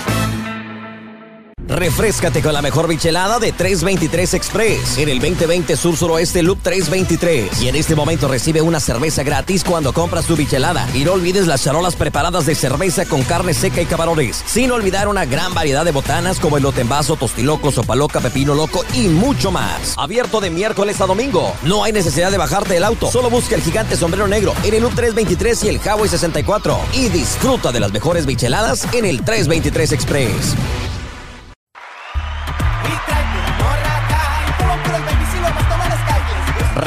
Refrescate 1.69 2.43
con 2.43 2.53
la 2.53 2.63
mejor 2.63 2.89
bichelada 2.89 3.39
de 3.39 3.53
323 3.53 4.35
Express 4.35 4.99
en 4.99 5.09
el 5.09 5.21
2020 5.21 5.77
Sur 5.77 5.97
Suroeste 5.97 6.43
Loop 6.43 6.61
323. 6.63 7.63
Y 7.63 7.69
en 7.69 7.77
este 7.77 7.95
momento 7.95 8.29
recibe 8.29 8.61
una 8.61 8.81
cerveza 8.81 9.23
gratis 9.23 9.65
cuando 9.65 9.93
compras 9.93 10.27
tu 10.27 10.37
bichelada. 10.37 10.89
Y 10.95 11.05
no 11.05 11.13
olvides 11.13 11.47
las 11.47 11.63
charolas 11.63 11.97
preparadas 11.97 12.47
de 12.47 12.55
cerveza 12.55 13.05
con 13.07 13.23
carne 13.23 13.55
seca 13.55 13.81
y 13.81 13.87
camarones. 13.87 14.43
Sin 14.47 14.71
olvidar 14.71 15.09
una 15.09 15.25
gran 15.25 15.55
variedad 15.55 15.85
de 15.85 15.93
botanas 15.93 16.41
como 16.41 16.57
el 16.57 16.65
vaso, 16.89 17.17
tostiloco, 17.17 17.71
sopa 17.71 17.95
loca, 17.95 18.21
pepino 18.21 18.55
loco 18.55 18.85
y 18.95 19.09
mucho 19.09 19.51
más. 19.51 19.95
Abierto 19.97 20.41
de 20.41 20.51
miércoles 20.51 21.01
a 21.01 21.07
domingo. 21.07 21.55
No 21.65 21.85
hay 21.85 21.93
necesidad 21.93 22.31
de 22.31 22.39
bajarte 22.39 22.75
del 22.75 22.85
auto. 22.85 23.11
Solo 23.11 23.31
busca 23.31 23.55
el 23.55 23.63
gigante 23.63 23.97
sombrero 23.97 24.27
negro 24.27 24.55
en 24.65 24.75
el 24.75 24.83
Loop 24.83 24.95
323 24.95 25.65
y 25.65 25.69
el 25.69 25.77
Highway 25.77 26.09
64. 26.09 26.79
Y 26.95 27.09
disfruta 27.09 27.73
de 27.73 27.81
las 27.81 27.93
mejores 27.93 28.27
bicheladas 28.27 28.87
en 28.93 29.05
el 29.05 29.23
323 29.23 29.93
Express. 29.93 30.55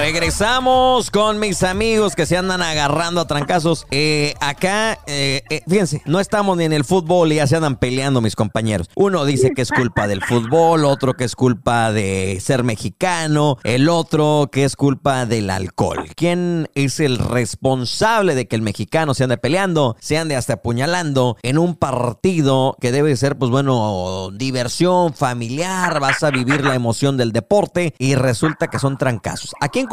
Regresamos 0.06 1.10
con 1.10 1.40
mis 1.40 1.64
amigos 1.64 2.16
que 2.16 2.28
se 2.28 2.38
andan 2.38 2.62
agarrando 2.62 3.22
a 3.22 3.26
trancazos. 3.26 3.88
Eh, 3.90 4.36
acá, 4.40 5.00
eh, 5.08 5.42
eh, 5.50 5.64
fíjense, 5.68 6.04
no 6.06 6.20
estamos 6.20 6.56
ni 6.58 6.64
en 6.64 6.74
el 6.74 6.86
fútbol 6.86 7.32
y 7.32 7.38
ya 7.38 7.48
se 7.48 7.56
andan 7.56 7.78
peleando 7.78 8.22
mis 8.22 8.36
compañeros. 8.36 8.88
Uno 8.94 9.26
dice 9.26 9.50
que 9.56 9.64
es 9.64 9.72
culpa 9.72 10.08
del 10.08 10.24
fútbol, 10.24 10.86
otro 10.86 11.16
que 11.16 11.24
es 11.24 11.36
culpa 11.36 11.92
de 11.92 12.38
ser 12.40 12.64
mexicano, 12.64 13.58
el 13.64 13.90
otro 13.90 14.50
que 14.52 14.64
es 14.64 14.76
culpa 14.76 15.26
del 15.26 15.50
alcohol. 15.50 16.06
¿Quién 16.16 16.70
es 16.76 17.00
el 17.00 17.18
responsable 17.18 18.36
de 18.36 18.48
que 18.48 18.56
el 18.56 18.62
mexicano 18.62 19.16
se 19.16 19.24
ande 19.24 19.40
peleando, 19.40 19.98
se 20.00 20.20
ande 20.20 20.36
hasta 20.36 20.54
apuñalando 20.54 21.36
en 21.42 21.58
un 21.58 21.76
partido 21.76 22.78
que 22.80 22.92
debe 22.92 23.16
ser, 23.16 23.40
pues 23.40 23.50
bueno, 23.50 24.30
diversión 24.32 25.16
familiar, 25.16 26.00
vas 26.00 26.22
a 26.22 26.30
vivir 26.30 26.64
la 26.64 26.76
emoción 26.76 27.18
del 27.18 27.32
deporte 27.32 27.96
y 27.98 28.14
resulta 28.14 28.68
que 28.68 28.78
son 28.78 29.00
trancazos? 29.00 29.56
¿A 29.62 29.70
quién 29.70 29.88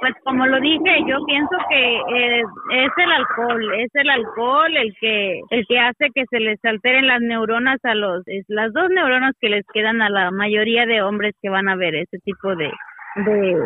Pues 0.00 0.14
como 0.22 0.46
lo 0.46 0.60
dije, 0.60 1.00
yo 1.08 1.18
pienso 1.26 1.56
que 1.68 1.96
eh, 1.96 2.42
es 2.70 2.92
el 2.96 3.12
alcohol, 3.12 3.74
es 3.80 3.90
el 3.94 4.08
alcohol 4.08 4.76
el 4.76 4.94
que 5.00 5.40
el 5.50 5.66
que 5.66 5.80
hace 5.80 6.10
que 6.14 6.24
se 6.30 6.38
les 6.38 6.64
alteren 6.64 7.08
las 7.08 7.20
neuronas 7.20 7.84
a 7.84 7.94
los 7.94 8.22
es 8.26 8.44
las 8.46 8.72
dos 8.72 8.90
neuronas 8.90 9.34
que 9.40 9.48
les 9.48 9.66
quedan 9.74 10.00
a 10.00 10.08
la 10.08 10.30
mayoría 10.30 10.86
de 10.86 11.02
hombres 11.02 11.34
que 11.42 11.48
van 11.48 11.68
a 11.68 11.74
ver 11.74 11.96
ese 11.96 12.18
tipo 12.20 12.54
de 12.54 12.70
de 13.16 13.56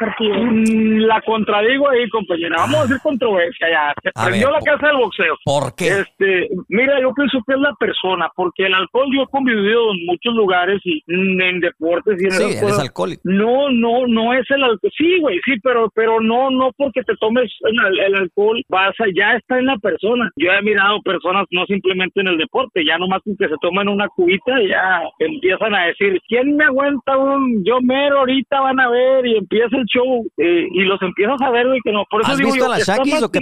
Mm, 0.00 1.00
La 1.06 1.20
contradigo 1.22 1.88
ahí, 1.90 2.08
compañera. 2.08 2.56
Vamos 2.58 2.76
a 2.76 2.82
hacer 2.84 2.98
controversia 3.02 3.66
ya. 3.70 3.94
Se 4.02 4.10
A 4.14 4.26
prendió 4.26 4.48
ver, 4.50 4.56
la 4.62 4.72
casa 4.72 4.86
del 4.88 4.96
boxeo. 4.96 5.36
¿Por 5.44 5.74
qué? 5.74 5.88
Este, 5.88 6.48
mira, 6.68 7.00
yo 7.00 7.12
pienso 7.14 7.38
que 7.46 7.54
es 7.54 7.60
la 7.60 7.74
persona, 7.78 8.28
porque 8.36 8.66
el 8.66 8.74
alcohol 8.74 9.06
yo 9.14 9.22
he 9.22 9.26
convivido 9.28 9.92
en 9.92 10.06
muchos 10.06 10.34
lugares 10.34 10.80
y 10.84 11.02
mm, 11.06 11.40
en 11.40 11.60
deportes 11.60 12.20
y 12.20 12.24
en 12.26 12.30
Sí, 12.32 12.42
eres 12.44 12.62
cosas. 12.62 12.80
alcohólico. 12.80 13.22
No, 13.24 13.70
no, 13.70 14.06
no 14.06 14.32
es 14.34 14.48
el 14.50 14.62
alcohol. 14.62 14.90
Sí, 14.96 15.18
güey, 15.20 15.38
sí, 15.44 15.54
pero, 15.62 15.90
pero 15.94 16.20
no, 16.20 16.50
no 16.50 16.70
porque 16.76 17.02
te 17.02 17.16
tomes 17.16 17.50
el, 17.62 17.78
al- 17.80 17.98
el 17.98 18.14
alcohol, 18.16 18.62
vas 18.68 18.94
a, 19.00 19.04
ya 19.14 19.34
está 19.36 19.58
en 19.58 19.66
la 19.66 19.76
persona. 19.78 20.30
Yo 20.36 20.50
he 20.52 20.62
mirado 20.62 21.00
personas 21.02 21.46
no 21.50 21.64
simplemente 21.66 22.20
en 22.20 22.28
el 22.28 22.38
deporte, 22.38 22.84
ya 22.84 22.98
nomás 22.98 23.22
que 23.24 23.48
se 23.48 23.54
toman 23.60 23.88
una 23.88 24.08
cubita 24.08 24.60
y 24.62 24.68
ya 24.68 25.02
empiezan 25.18 25.74
a 25.74 25.86
decir, 25.86 26.20
¿quién 26.28 26.56
me 26.56 26.64
aguanta 26.64 27.16
un 27.16 27.64
yo 27.64 27.80
mero 27.82 28.20
ahorita 28.20 28.60
van 28.60 28.80
a 28.80 28.88
ver 28.90 29.26
y 29.26 29.36
empieza 29.36 29.76
el 29.76 29.86
show 29.88 30.26
eh, 30.36 30.66
y 30.70 30.80
los 30.82 31.00
empiezas 31.02 31.40
a 31.40 31.50
ver, 31.50 31.66
güey, 31.66 31.80
que 31.82 31.92
no. 31.92 32.04
Por 32.10 32.22
eso 32.22 32.32
¿Has 32.32 32.38
digo 32.38 32.52
visto 32.52 32.66
yo, 32.66 32.72
a 32.72 32.78
la 32.78 32.84
Shakis 32.84 33.22
o 33.22 33.30
qué 33.30 33.40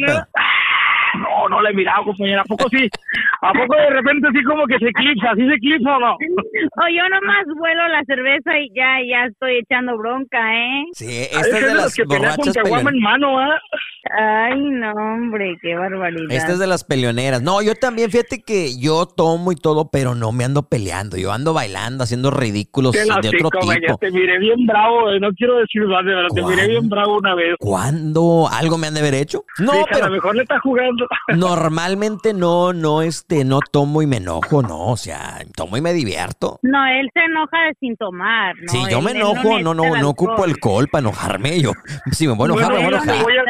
Ah, 1.15 1.19
No, 1.19 1.49
no 1.49 1.63
la 1.63 1.71
he 1.71 1.75
mirado, 1.75 2.05
compañera. 2.05 2.43
¿A 2.43 2.45
poco 2.45 2.69
sí? 2.71 2.89
¿A 3.43 3.53
poco 3.53 3.77
de 3.77 3.91
repente 3.91 4.29
sí 4.33 4.43
como 4.45 4.67
que 4.67 4.79
se 4.79 4.89
eclipsa? 4.89 5.35
¿Sí 5.37 5.47
se 5.47 5.55
eclipsa 5.55 5.97
o 5.97 6.01
no? 6.01 6.17
O 6.79 6.89
yo 6.89 7.09
nomás 7.09 7.45
vuelo 7.57 7.89
la 7.89 8.03
cerveza 8.05 8.59
y 8.59 8.69
ya 8.75 8.99
ya 9.09 9.27
estoy 9.27 9.59
echando 9.59 9.97
bronca, 9.97 10.39
¿eh? 10.55 10.85
Sí, 10.93 11.07
esta 11.31 11.59
es 11.59 11.67
de 11.67 11.75
las 11.75 11.95
que 11.95 12.05
con 12.05 12.89
en 12.89 13.01
mano, 13.01 13.39
¿ah? 13.39 13.59
Ay, 14.19 14.61
no, 14.61 14.93
hombre, 14.93 15.57
qué 15.61 15.75
barbaridad. 15.75 16.31
Esta 16.31 16.53
es 16.53 16.59
de 16.59 16.67
las 16.67 16.85
peleoneras. 16.85 17.43
No, 17.43 17.61
yo 17.63 17.75
también, 17.75 18.11
fíjate 18.11 18.43
que 18.43 18.79
yo 18.79 19.07
tomo 19.07 19.53
y 19.53 19.57
todo, 19.57 19.91
pero 19.91 20.15
no 20.15 20.33
me 20.33 20.45
ando 20.45 20.69
peleando. 20.69 21.17
Yo 21.17 21.33
ando 21.33 21.53
bailando, 21.53 22.05
haciendo 22.05 22.31
ridículos 22.31 22.93
de 22.93 23.03
otro 23.11 23.51
tipo. 23.51 23.99
Te 23.99 24.11
miré 24.11 24.39
bien 24.39 24.67
bravo, 24.67 25.11
eh, 25.11 25.19
no 25.21 25.31
quiero 25.33 25.57
decir 25.59 25.83
más, 25.87 26.05
de 26.05 26.15
verdad. 26.15 26.29
Te 26.35 26.43
miré 26.43 26.69
bien 26.69 26.89
bravo 26.89 27.19
una 27.19 27.35
vez. 27.35 27.57
¿Cuándo? 27.59 28.49
¿Algo 28.53 28.79
me 28.79 28.87
han 28.87 28.95
de 28.95 29.01
haber 29.01 29.15
hecho? 29.15 29.45
No, 29.59 29.73
Dije, 29.73 29.85
a 29.85 29.93
pero 29.93 30.07
lo 30.07 30.13
mejor 30.13 30.37
le 30.37 30.43
está 30.43 30.61
jugando. 30.61 30.96
normalmente 31.37 32.33
no, 32.35 32.73
no, 32.73 33.03
este, 33.03 33.45
no 33.45 33.61
tomo 33.73 34.03
y 34.03 34.07
me 34.07 34.17
enojo, 34.19 34.63
no. 34.63 34.93
O 34.93 34.97
sea, 34.97 35.39
tomo 35.57 35.77
y 35.77 35.81
me 35.81 35.93
divierto. 35.93 36.59
No, 36.63 36.85
él 36.87 37.09
se 37.13 37.21
enoja 37.21 37.59
de 37.67 37.75
sin 37.81 37.97
tomar, 37.97 38.55
¿no? 38.57 38.69
Si 38.69 38.79
yo 38.91 38.99
Él- 38.99 39.05
me 39.05 39.11
enojo, 39.13 39.59
no, 39.61 39.75
no, 39.75 39.83
necesita 39.83 40.03
no 40.03 40.09
ocupo 40.11 40.45
alcohol. 40.45 40.89
para 40.91 41.01
enojarme. 41.03 41.61
Yo, 41.61 41.73
si 42.13 42.27
me 42.27 42.35
voy 42.35 42.49
a 42.51 42.53
enojar, 42.53 42.73
me 42.73 42.77
voy 42.77 42.85
a 42.85 42.89
enojar. 42.89 43.15
les, 43.17 43.23
voy 43.23 43.37
a, 43.37 43.45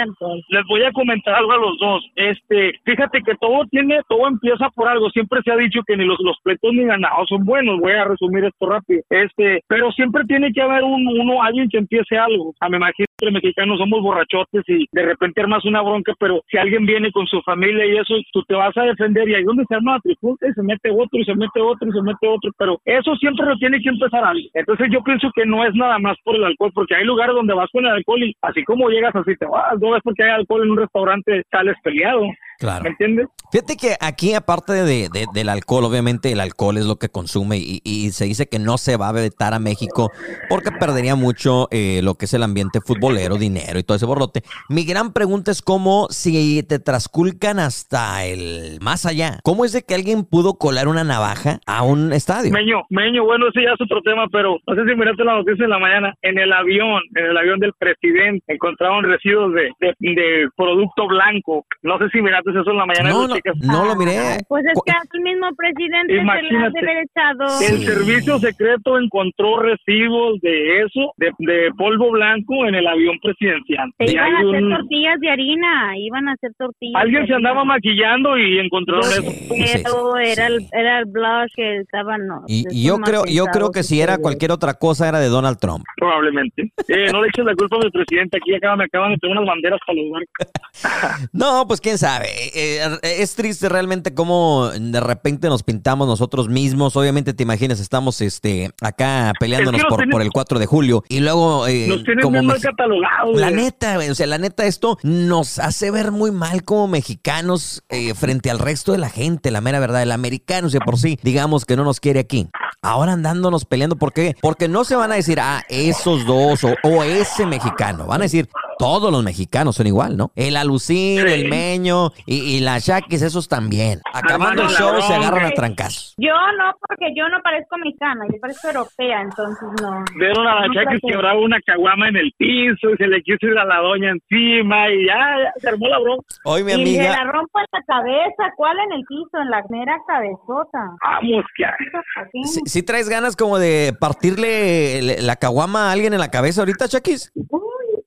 les 0.48 0.64
voy 0.68 0.82
a 0.84 0.92
comentar 0.92 1.34
algo 1.34 1.52
a 1.52 1.56
los 1.58 1.78
dos. 1.78 2.02
Este, 2.16 2.72
fíjate 2.84 3.20
que 3.24 3.34
todo 3.40 3.64
tiene, 3.70 4.00
todo 4.08 4.28
empieza 4.28 4.68
por 4.74 4.88
algo. 4.88 5.10
Siempre 5.10 5.40
se 5.44 5.52
ha 5.52 5.56
dicho 5.56 5.80
que 5.86 5.96
ni 5.96 6.04
los, 6.04 6.18
los 6.20 6.36
pleitos 6.42 6.72
ni 6.72 6.84
ganados 6.84 7.28
son 7.28 7.44
buenos. 7.44 7.80
Voy 7.80 7.92
a 7.92 8.04
resumir 8.04 8.44
esto 8.44 8.66
rápido. 8.68 9.02
Este, 9.10 9.62
pero 9.68 9.90
siempre 9.92 10.24
tiene 10.26 10.52
que 10.52 10.62
haber 10.62 10.82
un, 10.82 11.06
uno, 11.06 11.42
alguien 11.42 11.68
que 11.68 11.78
empiece 11.78 12.16
algo. 12.16 12.54
A 12.60 12.68
me 12.68 12.76
imagino 12.78 13.06
los 13.24 13.32
mexicanos 13.32 13.78
somos 13.78 14.02
borrachotes 14.02 14.62
y 14.68 14.86
de 14.92 15.02
repente 15.02 15.40
armas 15.40 15.64
una 15.64 15.82
bronca, 15.82 16.12
pero 16.18 16.42
si 16.50 16.58
alguien 16.58 16.84
viene 16.84 17.10
con 17.12 17.26
su 17.26 17.40
familia 17.42 17.86
y 17.86 17.96
eso, 17.96 18.14
tú 18.32 18.42
te 18.44 18.54
vas 18.54 18.76
a 18.76 18.82
defender 18.82 19.28
y 19.28 19.34
ahí 19.34 19.44
donde 19.44 19.64
se 19.68 19.74
arma 19.74 19.98
la 20.04 20.52
se 20.54 20.62
mete 20.62 20.90
otro 20.90 21.18
y 21.18 21.24
se 21.24 21.34
mete 21.34 21.60
otro 21.60 21.88
y 21.88 21.92
se 21.92 22.02
mete 22.02 22.28
otro, 22.28 22.50
pero 22.58 22.78
eso 22.84 23.14
siempre 23.16 23.46
lo 23.46 23.56
tiene 23.56 23.80
que 23.80 23.88
empezar 23.88 24.24
alguien. 24.24 24.50
Entonces 24.54 24.88
yo 24.92 25.02
pienso 25.02 25.30
que 25.34 25.46
no 25.46 25.64
es 25.64 25.74
nada 25.74 25.98
más 25.98 26.16
por 26.24 26.36
el 26.36 26.44
alcohol, 26.44 26.72
porque 26.74 26.94
hay 26.94 27.04
lugares 27.04 27.34
donde 27.34 27.54
vas 27.54 27.70
con 27.72 27.84
el 27.86 27.92
alcohol 27.92 28.22
y 28.22 28.34
así 28.42 28.62
como 28.64 28.90
llegas 28.90 29.14
así 29.14 29.34
te 29.36 29.46
vas, 29.46 29.78
no 29.80 29.96
es 29.96 30.02
porque 30.02 30.22
hay 30.22 30.30
alcohol 30.30 30.64
en 30.64 30.70
un 30.72 30.78
restaurante 30.78 31.42
sales 31.50 31.76
peleado. 31.82 32.22
Claro. 32.58 32.84
¿Me 32.84 32.90
entiendes? 32.90 33.28
Fíjate 33.52 33.76
que 33.76 33.96
aquí, 34.00 34.34
aparte 34.34 34.72
de, 34.72 35.08
de- 35.08 35.26
del 35.32 35.48
alcohol, 35.48 35.84
obviamente 35.84 36.32
el 36.32 36.40
alcohol 36.40 36.76
es 36.78 36.86
lo 36.86 36.96
que 36.96 37.08
consume 37.08 37.58
y, 37.58 37.80
y 37.84 38.10
se 38.10 38.24
dice 38.24 38.46
que 38.48 38.58
no 38.58 38.76
se 38.78 38.96
va 38.96 39.08
a 39.08 39.12
vetar 39.12 39.54
a 39.54 39.58
México 39.60 40.10
porque 40.48 40.72
perdería 40.72 41.14
mucho 41.14 41.68
eh, 41.70 42.00
lo 42.02 42.14
que 42.14 42.24
es 42.24 42.34
el 42.34 42.42
ambiente 42.42 42.80
futbolero, 42.80 43.36
dinero 43.36 43.78
y 43.78 43.82
todo 43.84 43.96
ese 43.96 44.06
borrote. 44.06 44.42
Mi 44.68 44.84
gran 44.84 45.12
pregunta 45.12 45.50
es 45.52 45.62
cómo 45.62 46.08
si 46.10 46.62
te 46.64 46.78
trasculcan 46.78 47.58
hasta 47.60 48.24
el 48.24 48.78
más 48.80 49.06
allá, 49.06 49.38
¿cómo 49.44 49.64
es 49.64 49.72
de 49.72 49.82
que 49.82 49.94
alguien 49.94 50.24
pudo 50.24 50.54
colar 50.54 50.88
una 50.88 51.04
navaja 51.04 51.60
a 51.66 51.82
un 51.82 52.12
estadio? 52.12 52.50
Meño, 52.52 52.82
Meño, 52.90 53.24
bueno, 53.24 53.48
ese 53.48 53.62
ya 53.62 53.74
es 53.74 53.80
otro 53.80 54.00
tema, 54.02 54.26
pero 54.32 54.56
no 54.66 54.74
sé 54.74 54.80
si 54.88 54.96
miraste 54.96 55.24
la 55.24 55.34
noticia 55.34 55.64
en 55.64 55.70
la 55.70 55.78
mañana. 55.78 56.14
En 56.22 56.38
el 56.38 56.52
avión, 56.52 57.00
en 57.14 57.24
el 57.26 57.36
avión 57.36 57.60
del 57.60 57.72
presidente, 57.78 58.42
encontraron 58.48 59.04
residuos 59.04 59.52
de, 59.54 59.70
de, 59.80 59.94
de 60.00 60.48
producto 60.56 61.06
blanco. 61.06 61.64
No 61.82 61.98
sé 61.98 62.06
si 62.12 62.20
miraste 62.20 62.45
eso 62.54 62.70
en 62.70 62.76
la 62.76 62.86
mañana. 62.86 63.10
No, 63.10 63.26
lo 63.26 63.34
no, 63.34 63.72
no 63.72 63.84
lo 63.86 63.96
miré. 63.96 64.38
Pues 64.48 64.64
es 64.66 64.78
que 64.84 64.92
el 65.14 65.22
mismo 65.22 65.48
presidente 65.56 66.08
se 66.08 66.14
de 66.14 66.20
Imagínate. 66.22 66.78
haber 66.78 67.04
echado. 67.04 67.44
El 67.60 67.78
servicio 67.84 68.38
secreto 68.38 68.98
encontró 68.98 69.58
residuos 69.60 70.40
de 70.40 70.82
eso, 70.82 71.12
de, 71.16 71.30
de 71.38 71.70
polvo 71.76 72.10
blanco 72.12 72.66
en 72.66 72.74
el 72.74 72.86
avión 72.86 73.16
presidencial. 73.22 73.90
Se 73.98 74.12
iban 74.12 74.34
a 74.34 74.38
hacer 74.38 74.62
un- 74.64 74.70
tortillas 74.76 75.20
de 75.20 75.30
harina, 75.30 75.98
iban 75.98 76.28
a 76.28 76.32
hacer 76.32 76.50
tortillas. 76.58 77.02
Alguien 77.02 77.22
de 77.22 77.28
se 77.28 77.34
andaba 77.34 77.64
maquillando 77.64 78.36
y 78.38 78.58
encontraron 78.58 79.04
eso. 79.04 79.32
Pero 79.48 80.16
era 80.18 80.46
el, 80.46 80.66
era 80.72 80.98
el 81.00 81.06
blush 81.06 81.50
que 81.56 81.78
estaban. 81.78 82.26
no, 82.26 82.42
Y, 82.46 82.64
de 82.64 82.74
y 82.74 82.86
yo 82.86 82.98
creo, 82.98 83.24
yo 83.26 83.44
creo 83.46 83.70
que 83.70 83.82
si 83.82 84.00
era 84.00 84.18
cualquier 84.18 84.52
otra 84.52 84.74
cosa 84.74 85.08
era 85.08 85.18
de 85.18 85.28
Donald 85.28 85.58
Trump. 85.58 85.84
Probablemente. 85.96 86.62
Eh, 86.88 87.10
no 87.12 87.22
le 87.22 87.28
eches 87.28 87.44
la 87.44 87.54
culpa 87.54 87.76
a 87.76 87.80
mi 87.80 87.90
presidente. 87.90 88.36
Aquí 88.38 88.54
acaban, 88.54 88.78
me 88.78 88.84
acaban 88.84 89.12
de 89.12 89.18
tener 89.18 89.36
unas 89.36 89.48
banderas 89.48 89.80
para 89.86 89.98
los 90.00 90.10
barcos. 90.10 91.26
No, 91.32 91.64
pues 91.66 91.80
quién 91.80 91.96
sabe. 91.98 92.26
Eh, 92.36 92.98
eh, 93.02 93.16
es 93.22 93.34
triste 93.34 93.68
realmente 93.68 94.14
cómo 94.14 94.70
de 94.70 95.00
repente 95.00 95.48
nos 95.48 95.62
pintamos 95.62 96.06
nosotros 96.06 96.48
mismos. 96.48 96.96
Obviamente 96.96 97.32
te 97.32 97.42
imaginas, 97.42 97.80
estamos 97.80 98.20
este 98.20 98.70
acá 98.80 99.32
peleándonos 99.40 99.80
Es 99.80 99.84
que 99.86 100.06
nos 100.06 100.12
por, 100.12 100.22
el 100.22 100.30
4 100.30 100.58
de 100.58 100.66
julio 100.66 101.04
y 101.08 101.20
luego 101.20 101.66
eh, 101.66 101.86
Nos 101.88 102.04
tienen 102.04 102.22
como 102.22 102.42
mal 102.42 102.60
catalogados, 102.60 103.36
La 103.36 103.50
neta, 103.50 103.98
o 104.10 104.14
sea, 104.14 104.26
la 104.26 104.38
neta 104.38 104.66
esto 104.66 104.98
nos 105.02 105.58
hace 105.58 105.90
ver 105.90 106.12
muy 106.12 106.30
mal 106.30 106.64
como 106.64 106.88
mexicanos 106.88 107.82
eh, 107.88 108.14
frente 108.14 108.50
al 108.50 108.58
resto 108.58 108.92
de 108.92 108.98
la 108.98 109.08
gente, 109.08 109.50
la 109.50 109.60
mera 109.60 109.80
verdad, 109.80 110.02
el 110.02 110.12
americano 110.12 110.68
de 110.68 110.80
por 110.80 110.98
sí, 110.98 111.18
digamos 111.22 111.64
que 111.64 111.76
no 111.76 111.84
nos 111.84 112.00
quiere 112.00 112.20
aquí. 112.20 112.48
Ahora 112.82 113.12
andándonos 113.12 113.64
peleando, 113.64 113.96
¿por 113.96 114.12
qué? 114.12 114.34
Porque 114.40 114.68
no 114.68 114.84
se 114.84 114.96
van 114.96 115.12
a 115.12 115.16
decir, 115.16 115.38
ah, 115.40 115.62
esos 115.68 116.26
dos 116.26 116.64
o, 116.64 116.74
o 116.82 117.02
ese 117.02 117.46
mexicano. 117.46 118.06
Van 118.06 118.20
a 118.20 118.24
decir, 118.24 118.48
todos 118.78 119.10
los 119.10 119.24
mexicanos 119.24 119.76
son 119.76 119.86
igual, 119.86 120.16
¿no? 120.16 120.30
El 120.36 120.56
alucín, 120.56 121.26
el 121.26 121.48
meño 121.48 122.10
y, 122.26 122.56
y 122.56 122.60
las 122.60 122.86
yaquis, 122.86 123.22
esos 123.22 123.48
también. 123.48 124.00
Acabando 124.12 124.62
el 124.62 124.68
show 124.68 125.00
se 125.00 125.14
agarran 125.14 125.46
a 125.46 125.50
trancazos. 125.50 126.14
Yo 126.18 126.34
no, 126.58 126.72
porque 126.86 127.12
yo 127.16 127.28
no 127.28 127.40
parezco 127.42 127.76
mexicana, 127.78 128.24
yo 128.30 128.38
parezco 128.40 128.68
europea, 128.68 129.22
entonces 129.22 129.68
no. 129.82 130.04
Vieron 130.18 130.46
a 130.46 130.60
la 130.60 130.66
No 130.66 130.90
que 130.90 130.98
quebraba 131.06 131.40
una 131.40 131.60
caguama 131.64 132.08
en 132.08 132.16
el 132.16 132.32
piso 132.36 132.90
y 132.90 132.96
se 132.96 133.06
le 133.06 133.22
quiso 133.22 133.46
ir 133.46 133.58
a 133.58 133.64
la 133.64 133.78
doña 133.78 134.10
encima 134.10 134.90
y 134.90 135.06
ya, 135.06 135.14
ya 135.14 135.52
se 135.56 135.68
armó 135.68 135.88
la 135.88 135.98
bronca. 135.98 136.26
Hoy 136.44 136.64
mi 136.64 136.72
Y 136.72 136.76
me 136.76 137.02
la 137.02 137.14
amiga, 137.14 137.32
rompo 137.32 137.58
en 137.58 137.66
la 137.72 137.82
cabeza, 137.86 138.52
¿cuál 138.56 138.76
en 138.78 138.92
el 138.92 139.04
piso? 139.06 139.38
En 139.40 139.50
la 139.50 139.62
mera 139.68 139.96
cabezota. 140.06 140.96
Vamos, 141.02 141.44
que 141.56 141.64
Así. 141.64 142.55
Si, 142.64 142.82
traes 142.82 143.08
ganas 143.08 143.36
como 143.36 143.58
de 143.58 143.94
partirle 143.98 145.02
le- 145.02 145.22
la 145.22 145.36
caguama 145.36 145.88
a 145.88 145.92
alguien 145.92 146.12
en 146.14 146.20
la 146.20 146.30
cabeza 146.30 146.60
ahorita, 146.62 146.88
Chaquis. 146.88 147.32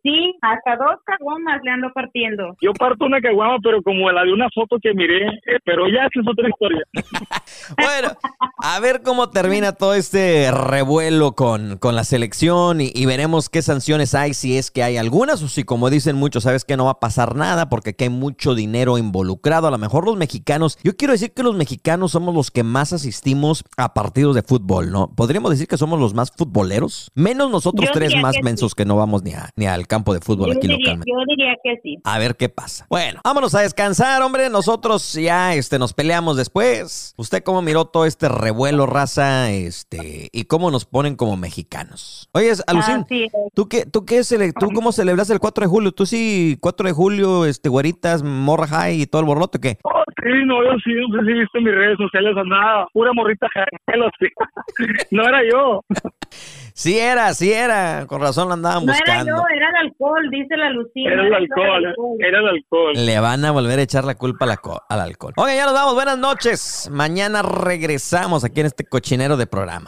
Sí, 0.01 0.33
hasta 0.41 0.77
dos 0.77 0.99
caguamas 1.05 1.59
le 1.63 1.71
ando 1.71 1.91
partiendo. 1.93 2.55
Yo 2.61 2.71
parto 2.73 3.05
una 3.05 3.19
caguama, 3.19 3.57
pero 3.61 3.81
como 3.83 4.09
la 4.11 4.23
de 4.23 4.31
una 4.31 4.47
foto 4.55 4.77
que 4.81 4.93
miré, 4.93 5.27
eh, 5.27 5.59
pero 5.65 5.87
ya 5.87 6.07
esa 6.07 6.21
es 6.21 6.27
otra 6.27 6.47
historia. 6.49 6.83
Bueno, 7.77 8.09
a 8.63 8.79
ver 8.79 9.01
cómo 9.03 9.29
termina 9.29 9.73
todo 9.73 9.93
este 9.93 10.49
revuelo 10.51 11.33
con, 11.33 11.77
con 11.77 11.95
la 11.95 12.03
selección 12.03 12.81
y, 12.81 12.91
y 12.95 13.05
veremos 13.05 13.47
qué 13.49 13.61
sanciones 13.61 14.15
hay, 14.15 14.33
si 14.33 14.57
es 14.57 14.71
que 14.71 14.81
hay 14.81 14.97
algunas 14.97 15.41
o 15.43 15.47
si 15.47 15.63
como 15.63 15.89
dicen 15.91 16.15
muchos, 16.15 16.43
sabes 16.43 16.65
que 16.65 16.77
no 16.77 16.85
va 16.85 16.91
a 16.91 16.99
pasar 16.99 17.35
nada 17.35 17.69
porque 17.69 17.91
aquí 17.91 18.05
hay 18.05 18.09
mucho 18.09 18.55
dinero 18.55 18.97
involucrado. 18.97 19.67
A 19.67 19.71
lo 19.71 19.77
mejor 19.77 20.05
los 20.05 20.17
mexicanos, 20.17 20.79
yo 20.83 20.95
quiero 20.97 21.11
decir 21.13 21.31
que 21.33 21.43
los 21.43 21.55
mexicanos 21.55 22.11
somos 22.11 22.33
los 22.33 22.49
que 22.49 22.63
más 22.63 22.91
asistimos 22.93 23.63
a 23.77 23.93
partidos 23.93 24.35
de 24.35 24.41
fútbol, 24.41 24.91
¿no? 24.91 25.13
Podríamos 25.15 25.51
decir 25.51 25.67
que 25.67 25.77
somos 25.77 25.99
los 25.99 26.13
más 26.15 26.31
futboleros, 26.31 27.11
menos 27.13 27.51
nosotros 27.51 27.87
Yo 27.87 27.93
tres 27.93 28.15
más 28.21 28.35
que 28.35 28.43
mensos 28.43 28.73
que 28.73 28.85
no 28.85 28.95
vamos 28.95 29.21
ni, 29.23 29.33
a- 29.33 29.49
ni 29.55 29.67
al 29.67 29.85
campo 29.89 30.13
de 30.13 30.21
fútbol 30.21 30.53
Yo 30.53 30.57
aquí 30.57 30.67
diría, 30.67 30.77
localmente. 30.93 31.11
yo 31.11 31.17
diría 31.27 31.53
que 31.61 31.79
sí. 31.83 31.97
A 32.05 32.17
ver 32.19 32.37
qué 32.37 32.47
pasa. 32.47 32.85
Bueno, 32.89 33.19
vámonos 33.25 33.53
a 33.55 33.59
descansar, 33.61 34.21
hombre. 34.21 34.49
Nosotros 34.49 35.11
ya 35.13 35.53
este, 35.55 35.77
nos 35.79 35.91
peleamos 35.93 36.37
después. 36.37 37.13
¿Usted 37.17 37.43
cómo 37.43 37.61
miró 37.61 37.83
todo 37.85 38.05
este 38.05 38.29
revuelo, 38.29 38.85
raza? 38.85 39.51
Este, 39.51 40.29
y 40.31 40.45
cómo 40.45 40.71
nos 40.71 40.85
ponen 40.85 41.15
como 41.17 41.35
mexicanos. 41.35 42.29
Oye, 42.33 42.53
Alucín, 42.67 43.01
Así 43.05 43.23
es. 43.25 43.31
¿tú 43.53 43.67
qué, 43.67 43.85
tú 43.85 44.05
qué 44.05 44.19
cele- 44.21 44.53
tú 44.57 44.69
cómo 44.73 44.91
celebras 44.91 45.29
el 45.31 45.39
4 45.39 45.63
de 45.65 45.67
julio? 45.67 45.91
¿Tú 45.91 46.05
sí, 46.05 46.57
4 46.61 46.87
de 46.87 46.93
julio, 46.93 47.45
este, 47.45 47.67
güeritas, 47.67 48.23
morra 48.23 48.67
high 48.67 49.01
y 49.01 49.07
todo 49.07 49.19
el 49.21 49.25
borlote 49.25 49.57
o 49.57 49.61
qué? 49.61 49.79
Sí, 50.23 50.45
no, 50.45 50.63
yo 50.63 50.71
sí, 50.83 50.91
no 51.09 51.19
sé 51.21 51.25
si 51.27 51.39
viste 51.39 51.59
mis 51.61 51.73
redes 51.73 51.97
sociales, 51.97 52.35
andaba 52.37 52.87
pura 52.93 53.11
morrita 53.13 53.47
jaramelo, 53.53 54.09
sí. 54.19 54.27
No 55.11 55.23
era 55.27 55.39
yo. 55.51 55.81
Sí 56.73 56.97
era, 56.97 57.33
sí 57.33 57.51
era. 57.51 58.05
Con 58.07 58.21
razón 58.21 58.47
la 58.47 58.53
andaban 58.53 58.85
No 58.85 58.93
era 58.93 59.01
buscando. 59.05 59.31
yo, 59.35 59.43
era 59.55 59.69
el 59.69 59.75
alcohol, 59.87 60.29
dice 60.31 60.55
la 60.57 60.69
Lucía. 60.69 61.11
Era 61.11 61.27
el 61.27 61.33
alcohol, 61.33 61.95
era 62.19 62.39
el 62.39 62.47
alcohol. 62.47 62.93
Le 62.95 63.19
van 63.19 63.43
a 63.45 63.51
volver 63.51 63.79
a 63.79 63.81
echar 63.81 64.05
la 64.05 64.15
culpa 64.15 64.45
al, 64.45 64.57
al 64.89 64.99
alcohol. 65.01 65.33
Oigan, 65.37 65.55
ya 65.57 65.65
nos 65.65 65.73
vamos. 65.73 65.93
Buenas 65.95 66.17
noches. 66.17 66.89
Mañana 66.91 67.41
regresamos 67.41 68.43
aquí 68.45 68.61
en 68.61 68.67
este 68.67 68.85
cochinero 68.85 69.35
de 69.35 69.47
programa. 69.47 69.87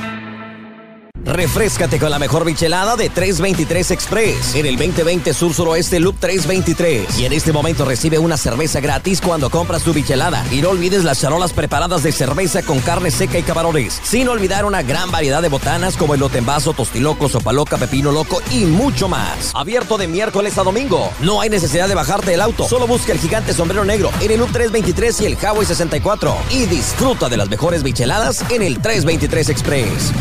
Refrescate 1.23 1.99
con 1.99 2.09
la 2.09 2.19
mejor 2.19 2.45
bichelada 2.45 2.95
de 2.95 3.09
323 3.09 3.91
Express 3.91 4.55
en 4.55 4.65
el 4.65 4.75
2020 4.75 5.33
Sur 5.33 5.53
Suroeste 5.53 5.99
Loop 5.99 6.17
323. 6.19 7.19
Y 7.19 7.25
en 7.25 7.33
este 7.33 7.53
momento 7.53 7.85
recibe 7.85 8.17
una 8.17 8.37
cerveza 8.37 8.79
gratis 8.79 9.21
cuando 9.21 9.49
compras 9.49 9.83
tu 9.83 9.93
bichelada. 9.93 10.43
Y 10.51 10.61
no 10.61 10.69
olvides 10.69 11.03
las 11.03 11.21
charolas 11.21 11.53
preparadas 11.53 12.03
de 12.03 12.11
cerveza 12.11 12.63
con 12.63 12.79
carne 12.79 13.11
seca 13.11 13.37
y 13.37 13.43
camarones. 13.43 13.99
Sin 14.03 14.29
olvidar 14.29 14.65
una 14.65 14.81
gran 14.81 15.11
variedad 15.11 15.41
de 15.41 15.49
botanas 15.49 15.95
como 15.95 16.15
el 16.15 16.21
vaso, 16.45 16.73
tostiloco, 16.73 17.29
sopaloca, 17.29 17.77
pepino 17.77 18.11
loco 18.11 18.41
y 18.51 18.65
mucho 18.65 19.07
más. 19.07 19.51
Abierto 19.53 19.97
de 19.97 20.07
miércoles 20.07 20.57
a 20.57 20.63
domingo. 20.63 21.11
No 21.21 21.41
hay 21.41 21.49
necesidad 21.49 21.87
de 21.87 21.95
bajarte 21.95 22.31
del 22.31 22.41
auto. 22.41 22.67
Solo 22.67 22.87
busca 22.87 23.11
el 23.11 23.19
gigante 23.19 23.53
sombrero 23.53 23.85
negro 23.85 24.11
en 24.21 24.31
el 24.31 24.39
Loop 24.39 24.51
323 24.51 25.21
y 25.21 25.25
el 25.25 25.33
Highway 25.33 25.65
64. 25.65 26.35
Y 26.49 26.65
disfruta 26.65 27.29
de 27.29 27.37
las 27.37 27.49
mejores 27.49 27.83
bicheladas 27.83 28.43
en 28.49 28.63
el 28.63 28.81
323 28.81 29.49
Express. 29.49 30.11